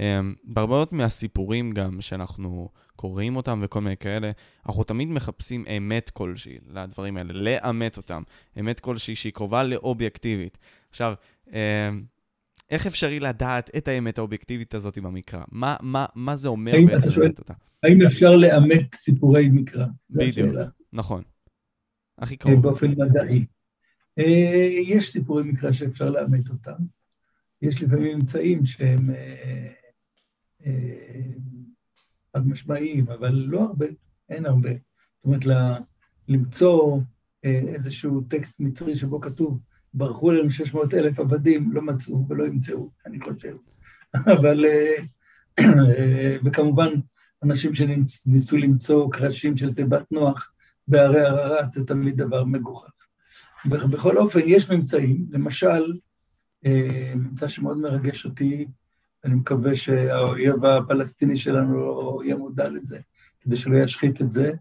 אמ, 0.00 0.34
בהרבה 0.44 0.72
מאוד 0.72 0.88
מהסיפורים 0.92 1.72
גם 1.72 2.00
שאנחנו 2.00 2.68
קוראים 2.96 3.36
אותם 3.36 3.60
וכל 3.62 3.80
מיני 3.80 3.96
כאלה, 3.96 4.30
אנחנו 4.66 4.84
תמיד 4.84 5.08
מחפשים 5.08 5.64
אמת 5.76 6.10
כלשהי 6.10 6.58
לדברים 6.70 7.16
האלה, 7.16 7.32
לאמת 7.32 7.96
אותם. 7.96 8.22
אמת 8.60 8.80
כלשהי 8.80 9.14
שהיא 9.14 9.32
קרובה 9.32 9.62
לאובייקטיבית. 9.62 10.58
עכשיו, 10.90 11.14
אמ, 11.52 11.56
איך 12.72 12.86
אפשרי 12.86 13.20
לדעת 13.20 13.70
את 13.76 13.88
האמת 13.88 14.18
האובייקטיבית 14.18 14.74
הזאת 14.74 14.98
במקרא? 14.98 15.44
מה, 15.52 15.76
מה, 15.80 16.06
מה 16.14 16.36
זה 16.36 16.48
אומר 16.48 16.72
בעצם 16.86 17.20
לאמת 17.20 17.38
אותה? 17.38 17.54
האם 17.82 18.02
אפשר 18.06 18.36
לאמת 18.36 18.94
סיפורי 18.94 19.48
מקרא? 19.48 19.86
בדיוק, 20.10 20.54
נכון. 20.92 21.22
הכי 22.18 22.36
קרוב. 22.36 22.62
באופן 22.62 22.90
מדעי. 22.90 23.44
אה, 24.18 24.68
יש 24.82 25.12
סיפורי 25.12 25.42
מקרא 25.42 25.72
שאפשר 25.72 26.10
לאמת 26.10 26.48
אותם. 26.48 26.76
יש 27.62 27.82
לפעמים 27.82 28.14
אמצעים 28.14 28.66
שהם 28.66 29.10
אה, 29.10 29.72
אה, 30.66 31.22
חד 32.32 32.46
משמעיים, 32.46 33.08
אבל 33.10 33.34
לא 33.34 33.60
הרבה, 33.60 33.86
אין 34.28 34.46
הרבה. 34.46 34.70
זאת 34.70 35.24
אומרת, 35.24 35.44
למצוא 36.28 37.00
איזשהו 37.42 38.20
טקסט 38.20 38.60
מצרי 38.60 38.96
שבו 38.96 39.20
כתוב, 39.20 39.60
ברחו 39.94 40.30
אלינו 40.30 40.50
600 40.50 40.94
אלף 40.94 41.18
עבדים, 41.18 41.72
לא 41.72 41.82
מצאו 41.82 42.26
ולא 42.28 42.44
ימצאו, 42.44 42.90
אני 43.06 43.20
חושב. 43.20 43.56
אבל, 44.38 44.64
וכמובן, 46.44 46.88
אנשים 47.42 47.72
שניסו 47.74 48.56
למצוא 48.56 49.12
קרשים 49.12 49.56
של 49.56 49.74
תיבת 49.74 50.12
נוח 50.12 50.52
בהרי 50.88 51.20
הררת, 51.20 51.72
זה 51.72 51.84
תמיד 51.84 52.16
דבר 52.16 52.44
מגוחך. 52.44 52.90
בכל 53.66 54.18
אופן, 54.18 54.40
יש 54.46 54.70
ממצאים, 54.70 55.26
למשל, 55.30 55.98
אה, 56.66 57.12
ממצא 57.16 57.48
שמאוד 57.48 57.78
מרגש 57.78 58.24
אותי, 58.24 58.66
אני 59.24 59.34
מקווה 59.34 59.76
שהאויב 59.76 60.64
הפלסטיני 60.64 61.36
שלנו 61.36 61.74
לא 61.74 62.20
יהיה 62.24 62.36
מודע 62.36 62.68
לזה, 62.68 62.98
כדי 63.40 63.56
שלא 63.56 63.76
ישחית 63.76 64.20
את 64.22 64.32
זה. 64.32 64.52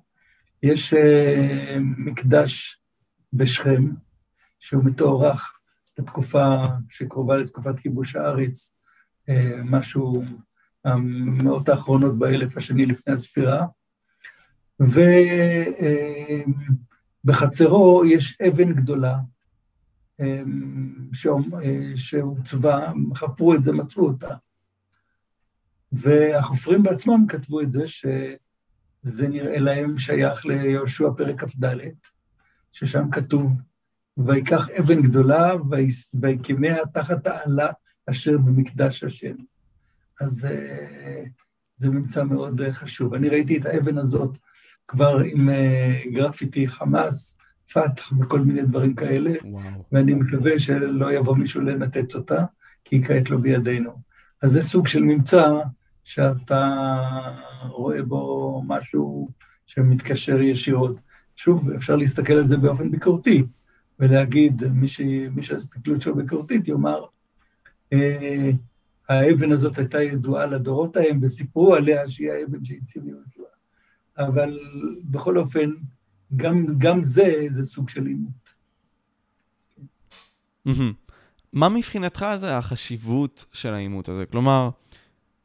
יש 0.64 0.94
אה, 0.94 1.78
מקדש 1.80 2.82
בשכם, 3.34 3.86
שהוא 4.62 4.84
מתוארך 4.84 5.60
לתקופה 6.00 6.64
שקרובה 6.90 7.38
לתקופת 7.38 7.80
כיבוש 7.80 8.16
הארץ, 8.16 8.74
אה, 9.30 9.62
משהו, 9.64 10.24
המאות 10.86 11.70
האחרונות 11.70 12.20
באלף 12.20 12.58
השני 12.58 12.86
לפני 12.86 13.14
הספירה, 13.14 13.66
ובחצרו 17.24 18.04
יש 18.06 18.38
אבן 18.48 18.74
גדולה 18.74 19.20
שהוצבה, 21.96 22.92
חפרו 23.16 23.54
את 23.54 23.64
זה, 23.64 23.72
מצאו 23.72 24.08
אותה. 24.08 24.36
והחופרים 25.92 26.84
בעצמם 26.84 27.28
כתבו 27.28 27.62
את 27.62 27.72
זה, 27.72 27.88
שזה 27.88 29.28
נראה 29.28 29.60
להם 29.60 29.98
שייך 29.98 30.46
ליהושע 30.46 31.08
פרק 31.18 31.44
כ"ד, 31.44 31.66
ששם 32.72 33.12
כתוב, 33.12 33.62
ויקח 34.18 34.70
אבן 34.70 35.02
גדולה 35.02 35.54
ויקימיה 36.14 36.86
תחת 36.94 37.28
העלה 37.28 37.70
אשר 38.10 38.38
במקדש 38.38 39.04
השם. 39.04 39.36
אז 40.22 40.46
אה, 40.46 41.24
זה 41.78 41.90
ממצא 41.90 42.24
מאוד 42.24 42.62
חשוב. 42.72 43.14
אני 43.14 43.30
ראיתי 43.30 43.58
את 43.58 43.66
האבן 43.66 43.98
הזאת 43.98 44.38
כבר 44.88 45.20
עם 45.26 45.50
אה, 45.50 46.02
גרפיטי 46.12 46.68
חמאס, 46.68 47.38
פתח 47.74 48.14
וכל 48.20 48.40
מיני 48.40 48.62
דברים 48.62 48.96
כאלה, 48.96 49.32
וואו. 49.44 49.86
ואני 49.92 50.14
מקווה 50.14 50.60
שלא 50.60 51.14
יבוא 51.14 51.36
מישהו 51.36 51.62
לנתץ 51.62 52.16
אותה, 52.16 52.46
כי 52.86 52.96
היא 52.96 53.04
כעת 53.04 53.30
לא 53.30 53.38
בידינו. 53.38 53.92
אז 54.42 54.52
זה 54.52 54.62
סוג 54.62 54.88
של 54.88 55.04
ממצא 55.04 55.60
שאתה 56.04 56.70
רואה 57.64 58.04
בו 58.04 58.64
משהו 58.68 59.30
שמתקשר 59.66 60.42
ישירות. 60.42 61.00
שוב, 61.36 61.72
אפשר 61.72 61.96
להסתכל 61.96 62.34
על 62.34 62.46
זה 62.46 62.58
באופן 62.58 62.92
ביקורתי, 62.92 63.44
ולהגיד, 64.02 64.64
מי, 64.68 65.44
שההסתכלות 65.44 66.02
שלו 66.02 66.16
ביקורתית 66.16 66.68
יאמר, 66.68 67.06
אה, 67.94 68.50
האבן 69.10 69.52
הזאת 69.52 69.78
הייתה 69.78 70.04
ידועה 70.04 70.46
לדורות 70.46 70.98
ההם, 70.98 71.20
וסיפרו 71.22 71.76
עליה 71.76 72.10
שהיא 72.10 72.32
האבן 72.32 72.66
שהציב 72.66 73.08
יהושע. 73.08 73.42
אבל 74.18 74.60
בכל 75.04 75.38
אופן, 75.38 75.72
גם, 76.36 76.66
גם 76.78 77.04
זה, 77.04 77.46
זה 77.50 77.66
סוג 77.66 77.90
של 77.90 78.06
עימות. 78.06 78.54
מה 81.54 81.70
מבחינתך 81.70 82.26
זה 82.36 82.58
החשיבות 82.58 83.46
של 83.52 83.74
העימות 83.74 84.10
הזה? 84.10 84.26
כלומר, 84.26 84.70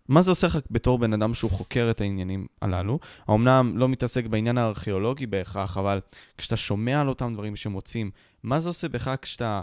מה 0.09 0.23
זה 0.23 0.31
עושה 0.31 0.47
לך 0.47 0.59
בתור 0.71 0.99
בן 0.99 1.13
אדם 1.13 1.35
שהוא 1.35 1.51
חוקר 1.51 1.89
את 1.91 2.01
העניינים 2.01 2.47
הללו? 2.63 2.99
האומנם 3.27 3.73
לא 3.77 3.89
מתעסק 3.89 4.27
בעניין 4.27 4.59
הארכיאולוגי 4.59 5.27
בהכרח, 5.27 5.79
אבל 5.79 6.01
כשאתה 6.39 6.57
שומע 6.57 7.01
על 7.01 7.09
אותם 7.09 7.33
דברים 7.35 7.57
שמוצאים, 7.57 8.11
מה 8.43 8.61
זה 8.61 8.69
עושה 8.69 8.89
בך 8.89 9.15
כשאתה 9.23 9.63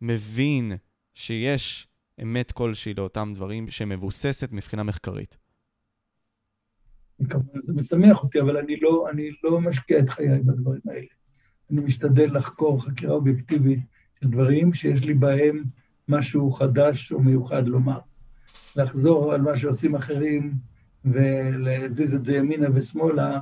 מבין 0.00 0.72
שיש 1.14 1.88
אמת 2.22 2.52
כלשהי 2.52 2.94
לאותם 2.94 3.32
דברים 3.34 3.70
שמבוססת 3.70 4.52
מבחינה 4.52 4.82
מחקרית? 4.82 5.36
כמובן 7.28 7.60
זה 7.60 7.72
משמח 7.72 8.22
אותי, 8.22 8.40
אבל 8.40 8.56
אני 8.56 8.76
לא, 8.76 9.06
אני 9.10 9.30
לא 9.44 9.60
משקיע 9.60 9.98
את 9.98 10.08
חיי 10.08 10.38
בדברים 10.38 10.80
האלה. 10.88 11.06
אני 11.70 11.80
משתדל 11.80 12.36
לחקור 12.36 12.84
חקירה 12.84 13.14
אובייקטיבית 13.14 13.80
של 14.20 14.28
דברים 14.28 14.74
שיש 14.74 15.02
לי 15.02 15.14
בהם 15.14 15.64
משהו 16.08 16.50
חדש 16.50 17.12
או 17.12 17.20
מיוחד 17.20 17.68
לומר. 17.68 17.98
לחזור 18.76 19.32
על 19.32 19.40
מה 19.40 19.56
שעושים 19.56 19.94
אחרים 19.94 20.54
ולהזיז 21.04 22.14
את 22.14 22.24
זה 22.24 22.36
ימינה 22.36 22.68
ושמאלה, 22.74 23.40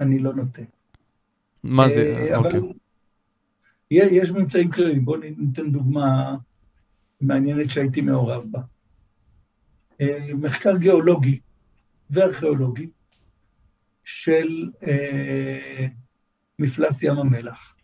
אני 0.00 0.18
לא 0.18 0.34
נוטה. 0.34 0.62
מה 1.62 1.88
זה? 1.88 2.00
אה, 2.00 2.36
אוקיי. 2.36 2.60
יש 3.90 4.30
ממצאים 4.30 4.70
כלליים, 4.70 5.04
בואו 5.04 5.20
ניתן 5.20 5.72
דוגמה 5.72 6.36
מעניינת 7.20 7.70
שהייתי 7.70 8.00
מעורב 8.00 8.44
בה. 8.50 8.60
אה, 10.00 10.28
מחקר 10.34 10.76
גיאולוגי 10.76 11.40
וארכיאולוגי 12.10 12.90
של 14.04 14.70
אה, 14.86 15.86
מפלס 16.58 17.02
ים 17.02 17.18
המלח. 17.18 17.74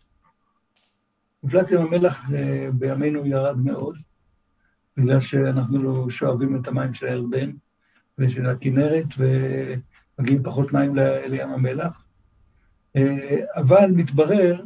מפלס 1.43 1.71
ים 1.71 1.81
המלח 1.81 2.29
בימינו 2.73 3.25
ירד 3.25 3.57
מאוד, 3.57 3.97
בגלל 4.97 5.19
שאנחנו 5.19 5.83
לא 5.83 6.09
שואבים 6.09 6.61
את 6.61 6.67
המים 6.67 6.93
של 6.93 7.05
הירדן 7.05 7.51
ושל 8.17 8.49
הכנרת, 8.49 9.05
ומגיעים 9.17 10.43
פחות 10.43 10.73
מים 10.73 10.95
לים 10.95 11.49
המלח. 11.49 12.05
אה, 12.95 13.37
אבל 13.55 13.91
מתברר 13.91 14.63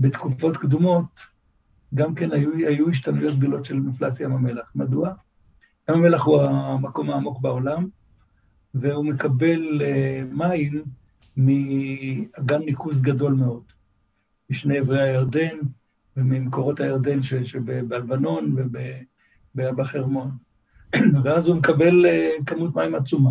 שבתקופות 0.00 0.56
קדומות 0.56 1.20
גם 1.94 2.14
כן 2.14 2.32
היו, 2.32 2.52
היו 2.54 2.88
השתנויות 2.88 3.38
גדולות 3.38 3.64
של 3.64 3.76
מפלס 3.76 4.20
ים 4.20 4.32
המלח. 4.32 4.72
מדוע? 4.74 5.12
ים 5.88 5.94
המלח 5.94 6.22
הוא 6.24 6.42
המקום 6.42 7.10
העמוק 7.10 7.40
בעולם, 7.40 7.88
והוא 8.74 9.04
מקבל 9.04 9.80
uh, 9.80 9.84
מים 10.34 10.82
מאגן 11.36 12.62
ניקוז 12.64 13.02
גדול 13.02 13.32
מאוד, 13.32 13.62
משני 14.50 14.78
עברי 14.78 15.02
הירדן 15.02 15.58
וממקורות 16.20 16.80
הירדן 16.80 17.22
שבלבנון 17.22 18.56
ובחרמון. 19.54 20.30
ואז 21.24 21.46
הוא 21.46 21.56
מקבל 21.56 22.06
uh, 22.06 22.44
כמות 22.44 22.76
מים 22.76 22.94
עצומה. 22.94 23.30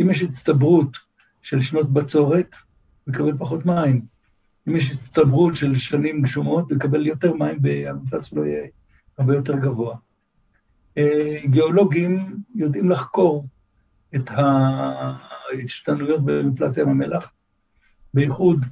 אם 0.00 0.10
יש 0.10 0.22
הצטברות 0.22 0.96
של 1.42 1.60
שנות 1.60 1.92
בצורת, 1.92 2.54
הוא 3.04 3.12
מקבל 3.12 3.38
פחות 3.38 3.66
מים. 3.66 4.02
אם 4.68 4.76
יש 4.76 4.90
הצטברות 4.90 5.56
של 5.56 5.74
שנים 5.74 6.22
גשומות, 6.22 6.70
הוא 6.70 6.76
יקבל 6.76 7.06
יותר 7.06 7.34
מים, 7.34 7.58
והמפלס 7.62 8.24
שלו 8.24 8.44
יהיה 8.44 8.66
הרבה 9.18 9.34
יותר 9.34 9.56
גבוה. 9.56 9.96
Uh, 10.98 11.46
גיאולוגים 11.46 12.36
יודעים 12.54 12.90
לחקור 12.90 13.46
את 14.14 14.30
ההשתנויות 14.30 16.24
במפלס 16.24 16.76
ים 16.76 16.88
המלח, 16.88 17.32
בייחוד 18.14 18.64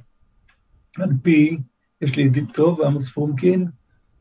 על 0.97 1.09
פי, 1.21 1.57
יש 2.01 2.15
לי 2.15 2.23
ידיד 2.23 2.45
טוב, 2.53 2.81
עמוס 2.81 3.09
פרומקין, 3.09 3.67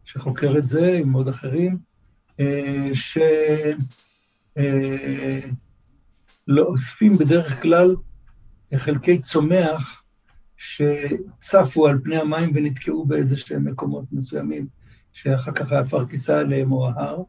שחוקר 0.05 0.59
את 0.59 0.69
זה 0.69 0.99
עם 1.01 1.13
עוד 1.13 1.29
אחרים, 1.29 1.79
שלא 6.47 6.63
אוספים 6.63 7.13
בדרך 7.19 7.63
כלל 7.63 7.97
חלקי 8.77 9.19
צומח 9.19 10.03
שצפו 10.57 11.87
על 11.87 11.99
פני 12.05 12.17
המים 12.17 12.53
ונתקעו 12.55 13.05
באיזה 13.05 13.37
שהם 13.37 13.65
מקומות 13.65 14.05
מסוימים, 14.13 14.67
שאחר 15.13 15.53
כך 15.53 15.73
העפר 15.73 16.07
כיסה 16.07 16.41
עליהם 16.41 16.73
או 16.73 16.89
ההר, 16.89 17.23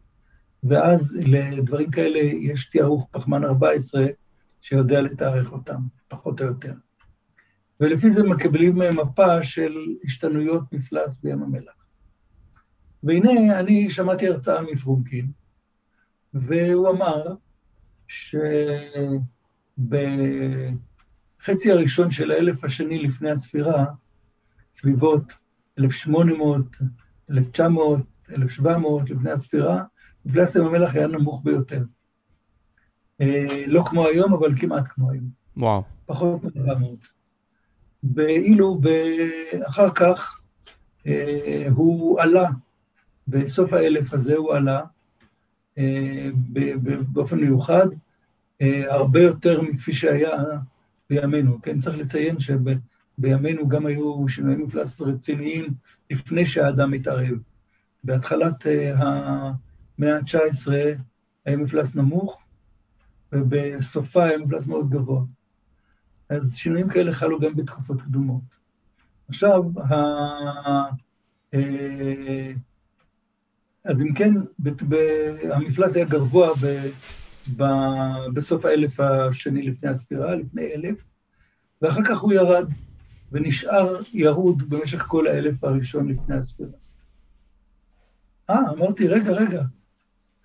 ואז 0.63 1.13
לדברים 1.15 1.91
כאלה 1.91 2.19
יש 2.19 2.65
תיארוך 2.65 3.07
פחמן 3.11 3.43
14 3.43 4.05
שיודע 4.61 5.01
לתארך 5.01 5.51
אותם, 5.51 5.81
פחות 6.07 6.41
או 6.41 6.45
יותר. 6.45 6.73
ולפי 7.81 8.11
זה 8.11 8.23
מקבלים 8.23 8.75
מפה 8.75 9.43
של 9.43 9.75
השתנויות 10.03 10.63
מפלס 10.71 11.17
בים 11.17 11.43
המלח. 11.43 11.73
והנה, 13.03 13.59
אני 13.59 13.89
שמעתי 13.89 14.27
הרצאה 14.27 14.61
מפרומקין, 14.61 15.31
והוא 16.33 16.89
אמר 16.89 17.23
שבחצי 18.07 18.51
הראשון 21.71 22.11
של 22.11 22.31
האלף 22.31 22.63
השני 22.63 22.99
לפני 22.99 23.31
הספירה, 23.31 23.85
סביבות 24.73 25.33
1800, 25.79 26.61
1900, 27.31 27.99
1700 28.31 29.09
לפני 29.09 29.31
הספירה, 29.31 29.83
מפלס 30.25 30.55
ים 30.55 30.65
המלח 30.65 30.95
היה 30.95 31.07
נמוך 31.07 31.41
ביותר. 31.43 31.83
אה, 33.21 33.63
לא 33.67 33.83
כמו 33.85 34.05
היום, 34.05 34.33
אבל 34.33 34.57
כמעט 34.57 34.87
כמו 34.87 35.11
היום. 35.11 35.29
וואו. 35.57 35.83
פחות 36.05 36.43
מ-400. 36.43 37.20
ואילו 38.15 38.81
אחר 39.67 39.89
כך 39.95 40.41
אה, 41.07 41.67
הוא 41.75 42.21
עלה, 42.21 42.49
בסוף 43.27 43.73
האלף 43.73 44.13
הזה 44.13 44.35
הוא 44.35 44.53
עלה, 44.53 44.81
אה, 45.77 46.29
באופן 47.13 47.39
מיוחד, 47.39 47.87
הרבה 48.89 49.21
יותר 49.21 49.61
מכפי 49.61 49.93
שהיה 49.93 50.37
בימינו. 51.09 51.61
כן, 51.61 51.79
צריך 51.79 51.97
לציין 51.97 52.35
שבימינו 52.39 53.69
גם 53.69 53.85
היו 53.85 54.29
שינויי 54.29 54.55
מפלס 54.55 55.01
רציניים 55.01 55.67
לפני 56.09 56.45
שהאדם 56.45 56.93
התערב. 56.93 57.37
בהתחלת 58.03 58.65
המאה 58.95 60.15
ה-19 60.15 60.71
היה 61.45 61.57
מפלס 61.57 61.95
נמוך, 61.95 62.39
ובסופה 63.31 64.23
היה 64.23 64.37
מפלס 64.37 64.67
מאוד 64.67 64.89
גבוה. 64.89 65.21
אז 66.31 66.55
שינויים 66.55 66.89
כאלה 66.89 67.13
חלו 67.13 67.39
גם 67.39 67.55
בתקופות 67.55 68.01
קדומות. 68.01 68.41
עכשיו, 69.29 69.63
ה... 69.79 69.95
אה, 71.53 72.51
אז 73.83 74.01
אם 74.01 74.13
כן, 74.13 74.33
המפלס 75.53 75.95
היה 75.95 76.05
גבוה 76.05 76.49
ב... 76.61 76.89
ב... 77.57 77.63
בסוף 78.33 78.65
האלף 78.65 78.99
השני 78.99 79.61
לפני 79.61 79.89
הספירה, 79.89 80.35
לפני 80.35 80.73
אלף, 80.73 81.03
ואחר 81.81 82.03
כך 82.05 82.19
הוא 82.19 82.33
ירד, 82.33 82.65
ונשאר 83.31 84.01
ירוד 84.13 84.69
במשך 84.69 85.01
כל 85.01 85.27
האלף 85.27 85.63
הראשון 85.63 86.07
לפני 86.09 86.35
הספירה. 86.35 86.71
אה, 88.49 88.71
אמרתי, 88.71 89.07
רגע, 89.07 89.31
רגע, 89.31 89.63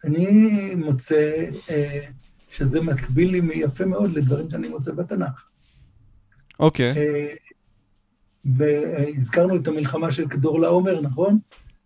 אני 0.04 0.74
מוצא 0.74 1.44
אה, 1.70 2.08
שזה 2.48 2.80
מקביל 2.80 3.30
לי 3.30 3.50
יפה 3.54 3.84
מאוד 3.84 4.12
לדברים 4.12 4.50
שאני 4.50 4.68
מוצא 4.68 4.92
בתנ"ך. 4.92 5.55
אוקיי. 6.60 6.92
Okay. 6.92 6.96
אה, 6.96 7.34
והזכרנו 8.44 9.56
את 9.56 9.68
המלחמה 9.68 10.12
של 10.12 10.28
כדור 10.28 10.60
לעומר, 10.60 11.00
נכון? 11.00 11.38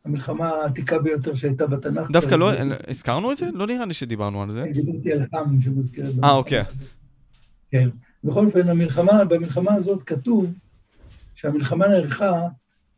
המלחמה 0.04 0.48
העתיקה 0.48 0.98
ביותר 0.98 1.34
שהייתה 1.34 1.66
בתנ"ך. 1.66 2.10
דווקא 2.10 2.34
לא, 2.34 2.50
הזכרנו 2.88 3.32
את 3.32 3.36
זה? 3.36 3.48
לא 3.54 3.66
נראה 3.66 3.84
לי 3.84 3.94
שדיברנו 3.94 4.42
על 4.42 4.50
זה. 4.50 4.64
דיברתי 4.72 5.12
על 5.12 5.26
עם 5.32 5.62
שמוזכר 5.62 6.02
את 6.02 6.14
זה. 6.14 6.20
אה, 6.24 6.34
אוקיי. 6.34 6.64
כן. 7.70 7.88
בכל 8.24 8.46
אופן, 8.46 8.68
המלחמה, 8.68 9.24
במלחמה 9.24 9.74
הזאת 9.74 10.02
כתוב 10.02 10.54
שהמלחמה 11.34 11.88
נערכה 11.88 12.48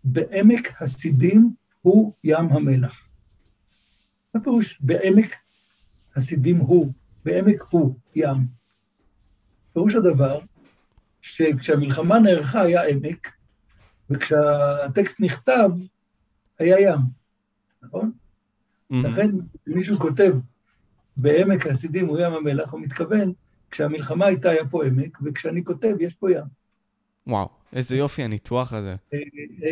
בעמק 0.04 0.82
הסידים 0.82 1.54
הוא 1.82 2.12
ים 2.24 2.52
המלח. 2.52 3.08
מה 4.34 4.40
פירוש 4.40 4.78
בעמק 4.80 5.34
הסידים 6.16 6.56
הוא, 6.56 6.92
בעמק 7.24 7.64
הוא 7.70 7.94
ים? 8.14 8.46
פירוש 9.72 9.94
הדבר 9.94 10.40
שכשהמלחמה 11.22 12.18
נערכה 12.18 12.60
היה 12.60 12.86
עמק, 12.86 13.32
וכשהטקסט 14.10 15.20
נכתב 15.20 15.70
היה 16.58 16.80
ים, 16.80 16.98
נכון? 17.82 18.12
Mm-hmm. 18.92 18.96
לכן 18.96 19.30
מישהו 19.66 19.98
כותב 19.98 20.32
בעמק 21.16 21.66
הסידים 21.66 22.06
הוא 22.06 22.18
ים 22.20 22.32
המלח, 22.32 22.72
הוא 22.72 22.80
מתכוון, 22.80 23.32
כשהמלחמה 23.70 24.26
הייתה 24.26 24.50
היה 24.50 24.68
פה 24.68 24.84
עמק, 24.84 25.18
וכשאני 25.22 25.64
כותב 25.64 25.94
יש 26.00 26.14
פה 26.14 26.32
ים. 26.32 26.44
וואו, 27.26 27.48
איזה 27.72 27.96
יופי 27.96 28.22
הניתוח 28.22 28.72
הזה. 28.72 28.96
אה, 29.14 29.18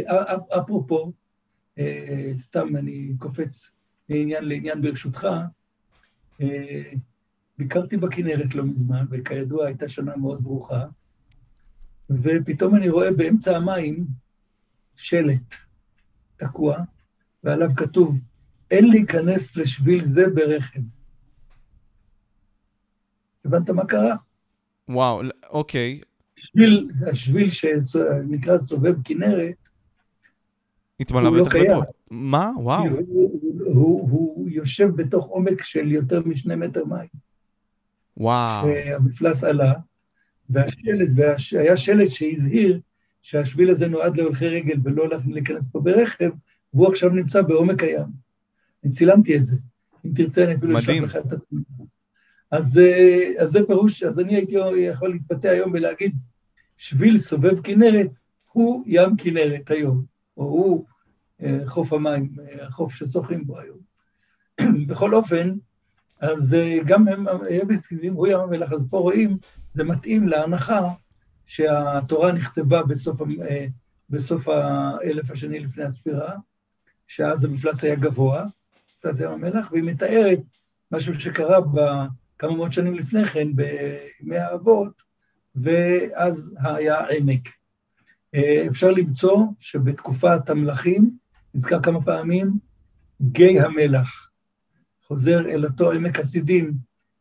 אה, 0.09 0.35
אה, 0.53 0.59
אפרופו, 0.59 1.13
סתם 2.35 2.77
אני 2.77 3.13
קופץ 3.19 3.71
מעניין 4.09 4.45
לעניין 4.45 4.83
ברשותך, 4.83 5.27
ביקרתי 7.59 7.97
בכנרת 7.97 8.55
לא 8.55 8.65
מזמן, 8.65 9.07
וכידוע 9.11 9.67
הייתה 9.67 9.89
שנה 9.89 10.17
מאוד 10.17 10.45
ברוכה, 10.45 10.85
ופתאום 12.11 12.75
אני 12.75 12.89
רואה 12.89 13.11
באמצע 13.11 13.57
המים 13.57 14.07
שלט 14.97 15.55
תקוע, 16.37 16.79
ועליו 17.45 17.71
כתוב, 17.77 18.19
אין 18.71 18.91
להיכנס 18.91 19.57
לשביל 19.57 20.05
זה 20.05 20.29
ברכב. 20.35 20.81
הבנת 23.45 23.71
מה 23.71 23.87
קרה? 23.87 24.17
וואו, 24.89 25.21
אוקיי. 25.51 26.01
שביל, 26.37 26.91
השביל 27.11 27.51
שנקרא 27.51 28.59
סובב 28.59 28.95
כנרת, 29.05 29.55
התמלא 31.01 31.29
הוא 31.29 31.37
לא 31.37 31.45
קיים. 31.51 31.81
מה? 32.11 32.51
וואו. 32.57 32.85
הוא, 32.85 32.99
הוא, 33.09 34.11
הוא, 34.11 34.11
הוא 34.11 34.49
יושב 34.49 34.89
בתוך 34.97 35.27
עומק 35.27 35.63
של 35.63 35.93
יותר 35.93 36.23
משני 36.27 36.57
מטר 36.57 36.85
מים. 36.85 37.09
וואו. 38.17 38.67
שהמפלס 38.67 39.45
עלה, 39.45 39.73
והשלט, 40.53 41.09
והיה 41.15 41.77
שלט 41.77 42.11
שהזהיר 42.11 42.81
שהשביל 43.23 43.71
הזה 43.71 43.89
נועד 43.89 44.17
להולכי 44.17 44.49
רגל 44.49 44.77
ולא 44.85 45.09
להיכנס 45.27 45.69
פה 45.73 45.81
ברכב, 45.81 46.31
והוא 46.75 46.89
עכשיו 46.89 47.11
נמצא 47.11 47.43
בעומק 47.43 47.83
הים. 47.83 48.07
אני 48.85 48.93
צילמתי 48.93 49.37
את 49.37 49.47
זה. 49.47 49.57
אם 50.07 50.11
תרצה, 50.15 50.45
אני 50.45 50.55
אפילו 50.55 50.79
אשלח 50.79 51.03
לך 51.03 51.17
את 51.17 51.33
התמונה. 51.33 51.65
אז, 52.51 52.79
אה, 52.79 53.43
אז 53.43 53.51
זה 53.51 53.61
פירוש, 53.67 54.03
אז 54.03 54.21
אני 54.21 54.35
הייתי 54.35 54.55
יכול 54.77 55.13
להתבטא 55.13 55.47
היום 55.47 55.73
ולהגיד, 55.73 56.17
שביל 56.77 57.19
סובב 57.19 57.61
כנרת 57.61 58.11
הוא 58.53 58.85
ים 58.87 59.17
כנרת 59.17 59.71
היום, 59.71 60.05
או 60.37 60.45
הוא 60.45 60.87
אה, 61.43 61.59
חוף 61.67 61.93
המים, 61.93 62.31
אה, 62.41 62.67
החוף 62.67 62.95
ששוחים 62.95 63.47
בו 63.47 63.59
היום. 63.59 63.79
בכל 64.89 65.15
אופן, 65.15 65.53
אז 66.21 66.55
אה, 66.55 66.79
גם 66.87 67.09
הם, 67.09 67.27
היבסקיים, 67.49 68.15
הוא 68.15 68.27
ים 68.27 68.41
המלח, 68.41 68.73
אז 68.73 68.81
פה 68.91 68.99
רואים, 68.99 69.39
זה 69.73 69.85
מתאים 69.85 70.29
להנחה 70.29 70.81
שהתורה 71.47 72.33
נכתבה 72.33 72.83
בסוף, 72.83 73.21
אה, 73.23 73.67
בסוף 74.11 74.49
האלף 74.49 75.31
השני 75.31 75.61
לפני 75.61 75.85
הספירה, 75.85 76.37
שאז 77.09 77.45
המפלס 77.45 77.85
היה 77.85 77.95
גבוה, 77.95 78.47
מפלס 78.99 79.21
ים 79.21 79.31
המלח, 79.31 79.73
והיא 79.73 79.85
מתארת 79.85 80.41
משהו 80.93 81.21
שקרה 81.21 81.59
כמה 82.39 82.57
מאות 82.57 82.73
שנים 82.73 82.95
לפני 82.95 83.25
כן, 83.25 83.49
בימי 83.57 84.39
האבות, 84.39 85.03
ואז 85.55 86.55
היה 86.59 86.99
עמק. 87.19 87.49
אה, 88.35 88.67
אפשר 88.67 88.91
למצוא 88.91 89.47
שבתקופת 89.61 90.51
המלכים, 90.51 91.11
נזכר 91.55 91.83
כמה 91.83 92.05
פעמים, 92.05 92.59
גיא 93.23 93.63
המלח. 93.63 94.31
חוזר 95.07 95.41
אל 95.49 95.65
אותו 95.65 95.93
עמק 95.93 96.21
הסידים, 96.21 96.73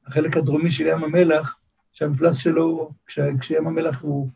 החלק 0.08 0.38
הדרומי 0.38 0.72
של 0.72 0.88
ים 0.88 1.04
המלח, 1.04 1.56
שהמפלס 1.94 2.38
שלו, 2.38 2.92
כש, 3.06 3.20
כים 3.42 3.68
המלח 3.68 4.02
הוא 4.02 4.30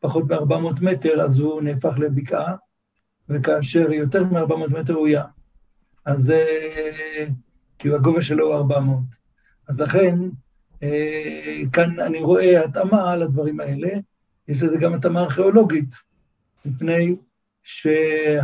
פחות 0.00 0.24
מ-400 0.24 0.80
מטר, 0.80 1.20
אז 1.20 1.38
הוא 1.38 1.62
נהפך 1.62 1.98
לבקעה, 1.98 2.54
וכאשר 3.28 3.92
יותר 3.92 4.24
מ-400 4.24 4.78
מטר 4.80 4.94
הוא 4.94 5.08
ים. 5.08 5.22
אז 6.04 6.32
כי 7.78 7.88
הגובה 7.94 8.22
שלו 8.22 8.46
הוא 8.46 8.54
400. 8.54 8.98
אז 9.68 9.80
לכן, 9.80 10.18
אה, 10.82 11.60
כאן 11.72 12.00
אני 12.00 12.20
רואה 12.20 12.64
התאמה 12.64 13.16
לדברים 13.16 13.60
האלה, 13.60 13.88
יש 14.48 14.62
לזה 14.62 14.76
גם 14.76 14.94
התאמה 14.94 15.20
ארכיאולוגית, 15.20 15.94
מפני 16.64 17.16
שה... 17.62 18.42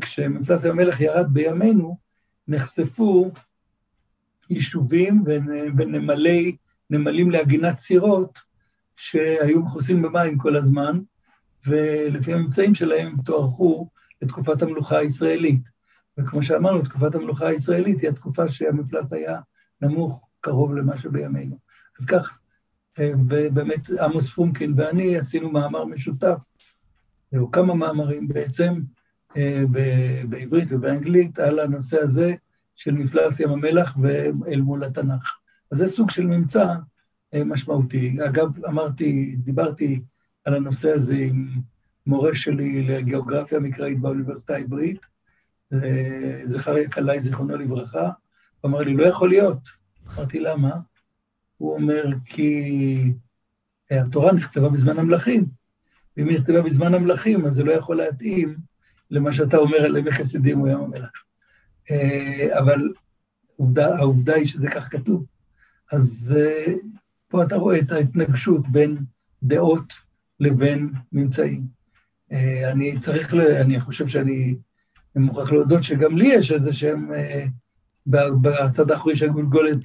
כשמפלס 0.00 0.64
ים 0.64 0.70
המלח 0.70 1.00
ירד 1.00 1.26
בימינו, 1.32 1.98
נחשפו 2.48 3.30
יישובים 4.50 5.24
ונמלי 5.76 6.56
נמלים 6.90 7.30
לעגינת 7.30 7.78
סירות 7.78 8.38
שהיו 8.96 9.60
מכוסים 9.60 10.02
במים 10.02 10.38
כל 10.38 10.56
הזמן, 10.56 11.00
ולפי 11.66 12.32
הממצאים 12.32 12.74
שלהם 12.74 13.06
הם 13.06 13.22
תוארכו 13.24 13.88
לתקופת 14.22 14.62
המלוכה 14.62 14.98
הישראלית. 14.98 15.60
וכמו 16.18 16.42
שאמרנו, 16.42 16.82
תקופת 16.82 17.14
המלוכה 17.14 17.48
הישראלית 17.48 18.00
היא 18.00 18.10
התקופה 18.10 18.48
שהמפלס 18.48 19.12
היה 19.12 19.40
נמוך 19.80 20.28
קרוב 20.40 20.74
למה 20.74 20.98
שבימינו. 20.98 21.58
אז 22.00 22.04
כך, 22.04 22.38
אה, 22.98 23.12
באמת 23.52 23.90
עמוס 23.90 24.30
פרומקין 24.30 24.74
ואני 24.76 25.18
עשינו 25.18 25.50
מאמר 25.50 25.84
משותף, 25.84 26.44
או 27.36 27.50
כמה 27.50 27.74
מאמרים 27.74 28.28
בעצם, 28.28 28.80
אה, 29.36 29.62
בעברית 30.28 30.68
ובאנגלית, 30.72 31.38
על 31.38 31.58
הנושא 31.58 32.00
הזה 32.00 32.34
של 32.78 32.92
מפלס 32.92 33.40
ים 33.40 33.50
המלח 33.50 33.96
ואל 34.02 34.60
מול 34.60 34.84
התנ"ך. 34.84 35.38
אז 35.72 35.78
זה 35.78 35.88
סוג 35.88 36.10
של 36.10 36.26
ממצא 36.26 36.74
אה, 37.34 37.44
משמעותי. 37.44 38.16
אגב, 38.26 38.64
אמרתי, 38.64 39.36
דיברתי 39.38 40.02
על 40.44 40.54
הנושא 40.54 40.90
הזה 40.90 41.16
עם 41.16 41.48
מורה 42.06 42.34
שלי 42.34 42.82
לגיאוגרפיה 42.82 43.58
מקראית 43.58 44.00
באוניברסיטה 44.00 44.54
העברית, 44.54 45.00
זכריה 46.44 46.88
קלעי, 46.88 47.20
זיכרונו 47.20 47.56
לברכה, 47.56 48.10
הוא 48.60 48.68
אמר 48.68 48.78
לי, 48.80 48.94
לא 48.94 49.06
יכול 49.06 49.28
להיות. 49.28 49.58
אמרתי, 50.16 50.40
למה? 50.40 50.70
הוא 51.56 51.74
אומר, 51.74 52.04
כי 52.26 53.12
התורה 53.90 54.32
נכתבה 54.32 54.68
בזמן 54.68 54.98
המלכים, 54.98 55.46
ואם 56.16 56.28
היא 56.28 56.36
נכתבה 56.36 56.62
בזמן 56.62 56.94
המלכים, 56.94 57.46
אז 57.46 57.54
זה 57.54 57.64
לא 57.64 57.72
יכול 57.72 57.96
להתאים 57.96 58.56
למה 59.10 59.32
שאתה 59.32 59.56
אומר 59.56 59.78
על 59.78 59.96
עמק 59.96 60.12
חסידים 60.12 60.60
או 60.60 60.66
ים 60.66 60.80
המלח. 60.80 61.27
אה, 61.90 62.58
אבל 62.58 62.92
העובדה, 63.58 63.96
העובדה 63.96 64.34
היא 64.34 64.46
שזה 64.46 64.68
כך 64.70 64.88
כתוב. 64.92 65.24
אז 65.92 66.34
אה, 66.36 66.72
פה 67.28 67.42
אתה 67.42 67.56
רואה 67.56 67.78
את 67.78 67.92
ההתנגשות 67.92 68.68
בין 68.68 68.98
דעות 69.42 69.94
לבין 70.40 70.92
ממצאים. 71.12 71.62
אה, 72.32 72.72
אני 72.72 73.00
צריך, 73.00 73.34
אני 73.34 73.80
חושב 73.80 74.08
שאני 74.08 74.56
מוכרח 75.16 75.52
להודות 75.52 75.84
שגם 75.84 76.18
לי 76.18 76.26
יש 76.26 76.52
איזה 76.52 76.72
שהם, 76.72 77.10
בצד 78.06 78.90
האחורי 78.90 79.16
של 79.16 79.24
הגולגולת, 79.24 79.78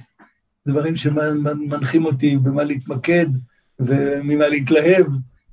דברים 0.68 0.96
שמנחים 0.96 2.04
אותי 2.04 2.36
במה 2.36 2.64
להתמקד 2.64 3.26
וממה 3.78 4.48
להתלהב 4.48 5.06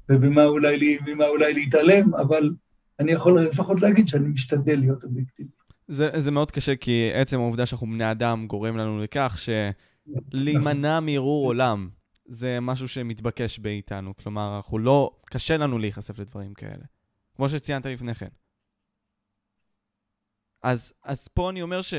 ובמה 0.10 0.46
אולי, 0.46 0.98
אולי 1.28 1.54
להתעלם, 1.54 2.16
אבל 2.16 2.52
אני 3.00 3.12
יכול 3.12 3.42
לפחות 3.42 3.82
להגיד 3.82 4.08
שאני 4.08 4.28
משתדל 4.28 4.80
להיות 4.80 5.04
אובייקטיבי. 5.04 5.61
זה, 5.92 6.10
זה 6.18 6.32
מאוד 6.32 6.52
קשה, 6.52 6.76
כי 6.76 7.12
עצם 7.14 7.40
העובדה 7.40 7.66
שאנחנו 7.66 7.88
בני 7.88 8.12
אדם 8.12 8.48
גורם 8.48 8.78
לנו 8.78 9.00
לכך 9.00 9.38
שלהימנע 9.38 11.00
מערעור 11.00 11.46
עולם, 11.46 11.90
זה 12.26 12.60
משהו 12.60 12.88
שמתבקש 12.88 13.60
באיתנו. 13.60 14.16
כלומר, 14.16 14.56
אנחנו 14.58 14.78
לא, 14.78 15.20
קשה 15.26 15.58
לנו 15.58 15.80
להיחשף 15.80 16.20
לדברים 16.20 16.54
כאלה, 16.54 16.86
כמו 17.36 17.50
שציינת 17.50 17.86
לפני 17.86 18.16
כן. 18.16 18.28
אז, 20.64 20.94
אז 21.04 21.28
פה 21.28 21.50
אני 21.50 21.62
אומר 21.62 21.82
ש... 21.82 21.94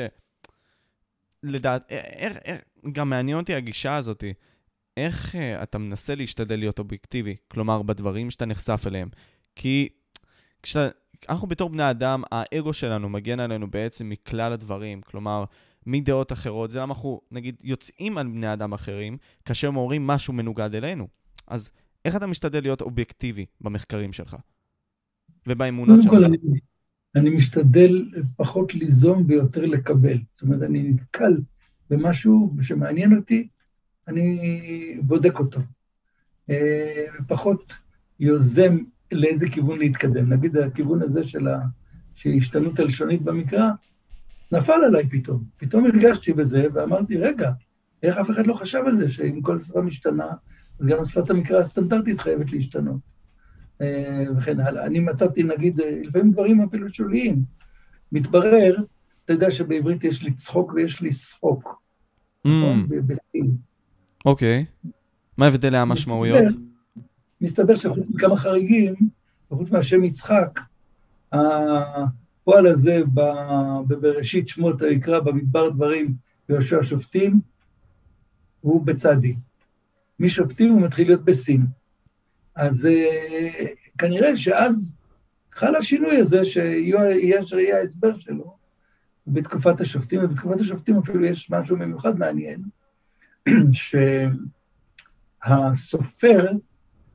לדעת, 1.42 1.90
איך, 1.90 2.36
איך, 2.44 2.60
גם 2.92 3.10
מעניין 3.10 3.38
אותי 3.38 3.54
הגישה 3.54 3.96
הזאתי. 3.96 4.32
איך 4.96 5.34
uh, 5.34 5.62
אתה 5.62 5.78
מנסה 5.78 6.14
להשתדל 6.14 6.56
להיות 6.58 6.78
אובייקטיבי, 6.78 7.36
כלומר, 7.48 7.82
בדברים 7.82 8.30
שאתה 8.30 8.46
נחשף 8.46 8.84
אליהם? 8.86 9.08
כי 9.56 9.88
כשאתה, 10.62 10.98
אנחנו 11.28 11.48
בתור 11.48 11.70
בני 11.70 11.90
אדם, 11.90 12.22
האגו 12.32 12.72
שלנו 12.72 13.08
מגן 13.08 13.40
עלינו 13.40 13.70
בעצם 13.70 14.08
מכלל 14.08 14.52
הדברים, 14.52 15.00
כלומר, 15.00 15.44
מדעות 15.86 16.32
אחרות, 16.32 16.70
זה 16.70 16.80
למה 16.80 16.94
אנחנו, 16.94 17.20
נגיד, 17.30 17.56
יוצאים 17.64 18.18
על 18.18 18.26
בני 18.26 18.52
אדם 18.52 18.72
אחרים, 18.72 19.16
כאשר 19.44 19.68
הם 19.68 19.76
אומרים 19.76 20.06
משהו 20.06 20.32
מנוגד 20.32 20.74
אלינו. 20.74 21.08
אז 21.46 21.72
איך 22.04 22.16
אתה 22.16 22.26
משתדל 22.26 22.60
להיות 22.60 22.80
אובייקטיבי 22.80 23.46
במחקרים 23.60 24.12
שלך 24.12 24.36
ובאמונות 25.46 26.02
שלך? 26.02 26.12
אני, 26.12 26.36
אני 27.16 27.30
משתדל 27.30 28.10
פחות 28.36 28.74
ליזום 28.74 29.24
ויותר 29.28 29.66
לקבל. 29.66 30.18
זאת 30.32 30.42
אומרת, 30.42 30.62
אני 30.62 30.82
נתקל 30.82 31.36
במשהו 31.90 32.54
שמעניין 32.62 33.16
אותי, 33.16 33.48
אני 34.08 34.98
בודק 35.02 35.38
אותו. 35.38 35.60
אה, 36.50 37.04
פחות 37.28 37.76
יוזם 38.20 38.78
לאיזה 39.12 39.48
כיוון 39.48 39.78
להתקדם. 39.78 40.32
נגיד, 40.32 40.56
הכיוון 40.56 41.02
הזה 41.02 41.20
של 41.24 41.48
ההשתנות 42.26 42.78
הלשונית 42.78 43.22
במקרא, 43.22 43.70
נפל 44.52 44.84
עליי 44.86 45.08
פתאום. 45.08 45.44
פתאום 45.56 45.86
הרגשתי 45.86 46.32
בזה 46.32 46.66
ואמרתי, 46.74 47.16
רגע, 47.16 47.50
איך 48.02 48.18
אף 48.18 48.30
אחד 48.30 48.46
לא 48.46 48.54
חשב 48.54 48.82
על 48.86 48.96
זה, 48.96 49.08
שאם 49.08 49.42
כל 49.42 49.58
שפה 49.58 49.82
משתנה, 49.82 50.28
אז 50.80 50.86
גם 50.86 51.04
שפת 51.04 51.30
המקרא 51.30 51.58
הסטנדרטית 51.58 52.20
חייבת 52.20 52.52
להשתנות. 52.52 53.00
אה, 53.80 54.24
וכן 54.36 54.60
הלאה. 54.60 54.86
אני 54.86 55.00
מצאתי, 55.00 55.42
נגיד, 55.42 55.80
לפעמים 56.02 56.30
דברים 56.30 56.60
אפילו 56.60 56.88
שוליים. 56.92 57.42
מתברר, 58.12 58.76
אתה 59.24 59.32
יודע 59.32 59.50
שבעברית 59.50 60.04
יש 60.04 60.24
לצחוק 60.24 60.72
ויש 60.72 61.02
לסחוק. 61.02 61.82
נכון? 62.44 62.86
mm. 62.90 63.40
אוקיי. 64.24 64.64
מה 65.36 65.46
הבדלי 65.46 65.76
המשמעויות? 65.76 66.44
מסתבר 67.42 67.74
שחוץ 67.74 68.08
מכמה 68.10 68.36
חריגים, 68.36 68.94
וחוץ 69.50 69.70
מהשם 69.70 70.04
יצחק, 70.04 70.60
הפועל 71.32 72.66
הזה 72.66 73.00
בבראשית 73.86 74.48
שמות 74.48 74.82
היקרא 74.82 75.18
במדבר 75.18 75.68
דברים 75.68 76.14
ביהושע 76.48 76.78
שופטים, 76.82 77.40
הוא 78.60 78.86
בצדי. 78.86 79.36
משופטים 80.20 80.72
הוא 80.72 80.82
מתחיל 80.82 81.06
להיות 81.06 81.24
בסין. 81.24 81.66
אז 82.56 82.84
uh, 82.84 82.88
כנראה 83.98 84.36
שאז 84.36 84.96
חל 85.52 85.76
השינוי 85.76 86.16
הזה, 86.16 86.44
שיש 86.44 87.52
ראייה 87.52 87.78
ההסבר 87.78 88.18
שלו 88.18 88.56
בתקופת 89.26 89.80
השופטים, 89.80 90.24
ובתקופת 90.24 90.60
השופטים 90.60 90.98
אפילו 90.98 91.24
יש 91.24 91.50
משהו 91.50 91.76
במיוחד 91.76 92.18
מעניין, 92.18 92.62
שהסופר 95.42 96.52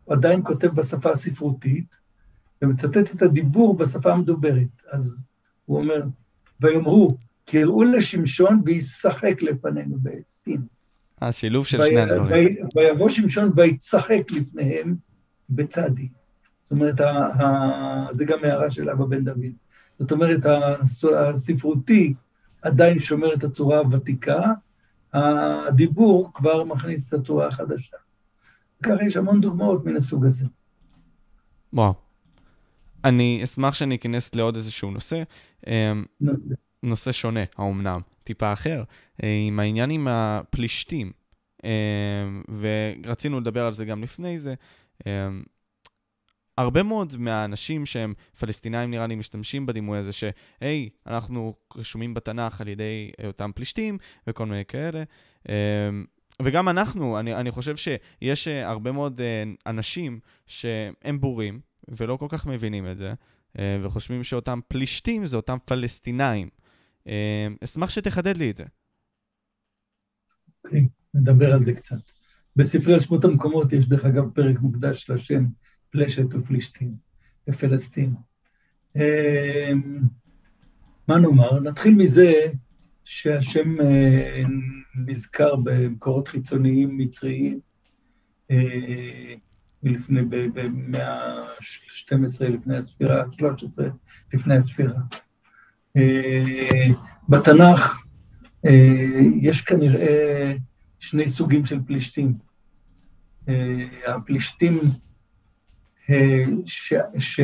עדיין 0.10 0.42
כותב 0.44 0.68
בשפה 0.68 1.12
הספרותית, 1.12 1.86
ומצטט 2.62 3.16
את 3.16 3.22
הדיבור 3.22 3.78
בשפה 3.78 4.14
המדוברת. 4.14 4.82
אז 4.92 5.24
הוא 5.66 5.78
אומר, 5.78 6.02
ויאמרו, 6.62 7.18
קראו 7.46 7.84
לשמשון 7.84 8.62
וישחק 8.66 9.42
לפנינו 9.42 9.98
בסין. 10.04 10.62
השילוב 11.22 11.66
של 11.66 11.84
שני 11.84 12.02
הדברים. 12.02 12.56
ויבוא 12.76 13.10
שמשון 13.10 13.52
ויצחק 13.56 14.32
לפניהם 14.32 14.96
בצדי. 15.50 16.10
זאת 16.64 16.72
אומרת, 16.72 17.02
זה 18.12 18.26
גם 18.26 18.40
הערה 18.44 18.72
של 18.72 18.90
אבא 18.90 19.06
בן 19.06 19.24
דוד. 19.24 19.54
זאת 20.00 20.12
אומרת, 20.12 20.46
הספרותי 21.16 22.14
עדיין 22.62 23.00
שומר 23.00 23.34
את 23.34 23.44
הצורה 23.44 23.78
הוותיקה, 23.78 24.52
הדיבור 25.14 26.32
כבר 26.34 26.64
מכניס 26.64 27.08
את 27.08 27.14
הצורה 27.14 27.48
החדשה. 27.48 27.98
ככה 28.84 29.06
יש 29.08 29.18
המון 29.18 29.42
דוגמאות 29.42 29.86
מן 29.86 29.96
הסוג 29.96 30.26
הזה. 30.26 30.46
וואו. 31.74 31.94
אני 33.04 33.40
אשמח 33.44 33.74
שאני 33.74 33.96
אכנס 33.96 34.36
לעוד 34.36 34.56
איזשהו 34.56 34.92
נושא. 34.92 35.24
אמ, 35.68 36.06
נושא. 36.22 36.54
נושא 36.84 37.12
שונה, 37.12 37.44
האומנם, 37.58 38.02
טיפה 38.24 38.54
אחר, 38.54 38.84
אה, 39.24 39.44
עם 39.48 39.60
העניין 39.60 39.90
עם 39.90 40.08
הפלישתים. 40.08 41.12
אמ, 41.64 41.70
ורצינו 42.60 43.40
לדבר 43.40 43.66
על 43.66 43.74
זה 43.74 43.86
גם 43.86 44.04
לפני 44.04 44.40
זה. 44.40 44.54
אמ, 45.06 45.44
הרבה 46.58 46.84
מאוד 46.84 47.14
מהאנשים 47.18 47.86
שהם 47.86 48.14
פלסטינאים 48.40 48.92
נראה 48.92 49.08
לי 49.08 49.16
משתמשים 49.16 49.66
בדימוי 49.66 49.98
הזה 49.98 50.12
שהי, 50.12 50.90
אנחנו 51.08 51.54
רשומים 51.76 52.14
בתנ"ך 52.14 52.62
על 52.62 52.68
ידי 52.68 53.12
אותם 53.28 53.52
פלישתים 53.56 53.98
וכל 54.28 54.46
מיני 54.46 54.66
כאלה. 54.66 55.04
וגם 56.42 56.70
אנחנו, 56.70 57.20
אני, 57.20 57.36
אני 57.36 57.52
חושב 57.52 57.76
שיש 57.76 58.48
אה, 58.48 58.70
הרבה 58.70 58.92
מאוד 58.92 59.22
אה, 59.22 59.44
אנשים 59.66 60.20
שהם 60.46 61.22
בורים 61.22 61.60
ולא 61.88 62.18
כל 62.18 62.26
כך 62.30 62.46
מבינים 62.46 62.92
את 62.92 62.98
זה, 62.98 63.14
אה, 63.60 63.78
וחושבים 63.84 64.24
שאותם 64.24 64.60
פלישתים 64.68 65.26
זה 65.26 65.38
אותם 65.38 65.58
פלסטינאים. 65.66 66.50
אשמח 67.64 67.90
שתחדד 67.90 68.38
לי 68.38 68.52
את 68.52 68.56
זה. 68.56 68.64
אוקיי, 70.66 70.80
okay, 70.80 70.84
נדבר 71.14 71.54
על 71.54 71.64
זה 71.64 71.74
קצת. 71.74 71.96
בספרי 72.56 72.94
על 72.94 73.00
שמות 73.00 73.26
המקומות 73.26 73.74
יש 73.74 73.88
דרך 73.88 74.06
אגב 74.06 74.30
פרק 74.34 74.60
מוקדש 74.60 75.10
לשם 75.10 75.46
פלשת 75.90 76.34
ופלישתים 76.34 76.96
ופלסטין. 77.48 78.14
מה 81.08 81.20
נאמר? 81.20 81.60
נתחיל 81.60 81.96
מזה 81.96 82.34
שהשם 83.10 83.82
אה, 83.82 84.42
נזכר 84.96 85.56
במקורות 85.56 86.28
חיצוניים 86.28 86.98
מצריים 86.98 87.60
אה, 88.52 89.34
מלפני, 89.84 90.22
במאה 90.54 91.14
ה-12 91.14 92.44
לפני 92.44 92.78
הספירה, 92.78 93.24
13 93.32 93.88
לפני 94.34 94.56
הספירה. 94.56 94.94
אה, 95.98 96.86
בתנ"ך 97.30 97.98
יש 99.42 99.62
כנראה 99.62 100.54
שני 101.00 101.28
סוגים 101.28 101.66
של 101.66 101.80
פלישתים. 101.86 102.34
הפלישתים 104.08 104.80
ש, 106.66 106.94
ש, 107.20 107.42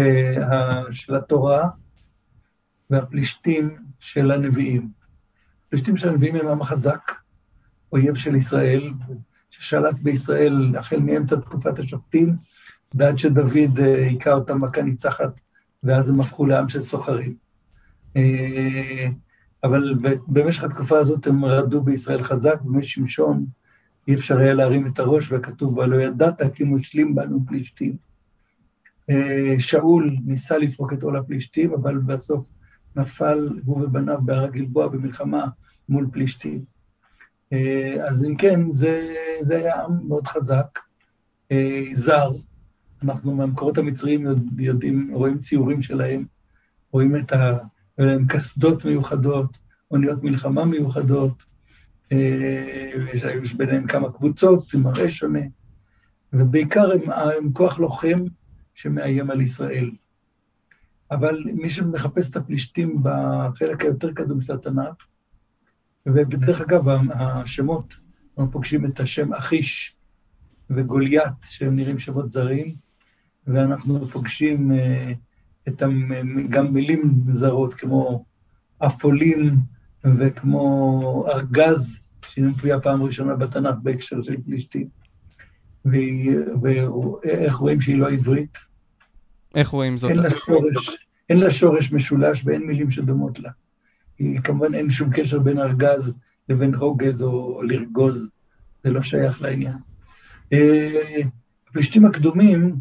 של 0.91 1.15
התורה 1.15 1.69
והפלישתים 2.89 3.75
של 3.99 4.31
הנביאים. 4.31 5.02
הפלישתים 5.73 5.97
של 5.97 6.09
הנביאים 6.09 6.35
הם 6.35 6.47
עם 6.47 6.61
החזק, 6.61 7.11
אויב 7.91 8.15
של 8.15 8.35
ישראל, 8.35 8.91
ששלט 9.49 9.95
בישראל 10.01 10.75
החל 10.79 10.99
מאמצע 10.99 11.35
תקופת 11.35 11.79
השופטים, 11.79 12.35
ועד 12.95 13.17
שדוד 13.17 13.79
היכה 13.79 14.33
אותם 14.33 14.57
מכה 14.63 14.81
ניצחת, 14.81 15.39
ואז 15.83 16.09
הם 16.09 16.21
הפכו 16.21 16.45
לעם 16.45 16.69
של 16.69 16.81
סוחרים. 16.81 17.35
אבל 19.63 19.95
במשך 20.27 20.63
התקופה 20.63 20.97
הזאת 20.97 21.27
הם 21.27 21.45
רדו 21.45 21.81
בישראל 21.81 22.23
חזק, 22.23 22.61
בימי 22.61 22.83
שמשון 22.83 23.45
אי 24.07 24.15
אפשר 24.15 24.37
היה 24.37 24.53
להרים 24.53 24.87
את 24.87 24.99
הראש, 24.99 25.31
וכתוב 25.31 25.75
בה, 25.75 25.87
לא 25.87 25.95
ידעת 25.95 26.41
כי 26.55 26.63
מושלים 26.63 27.15
בנו 27.15 27.39
פלישתים. 27.47 27.95
שאול 29.59 30.15
ניסה 30.25 30.57
לפרוק 30.57 30.93
את 30.93 31.03
עול 31.03 31.17
הפלישתים, 31.17 31.73
אבל 31.73 31.97
בסוף 31.97 32.45
נפל 32.95 33.49
הוא 33.65 33.81
ובניו 33.83 34.19
בהר 34.25 34.43
הגלבוע 34.43 34.87
במלחמה 34.87 35.47
מול 35.89 36.07
פלישתים. 36.11 36.63
אז 38.03 38.25
אם 38.25 38.35
כן, 38.35 38.71
זה, 38.71 39.13
זה 39.41 39.55
היה 39.55 39.83
עם 39.83 40.07
מאוד 40.07 40.27
חזק, 40.27 40.79
זר. 41.93 42.29
אנחנו 43.03 43.35
מהמקורות 43.35 43.77
המצריים 43.77 44.25
יודעים, 44.57 45.11
רואים 45.13 45.39
ציורים 45.39 45.81
שלהם, 45.81 46.25
רואים 46.91 47.15
את 47.15 47.31
ה... 47.31 47.57
להם 47.97 48.25
קסדות 48.27 48.85
מיוחדות, 48.85 49.57
אוניות 49.91 50.23
מלחמה 50.23 50.65
מיוחדות, 50.65 51.43
יש 53.43 53.53
ביניהם 53.57 53.87
כמה 53.87 54.11
קבוצות 54.11 54.73
עם 54.73 54.83
מראה 54.83 55.09
שונה, 55.09 55.39
ובעיקר 56.33 56.91
הם, 56.91 57.01
הם 57.11 57.53
כוח 57.53 57.79
לוחם 57.79 58.19
שמאיים 58.73 59.31
על 59.31 59.41
ישראל. 59.41 59.91
אבל 61.11 61.43
מי 61.53 61.69
שמחפש 61.69 62.29
את 62.29 62.35
הפלישתים 62.35 63.03
בחלק 63.03 63.81
היותר 63.81 64.13
קדום 64.13 64.41
של 64.41 64.53
התנ"ך, 64.53 64.95
ובדרך 66.05 66.61
אגב, 66.61 66.87
השמות, 67.13 67.93
אנחנו 68.37 68.51
פוגשים 68.51 68.85
את 68.85 68.99
השם 68.99 69.33
אחיש 69.33 69.95
וגוליית, 70.69 71.33
שהם 71.41 71.75
נראים 71.75 71.99
שמות 71.99 72.31
זרים, 72.31 72.75
ואנחנו 73.47 74.07
פוגשים 74.07 74.71
את 75.67 75.81
המ... 75.81 76.47
גם 76.47 76.73
מילים 76.73 77.23
זרות 77.31 77.73
כמו 77.73 78.25
אפולים 78.79 79.55
וכמו 80.19 81.25
ארגז, 81.27 81.97
שהיא 82.27 82.45
מופיעה 82.45 82.79
פעם 82.79 83.03
ראשונה 83.03 83.35
בתנ"ך 83.35 83.75
בהקשר 83.83 84.21
של 84.21 84.35
פלישתים. 84.45 84.87
ואיך 86.61 87.55
רואים 87.55 87.81
שהיא 87.81 87.97
לא 87.97 88.09
עברית? 88.09 88.72
איך 89.53 89.67
רואים 89.67 89.97
זאת? 89.97 90.11
אין 90.11 90.19
לה 90.19 90.29
שורש, 90.29 90.97
אין 91.29 91.39
לה 91.39 91.51
שורש 91.51 91.91
משולש 91.91 92.41
ואין 92.45 92.67
מילים 92.67 92.91
שדומות 92.91 93.39
לה. 93.39 93.49
היא, 94.19 94.39
כמובן 94.39 94.73
אין 94.73 94.89
שום 94.89 95.09
קשר 95.13 95.39
בין 95.39 95.59
ארגז 95.59 96.13
לבין 96.49 96.75
רוגז 96.75 97.21
או 97.21 97.61
לרגוז, 97.63 98.29
זה 98.83 98.91
לא 98.91 99.01
שייך 99.01 99.41
לעניין. 99.41 99.77
אה, 100.53 101.21
הפלישתים 101.69 102.05
הקדומים, 102.05 102.75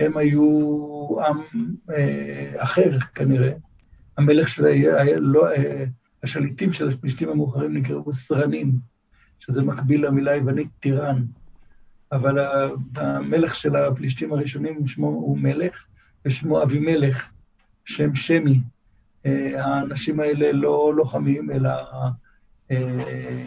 הם 0.00 0.16
היו 0.16 0.42
עם 1.28 1.42
אה, 1.90 2.52
אחר 2.56 2.98
כנראה. 3.14 3.52
המלך 4.18 4.48
של. 4.48 4.64
לא, 5.16 5.52
אה, 5.52 5.84
השליטים 6.22 6.72
של 6.72 6.90
הפלישתים 6.90 7.28
המאוחרים 7.28 7.76
נקראו 7.76 8.12
סרנים, 8.12 8.72
שזה 9.38 9.62
מקביל 9.62 10.06
למילה 10.06 10.32
היוונית 10.32 10.68
טירן. 10.80 11.22
אבל 12.12 12.38
המלך 12.96 13.54
של 13.54 13.76
הפלישתים 13.76 14.32
הראשונים, 14.32 14.86
שמו 14.86 15.06
הוא 15.06 15.38
מלך, 15.38 15.84
ושמו 16.26 16.62
אבימלך, 16.62 17.30
שם 17.84 18.14
שמי. 18.14 18.60
אה, 19.26 19.64
האנשים 19.64 20.20
האלה 20.20 20.52
לא 20.52 20.92
לוחמים, 20.96 21.50
אלא 21.50 21.70
אה, 22.70 23.42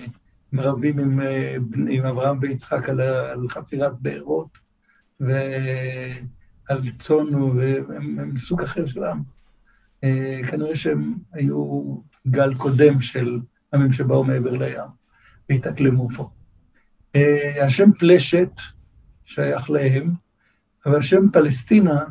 מרבים 0.54 1.00
עם, 1.00 1.22
אה, 1.22 1.56
עם 1.90 2.06
אברהם 2.06 2.38
ויצחק 2.42 2.90
על, 2.90 3.02
על 3.02 3.50
חפירת 3.50 3.94
בארות 4.02 4.58
ועל 5.20 6.82
צאן, 7.00 7.36
והם 7.36 8.38
סוג 8.38 8.62
אחר 8.62 8.86
של 8.86 9.04
עם. 9.04 9.22
כנראה 10.50 10.76
שהם 10.76 11.14
היו 11.34 11.96
גל 12.28 12.54
קודם 12.56 13.02
של 13.02 13.40
עמים 13.74 13.94
שבאו 13.94 14.24
מעבר 14.24 14.52
לים 14.52 14.90
והתאקלמו 15.50 16.08
פה. 16.16 16.30
השם 17.62 17.92
פלשת 18.00 18.50
שייך 19.26 19.70
להם, 19.70 20.12
אבל 20.86 21.00
השם 21.00 21.30
פלסטינה, 21.34 22.04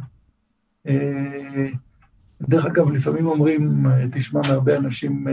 דרך 2.42 2.66
אגב, 2.66 2.90
לפעמים 2.90 3.26
אומרים, 3.26 3.86
תשמע 4.12 4.40
מהרבה 4.48 4.76
אנשים 4.76 5.26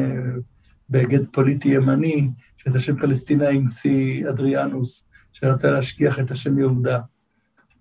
בהיגד 0.89 1.27
פוליטי 1.31 1.69
ימני, 1.69 2.29
שאת 2.57 2.75
השם 2.75 2.97
פלסטינה 2.97 3.49
המציא 3.49 4.29
אדריאנוס, 4.29 5.07
שרצה 5.33 5.71
להשכיח 5.71 6.19
את 6.19 6.31
השם 6.31 6.59
יהודה. 6.59 6.99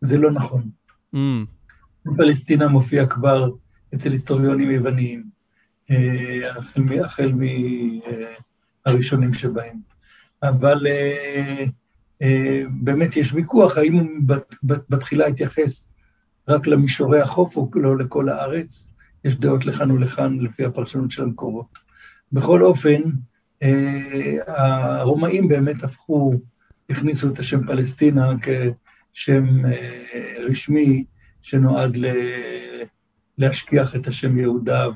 זה 0.00 0.18
לא 0.18 0.30
נכון. 0.30 0.62
Mm. 1.14 1.18
פלסטינה 2.16 2.68
מופיע 2.68 3.06
כבר 3.06 3.50
אצל 3.94 4.12
היסטוריונים 4.12 4.70
יווניים, 4.70 5.24
אה, 5.90 6.50
החל 7.04 7.32
מהראשונים 8.86 9.34
שבהם. 9.34 9.76
אבל 10.42 10.86
אה, 10.86 11.64
אה, 12.22 12.62
באמת 12.70 13.16
יש 13.16 13.32
ויכוח, 13.32 13.76
האם 13.76 13.94
הוא 13.94 14.06
בתחילה 14.62 15.26
התייחס 15.26 15.89
רק 16.50 16.66
למישורי 16.66 17.20
החוף 17.20 17.56
או 17.56 17.70
לא 17.74 17.98
לכל 17.98 18.28
הארץ, 18.28 18.88
יש 19.24 19.36
דעות 19.36 19.66
לכאן 19.66 19.90
ולכאן 19.90 20.38
לפי 20.40 20.64
הפרשנות 20.64 21.10
של 21.10 21.22
המקורות. 21.22 21.78
בכל 22.32 22.62
אופן, 22.62 23.02
אה, 23.62 24.36
הרומאים 24.46 25.48
באמת 25.48 25.84
הפכו, 25.84 26.34
הכניסו 26.90 27.28
את 27.28 27.38
השם 27.38 27.66
פלסטינה 27.66 28.32
כשם 29.12 29.66
אה, 29.66 30.34
רשמי 30.48 31.04
שנועד 31.42 31.98
להשכיח 33.38 33.96
את 33.96 34.06
השם 34.06 34.38
יהודה, 34.38 34.86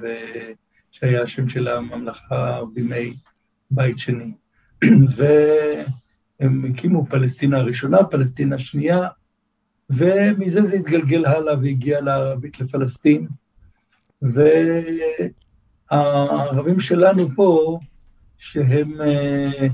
שהיה 0.90 1.22
השם 1.22 1.48
של 1.48 1.68
הממלכה 1.68 2.60
בימי 2.74 3.14
בית 3.70 3.98
שני. 3.98 4.32
והם 5.16 6.64
הקימו 6.70 7.06
פלסטינה 7.06 7.58
הראשונה, 7.58 8.04
פלסטינה 8.04 8.56
השנייה, 8.56 9.08
ומזה 9.90 10.62
זה 10.62 10.74
התגלגל 10.74 11.26
הלאה 11.26 11.58
והגיע 11.58 12.00
לערבית 12.00 12.60
לפלסטין. 12.60 13.28
והערבים 15.90 16.80
שלנו 16.80 17.28
פה, 17.36 17.78
שהם 18.38 19.00
אה, 19.00 19.66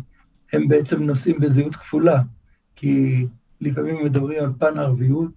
הם 0.53 0.69
בעצם 0.69 1.03
נושאים 1.03 1.41
בזהות 1.41 1.77
כפולה, 1.77 2.23
כי 2.77 3.27
לפעמים 3.61 4.05
מדברים 4.05 4.45
על 4.45 4.53
פן 4.59 4.79
ערביות 4.79 5.33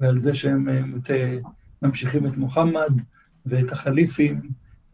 ועל 0.00 0.18
זה 0.18 0.34
שהם 0.34 0.68
אה, 0.68 1.38
ממשיכים 1.82 2.26
את 2.26 2.36
מוחמד 2.36 3.00
ואת 3.46 3.72
החליפים 3.72 4.40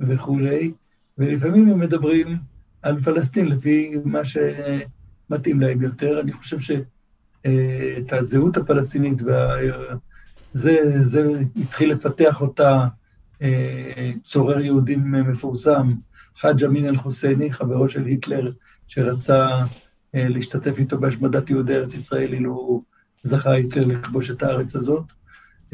וכולי, 0.01 0.72
ולפעמים 1.18 1.68
הם 1.68 1.79
מדברים 1.81 2.39
על 2.83 3.01
פלסטין 3.01 3.49
לפי 3.49 3.97
מה 4.05 4.20
שמתאים 4.24 5.61
להם 5.61 5.83
יותר. 5.83 6.20
אני 6.20 6.33
חושב 6.33 6.61
שאת 6.61 6.85
אה, 7.47 8.18
הזהות 8.18 8.57
הפלסטינית, 8.57 9.22
וה... 9.22 9.57
זה, 10.53 10.76
התחיל 11.57 11.92
לפתח 11.92 12.40
אותה 12.40 12.86
צורר 14.24 14.61
יהודים 14.61 15.12
מפורסם, 15.12 15.92
חאג' 16.36 16.64
אמין 16.64 16.86
אל-חוסייני, 16.86 17.53
חברו 17.53 17.88
של 17.88 18.05
היטלר, 18.05 18.53
שרצה 18.88 19.49
אה, 20.14 20.28
להשתתף 20.28 20.78
איתו 20.78 20.99
בהשמדת 20.99 21.51
יהודי 21.51 21.76
ארץ 21.76 21.94
ישראל, 21.94 22.32
אילו 22.32 22.82
זכה 23.22 23.51
היטלר 23.51 23.84
לכבוש 23.86 24.30
את 24.30 24.42
הארץ 24.42 24.76
הזאת, 24.76 25.05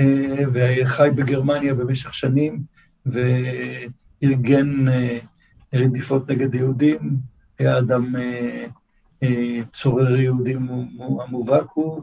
אה, 0.00 0.44
וחי 0.52 1.08
בגרמניה 1.14 1.74
במשך 1.74 2.14
שנים, 2.14 2.62
וארגן 3.06 4.88
אה, 4.88 5.18
רדיפות 5.74 6.30
נגד 6.30 6.54
יהודים, 6.54 7.16
היה 7.58 7.78
אדם 7.78 8.14
צורר 9.72 10.16
יהודים 10.16 10.68
המובהק, 10.98 11.66
הוא 11.74 12.02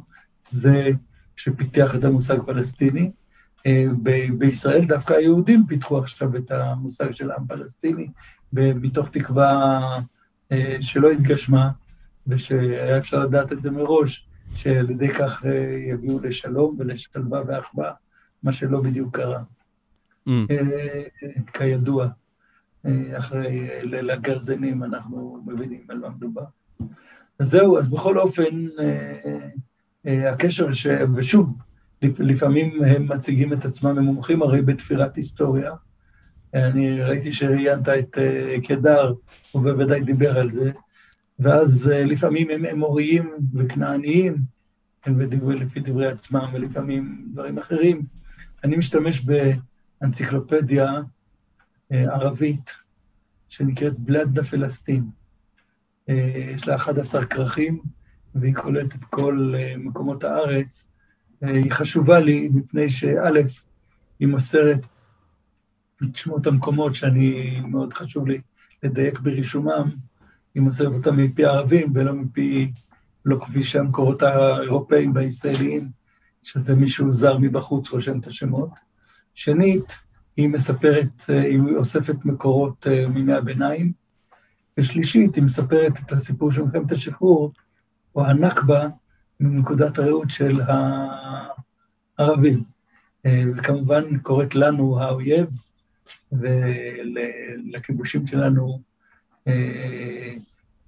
זה 0.49 0.89
שפיתח 1.36 1.95
את 1.95 2.03
המושג 2.03 2.38
פלסטיני. 2.45 3.11
בישראל 4.38 4.86
דווקא 4.86 5.13
היהודים 5.13 5.65
פיתחו 5.67 5.97
עכשיו 5.97 6.36
את 6.36 6.51
המושג 6.51 7.11
של 7.11 7.32
עם 7.32 7.47
פלסטיני, 7.47 8.07
מתוך 8.53 9.09
תקווה 9.09 9.80
אה, 10.51 10.78
שלא 10.82 11.11
התגשמה, 11.11 11.72
ושהיה 12.28 12.97
אפשר 12.97 13.20
לדעת 13.20 13.51
את 13.51 13.61
זה 13.61 13.72
מראש, 13.72 14.28
שעל 14.55 14.89
ידי 14.89 15.09
כך 15.09 15.45
אה, 15.45 15.51
יגיעו 15.93 16.20
לשלום 16.20 16.76
ולשלווה 16.80 17.41
ואחווה, 17.47 17.91
מה 18.43 18.51
שלא 18.51 18.82
בדיוק 18.82 19.17
קרה. 19.17 19.43
Mm. 20.30 20.32
אה, 20.51 21.03
כידוע, 21.53 22.07
אחרי 23.17 23.70
ליל 23.84 24.11
הגרזנים 24.11 24.84
אנחנו 24.84 25.43
מבינים 25.45 25.82
על 25.89 25.97
מה 25.99 26.09
מדובר. 26.09 26.43
אז 27.40 27.50
זהו, 27.50 27.78
אז 27.78 27.90
בכל 27.90 28.20
אופן, 28.20 28.68
הקשר 30.06 30.74
ש... 30.74 30.88
ושוב, 31.16 31.58
לפעמים 32.02 32.84
הם 32.84 33.12
מציגים 33.12 33.54
את 33.54 33.66
עצמם, 33.66 33.98
הם 33.98 34.04
מומחים 34.04 34.42
הרי 34.42 34.62
בתפירת 34.62 35.16
היסטוריה. 35.16 35.72
אני 36.54 37.02
ראיתי 37.02 37.34
שראיינת 37.34 37.90
את 37.90 38.18
קדר, 38.68 39.14
הוא 39.52 39.64
בוודאי 39.64 40.02
דיבר 40.02 40.40
על 40.40 40.52
זה, 40.52 40.72
ואז 41.40 41.86
לפעמים 41.86 42.50
הם 42.50 42.66
אמוריים 42.66 43.32
וכנעניים, 43.54 44.38
הם 45.06 45.20
לפי 45.62 45.80
דברי 45.80 46.08
עצמם, 46.08 46.50
ולפעמים 46.54 47.26
דברים 47.34 47.58
אחרים. 47.58 48.02
אני 48.64 48.76
משתמש 48.76 49.26
באנציקלופדיה 50.02 50.94
ערבית, 51.92 52.72
שנקראת 53.50 54.00
בלאדנה 54.00 54.44
פלסטין. 54.44 55.18
יש 56.55 56.68
לה 56.68 56.76
11 56.76 57.26
כרכים, 57.26 57.80
והיא 58.36 58.55
כוללת 58.55 58.95
את 58.95 59.03
כל 59.03 59.53
מקומות 59.78 60.24
הארץ. 60.24 60.88
היא 61.41 61.72
חשובה 61.72 62.20
לי 62.20 62.49
מפני 62.53 62.89
שא', 62.89 63.30
היא 64.20 64.28
מוסרת 64.28 64.80
את 66.03 66.16
שמות 66.16 66.47
המקומות 66.47 66.95
שאני, 66.95 67.60
מאוד 67.68 67.93
חשוב 67.93 68.28
לי 68.28 68.41
לדייק 68.84 69.20
ברישומם, 69.20 69.91
היא 70.55 70.64
מוסרת 70.64 70.93
אותם 70.93 71.18
מפי 71.18 71.45
ערבים 71.45 71.91
ולא 71.95 72.14
מפי, 72.14 72.72
לא 73.26 73.39
כפי 73.41 73.64
שהמקורות 73.64 74.22
האירופאים 74.22 75.16
והישראליים, 75.16 75.89
שזה 76.43 76.76
מישהו 76.76 77.12
זר 77.12 77.38
מבחוץ 77.38 77.89
רושם 77.89 78.20
את 78.20 78.28
השמות. 78.28 78.70
שנית, 79.34 79.97
היא 80.38 80.49
מספרת, 80.49 81.22
היא 81.28 81.60
אוספת 81.76 82.26
מקורות 82.26 82.88
מימי 83.10 83.34
הביניים. 83.34 83.91
ושלישית, 84.80 85.36
היא 85.36 85.44
מספרת 85.44 86.00
את 86.06 86.12
הסיפור 86.12 86.52
של 86.52 86.62
מלחמת 86.64 86.92
השחרור, 86.92 87.54
או 88.16 88.26
הנכבה, 88.26 88.88
מנקודת 89.40 90.00
הראות 90.00 90.30
של 90.30 90.62
הערבים. 92.18 92.64
וכמובן 93.28 94.18
קוראת 94.18 94.56
לנו 94.56 95.02
האויב, 95.02 95.48
ולכיבושים 96.32 98.28
שלנו 98.28 98.82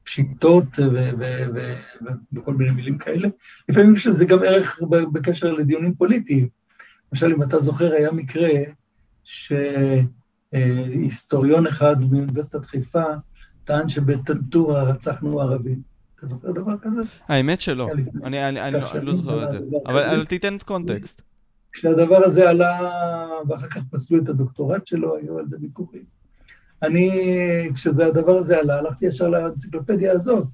פשיטות 0.03 0.79
וכל 2.33 2.53
מיני 2.53 2.71
מילים 2.71 2.97
כאלה. 2.97 3.27
לפעמים 3.69 3.95
יש 3.95 4.07
לזה 4.07 4.25
גם 4.25 4.39
ערך 4.43 4.79
בקשר 5.13 5.53
לדיונים 5.53 5.95
פוליטיים. 5.95 6.47
למשל, 7.11 7.33
אם 7.33 7.43
אתה 7.43 7.59
זוכר, 7.59 7.91
היה 7.91 8.11
מקרה 8.11 8.49
שהיסטוריון 10.53 11.67
אחד 11.67 12.01
מאוניברסיטת 12.01 12.65
חיפה 12.65 13.03
טען 13.71 13.89
שבטנטורה 13.89 14.83
רצחנו 14.83 15.41
ערבים. 15.41 15.81
אתה 16.15 16.27
זוכר 16.27 16.51
דבר 16.51 16.77
כזה? 16.81 17.01
האמת 17.27 17.61
שלא, 17.61 17.89
אני 18.23 18.71
לא 19.01 19.15
זוכר 19.15 19.43
את 19.43 19.49
זה, 19.49 19.59
אבל 19.85 20.25
תיתן 20.25 20.55
את 20.55 20.63
קונטקסט. 20.63 21.21
כשהדבר 21.71 22.25
הזה 22.25 22.49
עלה, 22.49 22.89
ואחר 23.47 23.67
כך 23.67 23.81
פסלו 23.91 24.17
את 24.17 24.29
הדוקטורט 24.29 24.87
שלו, 24.87 25.17
היו 25.17 25.39
על 25.39 25.47
זה 25.47 25.57
ויכוחים. 25.61 26.03
אני, 26.83 27.09
כשהדבר 27.73 28.37
הזה 28.37 28.57
עלה, 28.57 28.77
הלכתי 28.77 29.05
ישר 29.05 29.29
לאנציקלופדיה 29.29 30.11
הזאת, 30.11 30.47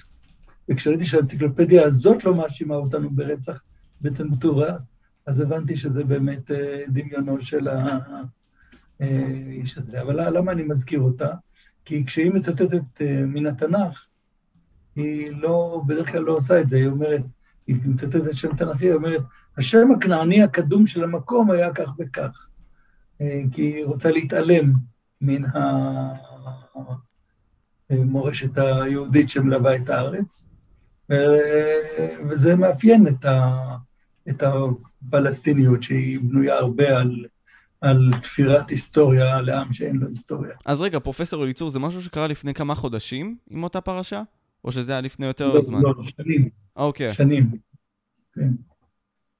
וכשראיתי 0.70 1.06
שהאנציקלופדיה 1.06 1.86
הזאת 1.86 2.24
לא 2.24 2.36
מאשימה 2.36 2.76
אותנו 2.76 3.10
ברצח 3.10 3.62
בטנטורה, 4.02 4.78
אז 5.26 5.40
הבנתי 5.40 5.76
שזה 5.76 6.04
באמת 6.04 6.52
דמיונו 6.88 7.42
של 7.42 7.68
האיש 9.00 9.78
הזה. 9.78 10.02
אבל 10.02 10.38
למה 10.38 10.52
אני 10.52 10.64
מזכיר 10.64 11.00
אותה? 11.00 11.28
כי 11.88 12.06
כשהיא 12.06 12.32
מצטטת 12.32 13.02
מן 13.28 13.46
התנ"ך, 13.46 14.06
היא 14.96 15.32
לא, 15.32 15.82
בדרך 15.88 16.12
כלל 16.12 16.22
לא 16.22 16.32
עושה 16.32 16.62
את 16.62 16.70
זה, 16.70 16.76
היא 16.76 16.88
אומרת, 16.88 17.22
היא 17.68 17.76
מצטטת 17.86 18.34
שם 18.34 18.56
תנ"כי, 18.56 18.86
היא 18.86 18.94
אומרת, 18.94 19.22
השם 19.58 19.92
הכנעני 19.92 20.44
הקדום 20.44 20.88
של 20.88 21.04
המקום 21.04 21.52
היה 21.52 21.74
כך 21.74 21.90
וכך, 22.00 22.50
כי 23.52 23.62
היא 23.62 23.86
רוצה 23.86 24.12
להתעלם 24.12 24.74
מן 25.22 25.44
המורשת 27.90 28.58
היהודית 28.58 29.30
שמלווה 29.30 29.76
את 29.76 29.90
הארץ, 29.90 30.46
וזה 32.30 32.56
מאפיין 32.56 33.08
את 34.30 34.44
הפלסטיניות, 34.44 35.84
שהיא 35.84 36.20
בנויה 36.20 36.56
הרבה 36.56 36.98
על, 36.98 37.26
על 37.82 38.12
תפירת 38.22 38.70
היסטוריה 38.70 39.42
לעם 39.42 39.74
שאין 39.74 39.96
לו 39.96 40.08
היסטוריה. 40.08 40.56
אז 40.66 40.82
רגע, 40.82 41.00
פרופסור 41.00 41.44
אליצור, 41.44 41.70
זה 41.70 41.80
משהו 41.80 42.02
שקרה 42.02 42.28
לפני 42.28 42.54
כמה 42.54 42.76
חודשים 42.76 43.38
עם 43.50 43.64
אותה 43.64 43.82
פרשה? 43.82 44.24
או 44.64 44.72
שזה 44.72 44.92
היה 44.92 45.02
לפני 45.02 45.26
יותר 45.26 45.54
לא, 45.54 45.62
זמן? 45.62 45.82
לא, 45.82 45.94
שנים. 46.04 46.50
אוקיי. 46.76 47.14
שנים, 47.14 47.52
כן. 48.34 48.50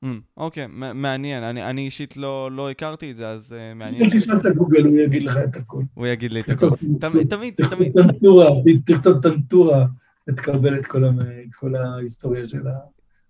Mm, 0.06 0.08
אוקיי, 0.38 0.68
מעניין. 0.94 1.44
אני, 1.44 1.64
אני 1.64 1.86
אישית 1.86 2.18
לא, 2.18 2.52
לא 2.52 2.70
הכרתי 2.70 3.12
את 3.12 3.18
זה, 3.18 3.30
אז 3.30 3.52
uh, 3.52 3.76
מעניין. 3.76 4.04
אם 4.04 4.20
תשאל 4.20 4.38
את 4.38 4.56
גוגל, 4.56 4.86
הוא 4.86 4.98
יגיד 4.98 5.24
לך 5.24 5.38
את 5.38 5.56
הכל. 5.56 5.82
הוא 5.94 6.08
יגיד 6.08 6.32
לי 6.32 6.40
את 6.40 6.50
הכל. 6.50 6.70
תמיד, 7.00 7.30
תמיד, 7.30 7.54
תמיד. 7.70 7.94
טנטורה, 7.94 8.50
תכתוב 8.86 9.22
טנטורה, 9.22 9.86
ותקבל 10.30 10.80
את 10.80 10.86
כל, 10.86 11.06
את 11.06 11.56
כל 11.56 11.76
ההיסטוריה 11.76 12.48
של 12.48 12.62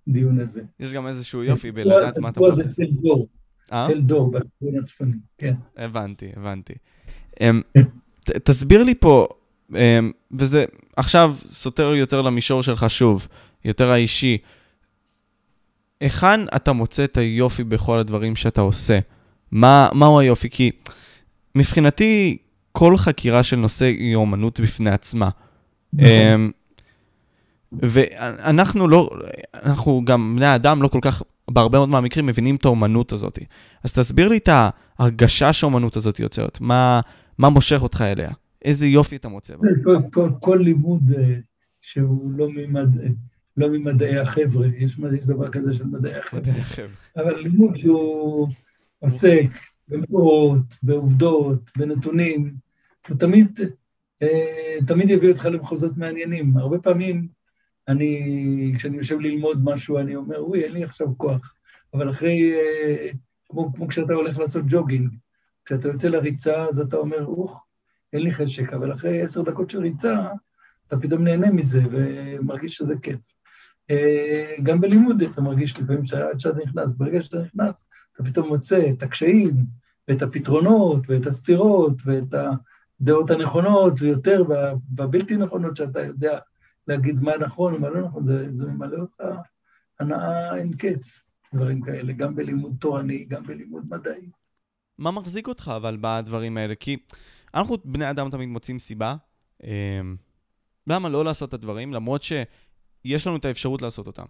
הדיון 0.07 0.39
הזה. 0.39 0.61
יש 0.79 0.93
גם 0.93 1.07
איזשהו 1.07 1.43
יופי 1.43 1.71
בלדעת 1.71 2.17
מה 2.17 2.29
אתה 2.29 2.55
זה 2.55 2.63
תל 2.63 2.91
דור. 2.91 3.27
תל 3.67 4.01
דור, 4.01 4.31
בכיוון 4.31 4.83
הצפוני, 4.83 5.15
כן. 5.37 5.53
הבנתי, 5.77 6.29
הבנתי. 6.35 6.73
תסביר 8.43 8.83
לי 8.83 8.95
פה, 8.95 9.27
וזה 10.31 10.65
עכשיו 10.95 11.35
סותר 11.45 11.93
יותר 11.95 12.21
למישור 12.21 12.63
שלך 12.63 12.89
שוב, 12.89 13.27
יותר 13.65 13.91
האישי. 13.91 14.37
היכן 16.01 16.39
אתה 16.55 16.73
מוצא 16.73 17.03
את 17.03 17.17
היופי 17.17 17.63
בכל 17.63 17.97
הדברים 17.97 18.35
שאתה 18.35 18.61
עושה? 18.61 18.99
מה, 19.51 19.89
מהו 19.93 20.19
היופי? 20.19 20.49
כי 20.49 20.71
מבחינתי, 21.55 22.37
כל 22.71 22.97
חקירה 22.97 23.43
של 23.43 23.55
נושא 23.55 23.85
היא 23.85 24.15
אומנות 24.15 24.59
בפני 24.59 24.89
עצמה. 24.89 25.29
נכון. 25.93 26.51
ואנחנו 27.71 28.87
לא, 28.87 29.09
אנחנו 29.53 30.01
גם, 30.05 30.35
בני 30.35 30.45
האדם, 30.45 30.81
לא 30.81 30.87
כל 30.87 30.99
כך, 31.01 31.21
בהרבה 31.51 31.77
מאוד 31.77 31.89
מהמקרים, 31.89 32.25
מבינים 32.25 32.55
את 32.55 32.65
האומנות 32.65 33.11
הזאת. 33.11 33.39
אז 33.83 33.93
תסביר 33.93 34.29
לי 34.29 34.37
את 34.37 34.49
ההרגשה 34.99 35.53
שהאומנות 35.53 35.95
הזאת 35.95 36.19
יוצרת, 36.19 36.61
מה, 36.61 37.01
מה 37.37 37.49
מושך 37.49 37.79
אותך 37.83 38.01
אליה? 38.01 38.29
איזה 38.65 38.87
יופי 38.87 39.15
אתה 39.15 39.27
מוצא 39.27 39.55
בה? 39.55 39.67
כל, 39.83 39.97
כל, 40.13 40.29
כל 40.39 40.59
לימוד 40.63 41.11
שהוא 41.81 42.31
לא 42.31 42.47
ממד... 42.49 42.89
לא 43.57 43.69
ממדעי 43.69 44.19
החבר'ה, 44.19 44.67
יש, 44.67 44.97
יש 45.13 45.25
דבר 45.25 45.49
כזה 45.49 45.73
של 45.73 45.83
מדעי 45.83 46.15
החבר'ה. 46.15 46.41
מדעי 46.41 46.59
החבר'ה. 46.59 46.87
אבל 47.17 47.35
לימוד 47.35 47.77
שהוא 47.77 48.47
עוסק 48.99 49.45
במקורות, 49.87 50.61
בעובדות, 50.83 51.71
בנתונים, 51.77 52.53
הוא 53.07 53.17
תמיד, 53.17 53.59
אה, 54.21 54.77
תמיד 54.87 55.09
יביא 55.09 55.29
אותך 55.29 55.45
למחוזות 55.45 55.97
מעניינים. 55.97 56.57
הרבה 56.57 56.79
פעמים 56.79 57.27
אני, 57.87 58.73
כשאני 58.77 58.97
יושב 58.97 59.19
ללמוד 59.19 59.63
משהו, 59.63 59.97
אני 59.97 60.15
אומר, 60.15 60.39
אוי, 60.39 60.63
אין 60.63 60.71
לי 60.71 60.83
עכשיו 60.83 61.17
כוח. 61.17 61.53
אבל 61.93 62.09
אחרי, 62.09 62.53
אה, 62.53 63.09
כמו, 63.49 63.73
כמו 63.73 63.87
כשאתה 63.87 64.13
הולך 64.13 64.37
לעשות 64.37 64.63
ג'וגינג, 64.67 65.15
כשאתה 65.65 65.87
יוצא 65.87 66.07
לריצה, 66.07 66.63
אז 66.63 66.79
אתה 66.79 66.97
אומר, 66.97 67.25
אוח, 67.25 67.63
אין 68.13 68.21
לי 68.21 68.31
חשק, 68.31 68.73
אבל 68.73 68.93
אחרי 68.93 69.21
עשר 69.21 69.41
דקות 69.41 69.69
של 69.69 69.79
ריצה, 69.79 70.27
אתה 70.87 70.97
פתאום 70.97 71.23
נהנה 71.23 71.51
מזה 71.51 71.81
ומרגיש 71.91 72.75
שזה 72.75 72.93
כיף. 73.01 73.19
אה, 73.89 74.55
גם 74.63 74.81
בלימוד 74.81 75.21
אתה 75.21 75.41
מרגיש 75.41 75.79
לפעמים 75.79 76.05
שעד 76.05 76.39
שאתה 76.39 76.59
נכנס, 76.65 76.89
ברגע 76.97 77.21
שאתה 77.21 77.37
נכנס, 77.37 77.85
אתה 78.13 78.23
פתאום 78.23 78.47
מוצא 78.47 78.89
את 78.89 79.03
הקשיים, 79.03 79.53
ואת 80.07 80.21
הפתרונות, 80.21 81.09
ואת 81.09 81.27
הסתירות, 81.27 81.93
ואת 82.05 82.35
הדעות 83.01 83.31
הנכונות, 83.31 84.01
ויותר 84.01 84.43
בבלתי 84.89 85.37
נכונות 85.37 85.75
שאתה 85.75 86.01
יודע 86.01 86.39
להגיד 86.87 87.15
מה 87.21 87.37
נכון 87.37 87.73
ומה 87.73 87.89
לא 87.89 88.01
נכון, 88.01 88.25
זה, 88.25 88.47
זה 88.51 88.65
ממלא 88.65 88.97
אותך 88.97 89.23
הנאה 89.99 90.55
אין 90.55 90.71
קץ, 90.73 91.19
דברים 91.53 91.81
כאלה, 91.81 92.13
גם 92.13 92.35
בלימוד 92.35 92.75
תורני, 92.79 93.25
גם 93.25 93.43
בלימוד 93.47 93.83
מדעי. 93.89 94.29
מה 94.97 95.11
מחזיק 95.11 95.47
אותך 95.47 95.71
אבל 95.75 95.97
בדברים 96.01 96.57
האלה? 96.57 96.75
כי 96.75 96.97
אנחנו 97.53 97.77
בני 97.85 98.09
אדם 98.09 98.29
תמיד 98.29 98.49
מוצאים 98.49 98.79
סיבה. 98.79 99.15
אה, 99.63 100.01
למה 100.87 101.09
לא 101.09 101.25
לעשות 101.25 101.49
את 101.49 101.53
הדברים, 101.53 101.93
למרות 101.93 102.23
ש... 102.23 102.33
יש 103.05 103.27
לנו 103.27 103.35
את 103.35 103.45
האפשרות 103.45 103.81
לעשות 103.81 104.07
אותם. 104.07 104.25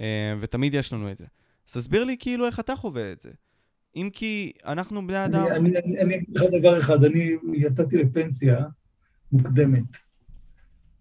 אה, 0.00 0.34
ותמיד 0.40 0.74
יש 0.74 0.92
לנו 0.92 1.10
את 1.10 1.16
זה. 1.16 1.26
אז 1.68 1.72
תסביר 1.72 2.04
לי 2.04 2.16
כאילו 2.18 2.46
איך 2.46 2.60
אתה 2.60 2.76
חווה 2.76 3.12
את 3.12 3.20
זה. 3.20 3.30
אם 3.96 4.08
כי 4.12 4.52
אנחנו 4.64 5.06
בני 5.06 5.24
אדם... 5.24 5.46
אני 6.00 6.16
אגיד 6.16 6.36
לך 6.36 6.42
דבר 6.60 6.78
אחד, 6.78 7.04
אני 7.04 7.36
יצאתי 7.54 7.96
לפנסיה 7.96 8.64
מוקדמת. 9.32 10.09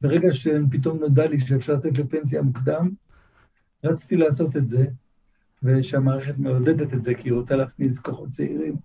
ברגע 0.02 0.28
שפתאום 0.32 1.00
נודע 1.00 1.28
לי 1.28 1.39
שאפשר 1.39 1.74
לצאת 1.74 1.97
לפנסיה 1.97 2.41
מוקדם, 2.41 2.89
רציתי 3.84 4.16
לעשות 4.16 4.58
את 4.58 4.70
זה, 4.70 4.86
ושהמערכת 5.64 6.38
מעודדת 6.38 6.93
את 6.93 7.04
זה, 7.04 7.14
כי 7.14 7.30
היא 7.30 7.34
רוצה 7.34 7.56
להכניס 7.56 8.00
כוחות 8.00 8.30
צעירים. 8.30 8.76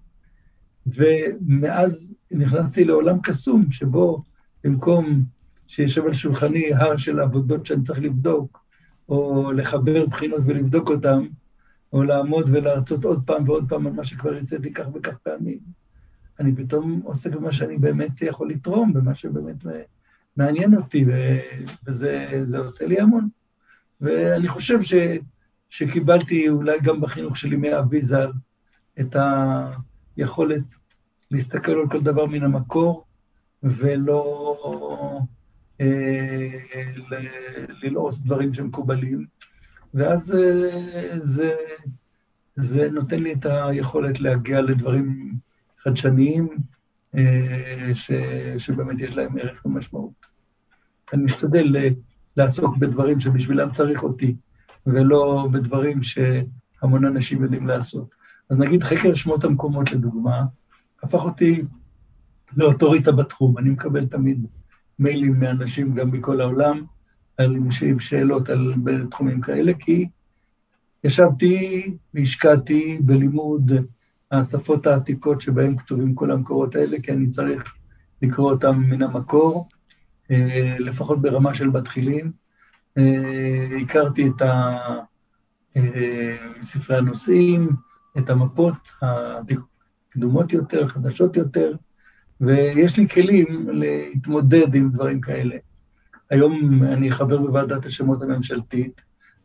ומאז 0.87 2.15
נכנסתי 2.31 2.85
לעולם 2.85 3.21
קסום, 3.23 3.71
שבו 3.71 4.23
במקום 4.65 5.25
שיושב 5.67 6.05
על 6.05 6.15
שולחני 6.15 6.75
הר 6.75 6.97
של 6.97 7.21
עבודות 7.21 7.67
שאני 7.67 7.83
צריך 7.83 7.99
לבדוק, 7.99 8.65
או 9.09 9.53
לחבר 9.53 10.07
בחינות 10.07 10.41
ולבדוק 10.47 10.89
אותן, 10.89 11.27
או 11.93 12.03
לעמוד 12.03 12.51
ולהרצות 12.53 13.05
עוד 13.05 13.27
פעם 13.27 13.49
ועוד 13.49 13.69
פעם 13.69 13.87
על 13.87 13.93
מה 13.93 14.05
שכבר 14.05 14.35
יצא 14.35 14.57
לי 14.57 14.73
כך 14.73 14.85
וכך 14.95 15.19
פעמים. 15.19 15.59
אני 16.41 16.57
פתאום 16.57 17.01
עוסק 17.05 17.35
במה 17.35 17.53
שאני 17.53 17.79
באמת 17.79 18.23
יכול 18.23 18.51
לתרום, 18.51 18.93
במה 18.93 19.15
שבאמת 19.15 19.65
מעניין 20.37 20.75
אותי, 20.77 21.05
וזה 21.87 22.59
עושה 22.59 22.87
לי 22.87 23.01
המון. 23.01 23.29
ואני 24.01 24.49
חושב 24.49 24.83
ש, 24.83 24.95
שקיבלתי 25.71 26.49
אולי 26.49 26.81
גם 26.81 27.01
בחינוך 27.01 27.37
שלי 27.37 27.57
מאבי 27.57 28.03
ז"ל 28.03 28.33
את 29.01 29.17
היכולת 30.17 30.63
להסתכל 31.31 31.73
על 31.73 31.89
כל 31.91 32.01
דבר 32.01 32.27
מן 32.27 32.43
המקור, 32.43 33.05
ולא 33.63 34.49
אה, 35.81 36.59
ללעוס 37.83 38.19
דברים 38.19 38.55
שמקובלים, 38.55 39.27
ואז 39.95 40.33
אה, 40.35 41.19
זה, 41.19 41.53
זה 42.57 42.91
נותן 42.91 43.23
לי 43.23 43.33
את 43.33 43.47
היכולת 43.47 44.21
להגיע 44.21 44.61
לדברים 44.61 45.35
חדשניים, 45.79 46.49
אה, 47.17 47.95
ש, 47.95 48.11
שבאמת 48.59 49.01
יש 49.01 49.17
להם 49.17 49.39
ערך 49.39 49.67
ומשמעות. 49.67 50.24
אני 51.13 51.25
משתדל 51.25 51.77
לעסוק 52.37 52.77
בדברים 52.77 53.21
שבשבילם 53.21 53.71
צריך 53.71 54.03
אותי, 54.03 54.35
ולא 54.87 55.49
בדברים 55.53 56.03
שהמון 56.03 57.05
אנשים 57.05 57.43
יודעים 57.43 57.67
לעשות. 57.67 58.11
אז 58.51 58.59
נגיד 58.59 58.83
חקר 58.83 59.15
שמות 59.15 59.45
המקומות, 59.45 59.93
לדוגמה, 59.93 60.45
הפך 61.03 61.25
אותי 61.25 61.63
לאוטוריטה 62.57 63.13
בתחום. 63.13 63.59
אני 63.59 63.71
מקבל 63.71 64.07
תמיד 64.07 64.47
מיילים 64.99 65.41
מאנשים 65.41 65.95
גם 65.95 66.11
מכל 66.11 66.41
העולם, 66.41 66.85
עם 67.39 68.01
שאלות 68.01 68.49
על 68.49 68.75
בתחומים 68.85 69.41
כאלה, 69.41 69.73
כי 69.79 70.09
ישבתי 71.05 71.97
והשקעתי 72.15 72.99
בלימוד 73.05 73.73
השפות 74.31 74.87
העתיקות 74.87 75.41
שבהן 75.41 75.77
כתובים 75.79 76.15
כל 76.15 76.31
המקורות 76.31 76.75
האלה, 76.75 76.97
כי 77.03 77.13
אני 77.13 77.31
צריך 77.31 77.75
לקרוא 78.23 78.53
אותם 78.53 78.79
מן 78.79 79.03
המקור, 79.03 79.59
אה, 79.59 79.84
לפחות 80.79 81.23
ברמה 81.23 81.55
של 81.55 81.71
בתחילים. 81.71 82.45
אה, 82.99 83.69
הכרתי 83.83 84.29
את 84.29 84.43
אה, 85.77 86.37
ספרי 86.63 86.97
הנושאים, 86.97 87.69
את 88.19 88.31
המפות 88.31 88.91
הקדומות 89.03 90.53
יותר, 90.53 90.89
חדשות 90.89 91.37
יותר, 91.37 91.75
ויש 92.41 92.97
לי 92.97 93.09
כלים 93.09 93.69
להתמודד 93.71 94.75
עם 94.75 94.91
דברים 94.91 95.21
כאלה. 95.21 95.57
היום 96.31 96.83
אני 96.85 97.13
חבר 97.13 97.39
בוועדת 97.39 97.87
השמות 97.87 98.23
הממשלתית, 98.23 99.01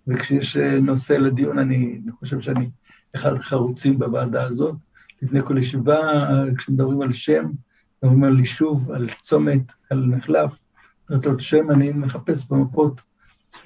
וכשיש 0.07 0.57
נושא 0.57 1.13
לדיון, 1.13 1.59
אני 1.59 2.01
חושב 2.19 2.41
שאני 2.41 2.69
אחד 3.15 3.33
החרוצים 3.33 3.99
בוועדה 3.99 4.43
הזאת. 4.43 4.75
לפני 5.21 5.43
כל 5.43 5.57
ישיבה, 5.57 6.27
כשמדברים 6.57 7.01
על 7.01 7.13
שם, 7.13 7.45
מדברים 8.03 8.23
על 8.23 8.39
יישוב, 8.39 8.91
על 8.91 9.07
צומת, 9.21 9.71
על 9.89 10.05
מחלף, 10.05 10.51
דלתות 11.09 11.39
שם, 11.39 11.71
אני 11.71 11.91
מחפש 11.91 12.45
במפות 12.49 13.01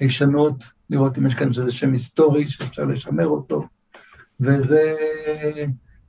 ישנות, 0.00 0.64
לראות 0.90 1.18
אם 1.18 1.26
יש 1.26 1.34
כאן 1.34 1.48
איזה 1.48 1.70
שם 1.70 1.92
היסטורי 1.92 2.48
שאפשר 2.48 2.84
לשמר 2.84 3.26
אותו, 3.26 3.66
וזה 4.40 4.94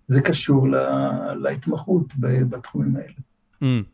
זה 0.07 0.21
קשור 0.21 0.69
לה, 0.69 1.33
להתמחות 1.35 2.13
בתחומים 2.19 2.95
האלה. 2.95 3.13
Mm. 3.63 3.85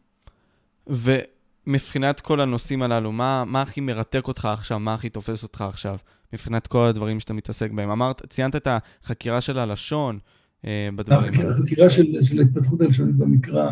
ומבחינת 1.67 2.19
כל 2.19 2.41
הנושאים 2.41 2.81
הללו, 2.81 3.11
מה, 3.11 3.43
מה 3.47 3.61
הכי 3.61 3.81
מרתק 3.81 4.27
אותך 4.27 4.45
עכשיו, 4.45 4.79
מה 4.79 4.93
הכי 4.93 5.09
תופס 5.09 5.43
אותך 5.43 5.61
עכשיו, 5.61 5.97
מבחינת 6.33 6.67
כל 6.67 6.85
הדברים 6.85 7.19
שאתה 7.19 7.33
מתעסק 7.33 7.71
בהם? 7.71 7.89
אמרת, 7.89 8.21
ציינת 8.29 8.55
את 8.55 8.67
החקירה 9.03 9.41
של 9.41 9.59
הלשון 9.59 10.19
אה, 10.65 10.89
בדברים 10.95 11.33
האלה. 11.33 11.49
החקירה 11.49 11.89
של, 11.89 12.21
של 12.21 12.39
התפתחות 12.39 12.81
הלשונית 12.81 13.15
במקרא, 13.15 13.71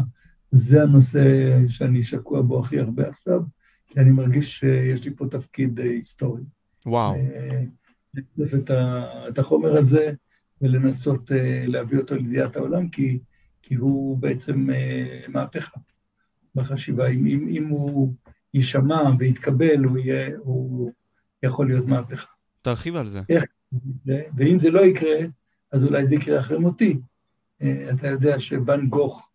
זה 0.51 0.82
הנושא 0.82 1.22
שאני 1.67 2.03
שקוע 2.03 2.41
בו 2.41 2.59
הכי 2.59 2.80
הרבה 2.80 3.03
עכשיו. 3.09 3.41
כי 3.89 3.99
אני 3.99 4.11
מרגיש 4.11 4.59
שיש 4.59 5.03
לי 5.03 5.11
פה 5.15 5.25
תפקיד 5.31 5.79
אה, 5.79 5.85
היסטורי. 5.85 6.41
וואו. 6.85 7.15
לשתף 8.13 8.53
את, 8.53 8.71
את 9.29 9.39
החומר 9.39 9.77
הזה 9.77 10.13
ולנסות 10.61 11.31
אה, 11.31 11.63
להביא 11.67 11.99
אותו 11.99 12.15
לידיעת 12.15 12.55
העולם, 12.55 12.89
כי, 12.89 13.19
כי 13.61 13.75
הוא 13.75 14.17
בעצם 14.17 14.69
אה, 14.69 15.21
מהפכה 15.27 15.79
בחשיבה. 16.55 17.07
אם, 17.07 17.27
אם, 17.27 17.47
אם 17.49 17.67
הוא 17.67 18.13
יישמע 18.53 19.01
ויתקבל, 19.19 19.83
הוא, 19.83 19.97
יהיה, 19.97 20.29
הוא 20.37 20.91
יכול 21.43 21.67
להיות 21.67 21.85
מהפכה. 21.85 22.27
תרחיב 22.61 22.95
על 22.95 23.07
זה. 23.07 23.21
איך? 23.29 23.45
ואם 24.37 24.59
זה 24.59 24.71
לא 24.71 24.79
יקרה, 24.79 25.17
אז 25.71 25.83
אולי 25.83 26.05
זה 26.05 26.15
יקרה 26.15 26.39
אחרי 26.39 26.57
מותי. 26.57 26.99
אתה 27.63 28.07
יודע 28.07 28.39
שבן 28.39 28.87
גוך 28.87 29.29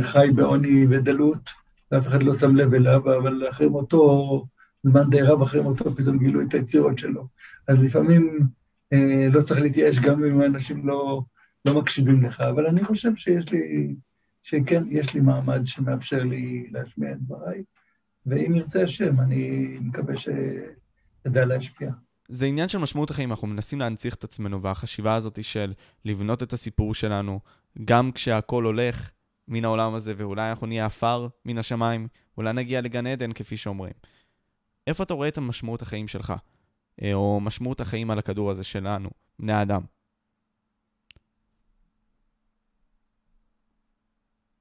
חי 0.00 0.28
בעוני 0.34 0.86
ודלות, 0.90 1.50
ואף 1.92 2.06
אחד 2.06 2.22
לא 2.22 2.34
שם 2.34 2.56
לב 2.56 2.74
אליו, 2.74 3.16
אבל 3.16 3.48
אחרי 3.48 3.68
מותו, 3.68 4.46
זמן 4.82 5.10
די 5.10 5.22
רב 5.22 5.42
אחרי 5.42 5.60
מותו, 5.60 5.96
פתאום 5.96 6.18
גילו 6.18 6.42
את 6.42 6.54
היצירות 6.54 6.98
שלו. 6.98 7.26
אז 7.68 7.76
לפעמים 7.78 8.40
אה, 8.92 9.28
לא 9.32 9.42
צריך 9.42 9.60
להתייאש 9.60 9.98
גם 9.98 10.24
אם 10.24 10.42
אנשים 10.42 10.86
לא, 10.86 11.22
לא 11.64 11.80
מקשיבים 11.80 12.22
לך, 12.22 12.40
אבל 12.40 12.66
אני 12.66 12.84
חושב 12.84 13.16
שיש 13.16 13.48
לי, 13.52 13.94
שכן, 14.42 14.84
יש 14.90 15.14
לי 15.14 15.20
מעמד 15.20 15.66
שמאפשר 15.66 16.22
לי 16.22 16.68
להשמיע 16.70 17.12
את 17.12 17.18
דבריי, 17.20 17.62
ואם 18.26 18.54
ירצה 18.54 18.82
השם, 18.82 19.20
אני 19.20 19.76
מקווה 19.80 20.14
שאדע 20.16 21.44
להשפיע. 21.44 21.90
זה 22.28 22.46
עניין 22.46 22.68
של 22.68 22.78
משמעות 22.78 23.10
החיים, 23.10 23.30
אנחנו 23.30 23.48
מנסים 23.48 23.80
להנציח 23.80 24.14
את 24.14 24.24
עצמנו, 24.24 24.62
והחשיבה 24.62 25.14
הזאת 25.14 25.44
של 25.44 25.72
לבנות 26.04 26.42
את 26.42 26.52
הסיפור 26.52 26.94
שלנו, 26.94 27.40
גם 27.84 28.12
כשהכול 28.12 28.64
הולך, 28.64 29.10
מן 29.48 29.64
העולם 29.64 29.94
הזה, 29.94 30.14
ואולי 30.16 30.50
אנחנו 30.50 30.66
נהיה 30.66 30.86
עפר 30.86 31.28
מן 31.44 31.58
השמיים, 31.58 32.08
אולי 32.36 32.52
נגיע 32.52 32.80
לגן 32.80 33.06
עדן, 33.06 33.32
כפי 33.32 33.56
שאומרים. 33.56 33.92
איפה 34.86 35.02
אתה 35.02 35.14
רואה 35.14 35.28
את 35.28 35.38
המשמעות 35.38 35.82
החיים 35.82 36.08
שלך? 36.08 36.32
אה, 37.02 37.14
או 37.14 37.40
משמעות 37.40 37.80
החיים 37.80 38.10
על 38.10 38.18
הכדור 38.18 38.50
הזה 38.50 38.64
שלנו, 38.64 39.10
בני 39.38 39.52
האדם? 39.52 39.82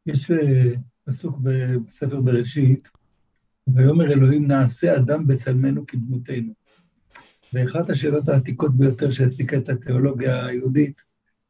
יש 0.05 0.31
אה, 0.31 0.71
פסוק 1.03 1.37
בספר 1.43 2.21
בראשית, 2.21 2.89
ויאמר 3.67 4.11
אלוהים 4.11 4.47
נעשה 4.47 4.95
אדם 4.97 5.27
בצלמנו 5.27 5.87
כדמותנו. 5.87 6.53
ואחת 7.53 7.89
השאלות 7.89 8.29
העתיקות 8.29 8.77
ביותר 8.77 9.11
שהעסיקה 9.11 9.57
את 9.57 9.69
התיאולוגיה 9.69 10.45
היהודית, 10.45 11.01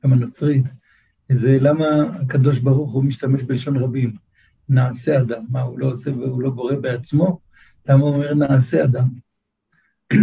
גם 0.04 0.14
הנוצרית, 0.14 0.66
זה 1.32 1.58
למה 1.62 1.86
הקדוש 2.22 2.60
ברוך 2.60 2.92
הוא 2.92 3.04
משתמש 3.04 3.44
בלשון 3.44 3.78
רבים. 3.78 4.14
נעשה 4.70 5.22
אדם, 5.22 5.46
מה, 5.50 5.62
הוא 5.62 5.80
לא 5.80 5.92
עושה 5.92 6.12
והוא 6.12 6.42
לא 6.42 6.50
בורא 6.50 6.76
בעצמו? 6.76 7.40
למה 7.90 8.04
הוא 8.04 8.16
אומר 8.16 8.34
נעשה 8.34 8.84
אדם? 8.84 9.08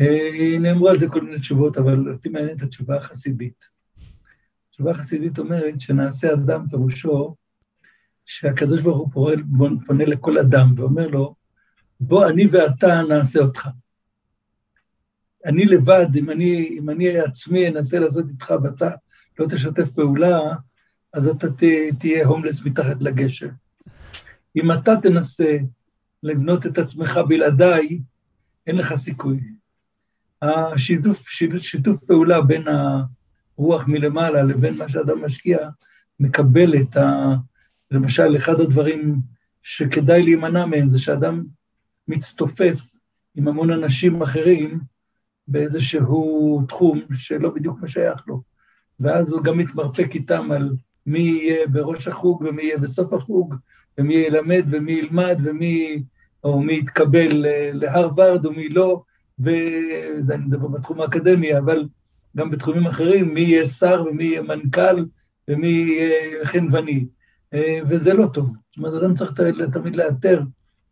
אה, 0.00 0.58
נאמרו 0.60 0.88
על 0.88 0.98
זה 0.98 1.08
כל 1.08 1.20
מיני 1.20 1.40
תשובות, 1.40 1.76
אבל 1.76 2.12
אותי 2.12 2.28
מעניינת 2.28 2.62
התשובה 2.62 2.96
החסידית. 2.96 3.64
התשובה 4.68 4.90
החסידית 4.90 5.38
אומרת 5.38 5.80
שנעשה 5.80 6.32
אדם 6.32 6.68
פירושו 6.70 7.34
שהקדוש 8.24 8.82
ברוך 8.82 8.98
הוא 8.98 9.12
פועל, 9.12 9.42
פונה 9.86 10.04
לכל 10.04 10.38
אדם 10.38 10.74
ואומר 10.76 11.06
לו, 11.06 11.34
בוא 12.00 12.26
אני 12.28 12.46
ואתה 12.46 13.02
נעשה 13.08 13.40
אותך. 13.40 13.68
אני 15.44 15.64
לבד, 15.64 16.06
אם 16.16 16.30
אני, 16.30 16.68
אם 16.78 16.90
אני 16.90 17.18
עצמי 17.18 17.68
אנסה 17.68 17.98
לעשות 17.98 18.28
איתך 18.28 18.54
ואתה 18.62 18.90
לא 19.40 19.46
תשתף 19.46 19.90
פעולה, 19.90 20.40
אז 21.12 21.26
אתה 21.26 21.46
תהיה 21.98 22.26
הומלס 22.26 22.64
מתחת 22.64 22.96
לגשר. 23.00 23.48
אם 24.56 24.72
אתה 24.72 24.92
תנסה 25.02 25.58
לבנות 26.22 26.66
את 26.66 26.78
עצמך 26.78 27.20
בלעדיי, 27.28 28.00
אין 28.66 28.76
לך 28.76 28.94
סיכוי. 28.94 29.40
השיתוף 30.42 31.28
שיתוף, 31.28 31.62
שיתוף 31.62 32.04
פעולה 32.06 32.40
בין 32.40 32.64
הרוח 32.68 33.84
מלמעלה 33.86 34.42
לבין 34.42 34.76
מה 34.76 34.88
שאדם 34.88 35.24
משקיע, 35.24 35.58
מקבל 36.20 36.74
את 36.76 36.96
ה... 36.96 37.34
למשל, 37.90 38.36
אחד 38.36 38.60
הדברים 38.60 39.16
שכדאי 39.62 40.22
להימנע 40.22 40.66
מהם 40.66 40.88
זה 40.88 40.98
שאדם 40.98 41.44
מצטופף 42.08 42.80
עם 43.34 43.48
המון 43.48 43.70
אנשים 43.70 44.22
אחרים 44.22 44.80
באיזשהו 45.48 46.62
תחום 46.68 47.00
שלא 47.12 47.50
בדיוק 47.50 47.80
מה 47.80 47.88
שייך 47.88 48.22
לו. 48.26 48.49
ואז 49.00 49.32
הוא 49.32 49.42
גם 49.42 49.58
מתמרפק 49.58 50.14
איתם 50.14 50.52
על 50.52 50.72
מי 51.06 51.18
יהיה 51.18 51.66
בראש 51.66 52.08
החוג 52.08 52.42
ומי 52.42 52.62
יהיה 52.62 52.78
בסוף 52.78 53.12
החוג, 53.12 53.54
ומי 53.98 54.14
ילמד 54.14 54.64
ומי 54.70 54.92
ילמד 54.92 55.40
ומי, 55.44 56.02
או 56.44 56.60
מי 56.60 56.72
יתקבל 56.72 57.46
להרווארד 57.72 58.46
ומי 58.46 58.68
לא, 58.68 59.02
ואני 59.38 60.44
מדבר 60.46 60.68
בתחום 60.68 61.00
האקדמי, 61.00 61.58
אבל 61.58 61.88
גם 62.36 62.50
בתחומים 62.50 62.86
אחרים, 62.86 63.34
מי 63.34 63.40
יהיה 63.40 63.66
שר 63.66 64.04
ומי 64.10 64.24
יהיה 64.24 64.42
מנכ"ל 64.42 65.04
ומי 65.48 65.66
יהיה 65.66 66.44
חנווני, 66.44 67.06
וזה 67.88 68.14
לא 68.14 68.26
טוב. 68.26 68.46
זאת 68.46 68.76
אומרת, 68.76 69.02
אדם 69.02 69.14
צריך 69.14 69.32
תמיד 69.72 69.96
לאתר 69.96 70.42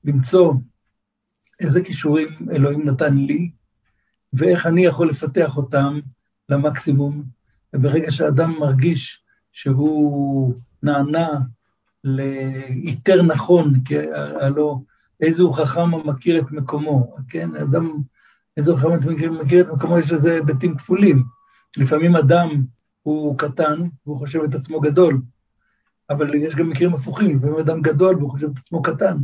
למצוא 0.04 0.54
איזה 1.60 1.82
כישורים 1.82 2.28
אלוהים 2.52 2.88
נתן 2.88 3.16
לי, 3.16 3.50
ואיך 4.32 4.66
אני 4.66 4.84
יכול 4.84 5.08
לפתח 5.08 5.56
אותם 5.56 6.00
למקסימום. 6.48 7.37
וברגע 7.76 8.10
שאדם 8.10 8.54
מרגיש 8.60 9.22
שהוא 9.52 10.54
נענה 10.82 11.28
לאיתר 12.04 13.22
נכון, 13.22 13.80
כי 13.84 13.98
הלא 14.40 14.78
איזהו 15.20 15.52
חכם 15.52 15.94
המכיר 15.94 16.38
את 16.38 16.50
מקומו, 16.50 17.16
כן? 17.28 17.56
אדם, 17.56 17.90
איזהו 18.56 18.76
חכם 18.76 19.12
מכיר, 19.12 19.32
מכיר 19.32 19.60
את 19.60 19.72
מקומו, 19.72 19.98
יש 19.98 20.12
לזה 20.12 20.34
היבטים 20.34 20.76
כפולים. 20.76 21.24
לפעמים 21.76 22.16
אדם 22.16 22.64
הוא 23.02 23.38
קטן 23.38 23.88
והוא 24.06 24.18
חושב 24.18 24.42
את 24.42 24.54
עצמו 24.54 24.80
גדול, 24.80 25.20
אבל 26.10 26.34
יש 26.34 26.54
גם 26.54 26.68
מקרים 26.68 26.94
הפוכים, 26.94 27.36
לפעמים 27.36 27.58
אדם 27.58 27.82
גדול 27.82 28.16
והוא 28.16 28.30
חושב 28.30 28.50
את 28.50 28.58
עצמו 28.58 28.82
קטן. 28.82 29.16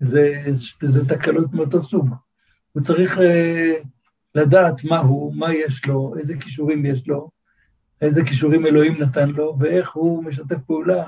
זה, 0.00 0.42
זה, 0.50 0.88
זה 0.88 1.08
תקלות 1.08 1.54
מאותו 1.54 1.82
סוג. 1.82 2.08
הוא 2.72 2.82
צריך 2.82 3.18
אה, 3.18 3.74
לדעת 4.34 4.84
מה 4.84 4.98
הוא, 4.98 5.34
מה 5.34 5.54
יש 5.54 5.84
לו, 5.84 6.14
איזה 6.18 6.36
כישורים 6.36 6.86
יש 6.86 7.08
לו, 7.08 7.30
איזה 8.00 8.24
כישורים 8.24 8.66
אלוהים 8.66 8.98
נתן 8.98 9.30
לו, 9.30 9.56
ואיך 9.58 9.92
הוא 9.92 10.24
משתף 10.24 10.58
פעולה 10.66 11.04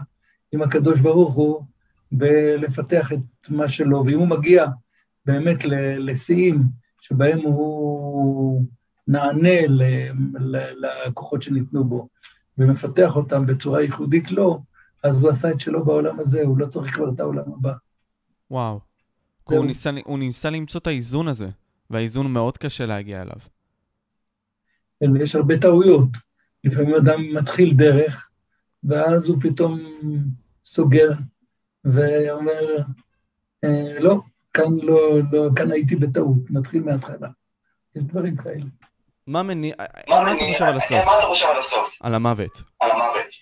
עם 0.52 0.62
הקדוש 0.62 1.00
ברוך 1.00 1.34
הוא 1.34 1.64
בלפתח 2.12 3.12
את 3.12 3.50
מה 3.50 3.68
שלו. 3.68 4.04
ואם 4.06 4.18
הוא 4.18 4.28
מגיע 4.28 4.66
באמת 5.26 5.64
לשיאים 5.98 6.62
שבהם 7.00 7.40
הוא 7.40 8.64
נענה 9.08 9.66
לכוחות 11.06 11.42
שניתנו 11.42 11.84
בו 11.84 12.08
ומפתח 12.58 13.16
אותם 13.16 13.46
בצורה 13.46 13.82
ייחודית 13.82 14.30
לו, 14.30 14.62
אז 15.02 15.22
הוא 15.22 15.30
עשה 15.30 15.50
את 15.50 15.60
שלו 15.60 15.84
בעולם 15.84 16.20
הזה, 16.20 16.42
הוא 16.42 16.58
לא 16.58 16.66
צריך 16.66 16.94
כבר 16.94 17.10
את 17.14 17.20
העולם 17.20 17.44
הבא. 17.56 17.72
וואו. 18.50 18.80
הוא 19.44 19.64
ניסה, 19.64 19.90
הוא 20.04 20.18
ניסה 20.18 20.50
למצוא 20.50 20.80
את 20.80 20.86
האיזון 20.86 21.28
הזה, 21.28 21.48
והאיזון 21.90 22.32
מאוד 22.32 22.58
קשה 22.58 22.86
להגיע 22.86 23.22
אליו. 23.22 23.36
כן, 25.00 25.16
יש 25.16 25.34
הרבה 25.34 25.58
טעויות. 25.58 26.29
לפעמים 26.64 26.94
אדם 26.94 27.20
מתחיל 27.34 27.74
דרך, 27.74 28.30
ואז 28.84 29.26
הוא 29.28 29.36
פתאום 29.40 29.80
סוגר 30.64 31.10
ואומר, 31.84 32.76
אה, 33.64 33.98
לא, 34.00 34.20
כאן 34.54 34.78
לא, 34.82 35.18
לא, 35.32 35.48
כאן 35.56 35.72
הייתי 35.72 35.96
בטעות, 35.96 36.50
נתחיל 36.50 36.82
מההתחלה. 36.82 37.28
יש 37.96 38.04
דברים 38.04 38.36
כאלה. 38.36 38.64
מה 39.26 39.42
מניע... 39.42 39.74
מה 40.08 40.32
אתה 40.32 40.44
חושב 40.52 40.64
על 40.64 40.76
הסוף? 40.76 40.92
מה 41.06 41.18
אתה 41.18 41.26
חושב 41.26 41.46
על 41.46 41.58
הסוף? 41.58 41.98
על 42.00 42.14
המוות. 42.14 42.62
על 42.80 42.90
המוות. 42.90 43.34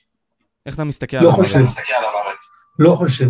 איך 0.66 0.74
אתה 0.74 0.85
מסתכל 0.85 1.16
לא 1.16 1.20
על 1.20 1.27
המוות? 1.27 1.47
חושב. 1.47 1.61
לא 2.78 2.95
חושב. 2.95 3.28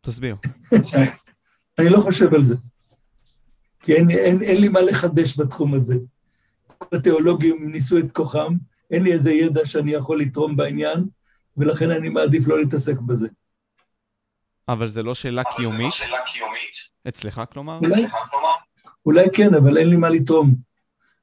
תסביר. 0.00 0.36
אני 1.78 1.88
לא 1.88 2.00
חושב 2.00 2.34
על 2.34 2.42
זה. 2.42 2.56
כי 3.80 3.94
אין, 3.94 4.10
אין, 4.10 4.42
אין 4.42 4.60
לי 4.60 4.68
מה 4.68 4.80
לחדש 4.80 5.40
בתחום 5.40 5.74
הזה. 5.74 5.94
כל 6.78 6.96
התיאולוגים 6.96 7.72
ניסו 7.72 7.98
את 7.98 8.12
כוחם, 8.12 8.54
אין 8.90 9.02
לי 9.02 9.12
איזה 9.12 9.30
ידע 9.30 9.66
שאני 9.66 9.92
יכול 9.92 10.20
לתרום 10.20 10.56
בעניין, 10.56 11.04
ולכן 11.56 11.90
אני 11.90 12.08
מעדיף 12.08 12.46
לא 12.46 12.58
להתעסק 12.58 12.98
בזה. 12.98 13.28
אבל 14.68 14.88
זה 14.88 15.02
לא 15.02 15.14
שאלה 15.14 15.42
אבל 15.42 15.50
זה 15.50 15.56
קיומית? 15.56 15.84
לא 15.84 15.90
שאלה 15.90 16.18
קיומית. 16.26 16.96
אצלך 17.08 17.42
כלומר? 17.52 17.78
אולי, 17.78 17.88
אצלך 17.88 18.16
כלומר? 18.30 18.54
אולי 19.06 19.26
כן, 19.34 19.54
אבל 19.54 19.78
אין 19.78 19.90
לי 19.90 19.96
מה 19.96 20.08
לתרום 20.10 20.54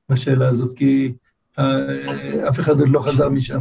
בשאלה 0.10 0.48
הזאת, 0.48 0.78
כי 0.78 1.14
אה, 1.60 2.50
אף 2.50 2.60
אחד 2.60 2.80
עוד 2.80 2.90
לא 2.90 3.00
חזר 3.00 3.30
משם. 3.30 3.60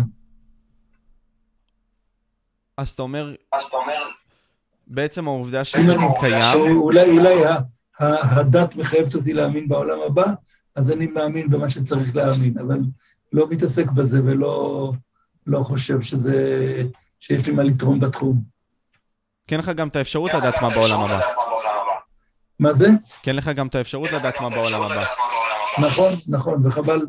אז 2.77 2.90
אתה 2.90 3.02
אומר, 3.02 3.35
אז 3.52 3.64
אתה 3.64 3.77
אומר, 3.77 4.09
בעצם 4.86 5.28
העובדה 5.28 5.64
שזה 5.64 5.93
קיים, 6.20 6.77
אולי, 6.77 7.10
אולי 7.10 7.35
הדת 7.98 8.77
מחייבת 8.77 9.14
אותי 9.14 9.32
להאמין 9.32 9.69
בעולם 9.69 9.98
הבא, 10.06 10.24
אז 10.77 10.90
אני 10.90 11.07
מאמין 11.07 11.51
במה 11.51 11.70
שצריך 11.70 12.16
להאמין, 12.16 12.59
אבל 12.59 12.78
לא 13.32 13.49
מתעסק 13.51 13.90
בזה 13.90 14.20
ולא 14.24 14.93
לא 15.47 15.62
חושב 15.62 16.03
שזה, 16.03 16.36
שיש 17.20 17.47
לי 17.47 17.53
מה 17.53 17.62
לתרום 17.62 18.01
בתחום. 18.01 18.43
כן 19.47 19.59
לך 19.59 19.69
גם 19.69 19.89
את 19.89 19.97
האפשרות 19.97 20.31
לך 20.31 20.36
לדעת 20.36 20.62
מה 20.62 20.69
בעולם 20.69 21.01
הבא. 21.01 21.20
מה 22.59 22.73
זה? 22.73 22.89
כן 23.23 23.36
לך 23.36 23.49
גם 23.49 23.66
את 23.66 23.74
האפשרות 23.74 24.09
לך 24.09 24.15
לדעת 24.15 24.40
מה 24.40 24.51
בעולם 24.51 24.82
הבא. 24.82 25.05
נכון, 25.86 26.12
נכון, 26.28 26.66
וחבל. 26.66 27.07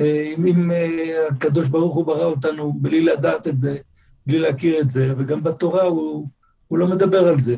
אה, 0.00 0.32
אם, 0.36 0.46
אם 0.46 0.72
אה, 0.72 1.26
הקדוש 1.30 1.68
ברוך 1.68 1.94
הוא 1.94 2.06
ברא 2.06 2.24
אותנו 2.24 2.72
בלי 2.72 3.00
לדעת 3.00 3.48
את 3.48 3.60
זה, 3.60 3.76
בלי 4.26 4.38
להכיר 4.38 4.80
את 4.80 4.90
זה, 4.90 5.14
וגם 5.18 5.42
בתורה 5.42 5.82
הוא, 5.82 6.28
הוא 6.68 6.78
לא 6.78 6.86
מדבר 6.86 7.28
על 7.28 7.40
זה. 7.40 7.56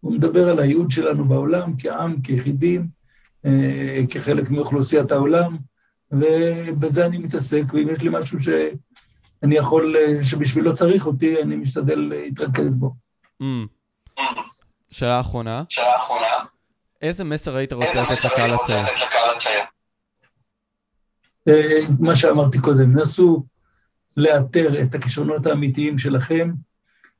הוא 0.00 0.12
מדבר 0.12 0.48
על 0.48 0.58
הייעוד 0.58 0.90
שלנו 0.90 1.24
בעולם 1.24 1.72
כעם, 1.78 2.20
כיחידים, 2.22 2.86
כחלק 4.10 4.50
מאוכלוסיית 4.50 5.12
העולם, 5.12 5.56
ובזה 6.12 7.06
אני 7.06 7.18
מתעסק, 7.18 7.62
ואם 7.72 7.88
יש 7.88 7.98
לי 7.98 8.08
משהו 8.12 8.38
שאני 8.42 9.56
יכול, 9.56 9.96
אה, 9.96 10.24
שבשבילו 10.24 10.74
צריך 10.74 11.06
אותי, 11.06 11.42
אני 11.42 11.56
משתדל 11.56 11.98
להתרכז 11.98 12.74
בו. 12.74 12.94
Mm. 13.42 13.44
שאלה 14.90 15.20
אחרונה, 15.20 15.62
שאלה 15.68 15.96
אחרונה. 15.96 16.26
איזה 17.02 17.24
מסר 17.24 17.56
היית 17.56 17.72
רוצה 17.72 18.02
לקהל 18.24 18.54
הצעיר? 18.54 18.82
לתת 18.82 19.00
לקהל 19.06 19.36
הצעיר? 19.36 19.60
אה, 21.48 21.78
מה 22.00 22.16
שאמרתי 22.16 22.58
קודם, 22.58 22.96
נסו 22.96 23.42
לאתר 24.16 24.82
את 24.82 24.94
הכישרונות 24.94 25.46
האמיתיים 25.46 25.98
שלכם, 25.98 26.52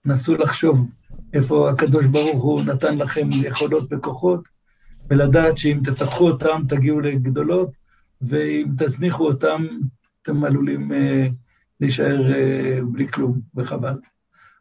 נסו 0.05 0.35
לחשוב 0.35 0.87
איפה 1.35 1.71
הקדוש 1.71 2.07
ברוך 2.07 2.43
הוא 2.43 2.63
נתן 2.63 2.99
לכם 2.99 3.29
יכולות 3.33 3.89
וכוחות, 3.91 4.41
ולדעת 5.11 5.59
שאם 5.59 5.81
תפתחו 5.85 6.29
אותם 6.29 6.63
תגיעו 6.69 7.01
לגדולות, 7.01 7.71
ואם 8.23 8.67
תזניחו 8.79 9.27
אותם 9.27 9.67
אתם 10.23 10.45
עלולים 10.45 10.93
אה, 10.93 11.27
להישאר 11.81 12.35
אה, 12.35 12.79
בלי 12.93 13.09
כלום, 13.09 13.41
וחבל. 13.57 13.95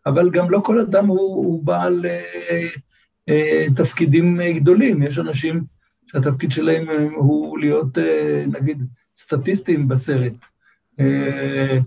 אבל 0.05 0.29
גם 0.29 0.49
לא 0.49 0.59
כל 0.59 0.79
אדם 0.79 1.07
הוא, 1.07 1.19
הוא 1.19 1.65
בעל 1.65 2.05
אה, 2.05 2.67
אה, 3.29 3.65
תפקידים 3.75 4.41
אה, 4.41 4.53
גדולים, 4.53 5.03
יש 5.03 5.19
אנשים 5.19 5.63
שהתפקיד 6.07 6.51
שלהם 6.51 6.89
אה, 6.89 7.07
הוא 7.15 7.59
להיות, 7.59 7.97
אה, 7.97 8.43
נגיד, 8.47 8.83
סטטיסטים 9.17 9.87
בסרט, 9.87 10.33
אה, 10.99 11.79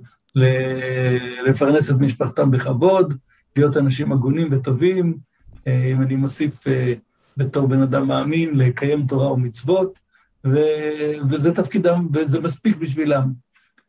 לפרנס 1.46 1.90
את 1.90 1.96
משפחתם 1.96 2.50
בכבוד, 2.50 3.14
להיות 3.56 3.76
אנשים 3.76 4.12
הגונים 4.12 4.48
וטובים, 4.50 5.18
אה, 5.66 5.84
אם 5.92 6.02
אני 6.02 6.16
מוסיף 6.16 6.68
אה, 6.68 6.94
בתור 7.36 7.66
בן 7.68 7.82
אדם 7.82 8.08
מאמין, 8.08 8.58
לקיים 8.58 9.06
תורה 9.06 9.32
ומצוות, 9.32 9.98
ו- 10.46 11.30
וזה 11.30 11.54
תפקידם, 11.54 12.08
וזה 12.12 12.40
מספיק 12.40 12.76
בשבילם. 12.76 13.32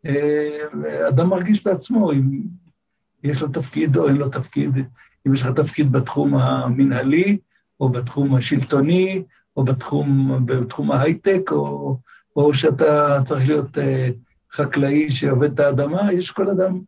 אה, 0.06 1.08
אדם 1.08 1.30
מרגיש 1.30 1.64
בעצמו 1.64 2.12
אם 2.12 2.42
יש 3.24 3.42
לו 3.42 3.48
תפקיד 3.48 3.98
או 3.98 4.08
אין 4.08 4.16
לו 4.16 4.30
תפקיד, 4.30 4.72
אם 5.28 5.34
יש 5.34 5.42
לך 5.42 5.48
תפקיד 5.48 5.92
בתחום 5.92 6.36
המנהלי, 6.36 7.38
או 7.80 7.90
בתחום 7.90 8.36
השלטוני, 8.36 9.24
או 9.58 9.64
בתחום, 9.64 10.40
בתחום 10.46 10.92
ההייטק, 10.92 11.52
או, 11.52 11.98
או 12.36 12.54
שאתה 12.54 13.20
צריך 13.24 13.48
להיות 13.48 13.78
אה, 13.78 14.10
חקלאי 14.52 15.10
שעובד 15.10 15.52
את 15.54 15.60
האדמה, 15.60 16.14
יש 16.14 16.32
כל 16.32 16.50
אדם 16.50 16.80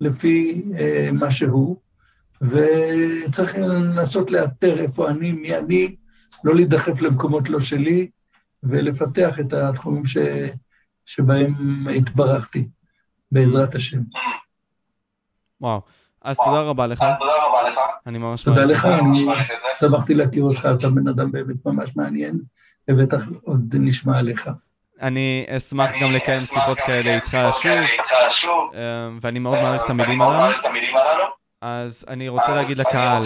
לפי 0.00 0.62
אה, 0.78 1.08
מה 1.12 1.30
שהוא, 1.30 1.76
וצריך 2.42 3.58
לנסות 3.58 4.30
לאתר 4.30 4.80
איפה 4.80 5.10
אני, 5.10 5.32
מי 5.32 5.56
אני, 5.56 5.96
לא 6.44 6.54
להידחף 6.54 7.00
למקומות 7.00 7.48
לא 7.48 7.60
שלי, 7.60 8.10
ולפתח 8.62 9.40
את 9.40 9.52
התחומים 9.52 10.06
ש, 10.06 10.16
שבהם 11.06 11.88
התברכתי, 11.96 12.68
בעזרת 13.32 13.74
השם. 13.74 14.00
וואו. 15.60 15.80
אז 16.22 16.36
תודה 16.44 16.60
רבה 16.60 16.86
לך, 16.86 17.04
תודה 17.18 17.32
רבה 17.46 17.68
לך. 17.68 17.78
אני 18.06 18.18
ממש 18.18 18.42
תודה 18.42 18.60
מעריך 18.60 18.78
לך, 18.78 18.84
את 18.84 19.14
זה. 19.14 19.26
אני. 19.28 19.76
שמחתי 19.80 20.14
להכיר 20.14 20.44
אותך, 20.44 20.68
אתה 20.78 20.90
בן 20.90 21.08
אדם 21.08 21.32
באמת 21.32 21.56
ממש 21.66 21.96
מעניין, 21.96 22.40
ובטח 22.90 23.24
עוד 23.42 23.74
נשמע 23.78 24.18
עליך. 24.18 24.50
אני 25.00 25.46
אשמח 25.48 25.90
גם 25.90 26.08
אני 26.08 26.16
לקיים 26.16 26.38
שיחות 26.38 26.78
גם 26.78 26.86
כאלה 26.86 26.98
לקיים 27.00 27.14
איתך 27.14 27.28
שיחות 27.30 27.54
שוב, 27.54 27.62
כאלה 27.62 27.86
איתך 27.86 28.14
שוב. 28.30 28.70
אה, 28.74 29.08
ואני 29.20 29.38
מאוד 29.38 29.58
מעריך 29.58 29.84
את 29.84 29.90
המילים 29.90 30.22
הללו. 30.22 31.41
אז 31.62 32.04
אני 32.08 32.28
רוצה 32.28 32.46
אז 32.52 32.56
להגיד 32.56 32.78
לקהל, 32.78 33.22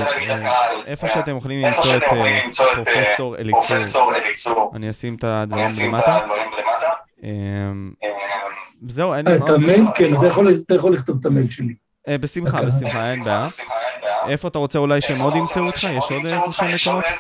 איפה 0.87 1.07
אה, 1.07 1.13
שאתם 1.13 1.37
יכולים 1.37 1.63
למצוא 1.67 1.97
את 1.97 2.03
אה, 2.03 2.43
למצוא 2.45 2.67
את, 2.73 2.79
אה, 2.79 2.85
פרופסור 2.85 3.37
אליצור. 4.17 4.73
אני 4.75 4.91
אשים 4.91 5.15
את 5.15 5.25
הדברים 5.25 5.67
למטה. 5.85 6.19
אה, 7.25 7.29
אה, 8.05 8.09
זהו, 8.89 9.15
אין 9.15 9.27
לי 9.29 9.33
אה, 9.35 9.39
מה... 9.39 9.45
את 9.45 9.51
המייל? 9.51 9.85
כן, 9.95 10.17
אתה 10.17 10.27
יכול- 10.75 10.95
לכתוב 10.95 11.17
את 11.21 11.27
המייל 11.27 11.51
שלי. 11.51 11.75
בשמחה, 12.11 12.57
אוקיי. 12.57 12.67
בשמחה, 12.67 13.11
אין 13.11 13.25
בעיה. 13.25 13.47
איפה 14.29 14.49
אתה 14.49 14.59
רוצה 14.59 14.79
אולי 14.79 15.01
שהם 15.01 15.21
עוד 15.21 15.37
ימצאו 15.37 15.67
אותך? 15.67 15.87
יש 15.91 16.11
עוד 16.11 16.25
איזה? 16.27 16.37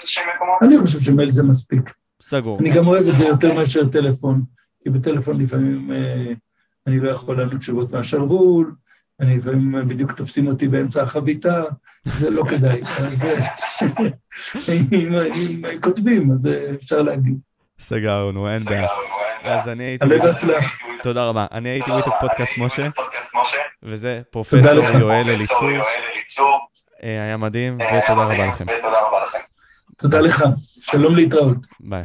שהם 0.04 0.24
מקומות? 0.36 0.62
אני 0.62 0.78
חושב 0.78 1.00
שמייל 1.00 1.30
זה 1.30 1.42
מספיק. 1.42 1.92
סגור. 2.22 2.58
אני 2.60 2.70
גם 2.70 2.86
אוהב 2.86 3.08
את 3.08 3.18
זה 3.18 3.24
יותר 3.24 3.52
מאשר 3.54 3.88
טלפון, 3.88 4.42
כי 4.82 4.90
בטלפון 4.90 5.40
לפעמים 5.40 5.90
אני 6.86 7.00
לא 7.00 7.10
יכול 7.10 7.38
לענות 7.38 7.60
תשובות 7.60 7.92
מהשרוול, 7.92 8.74
אני 9.20 9.36
לפעמים 9.36 9.88
בדיוק 9.88 10.12
תופסים 10.12 10.46
אותי 10.46 10.68
באמצע 10.68 11.02
החביתה, 11.02 11.62
זה 12.04 12.30
לא 12.30 12.42
כדאי. 12.44 12.82
אז 12.84 13.24
אם, 14.92 15.14
אם 15.34 15.62
כותבים, 15.80 16.32
אז 16.32 16.48
אפשר 16.74 17.02
להגיד. 17.02 17.38
סגרנו, 17.78 18.48
אין 18.48 18.64
בעיה. 18.64 18.88
אז 19.42 19.68
אני 19.68 19.84
הייתי... 19.84 20.04
עלה 20.04 20.24
והצלח. 20.24 20.78
תודה 21.02 21.28
רבה. 21.28 21.46
אני 21.52 21.68
הייתי 21.68 21.90
וויטוק 21.90 22.14
פודקאסט 22.20 22.52
משה, 22.58 22.88
וזה 23.82 24.22
פרופסור 24.30 24.98
יואל 24.98 25.30
אליצור. 25.30 25.68
היה 27.02 27.36
מדהים, 27.36 27.74
ותודה 27.74 28.24
רבה 28.24 28.46
לכם. 28.46 28.64
תודה 29.96 30.20
לך. 30.20 30.44
שלום 30.80 31.16
להתראות. 31.16 31.56
ביי. 31.80 32.04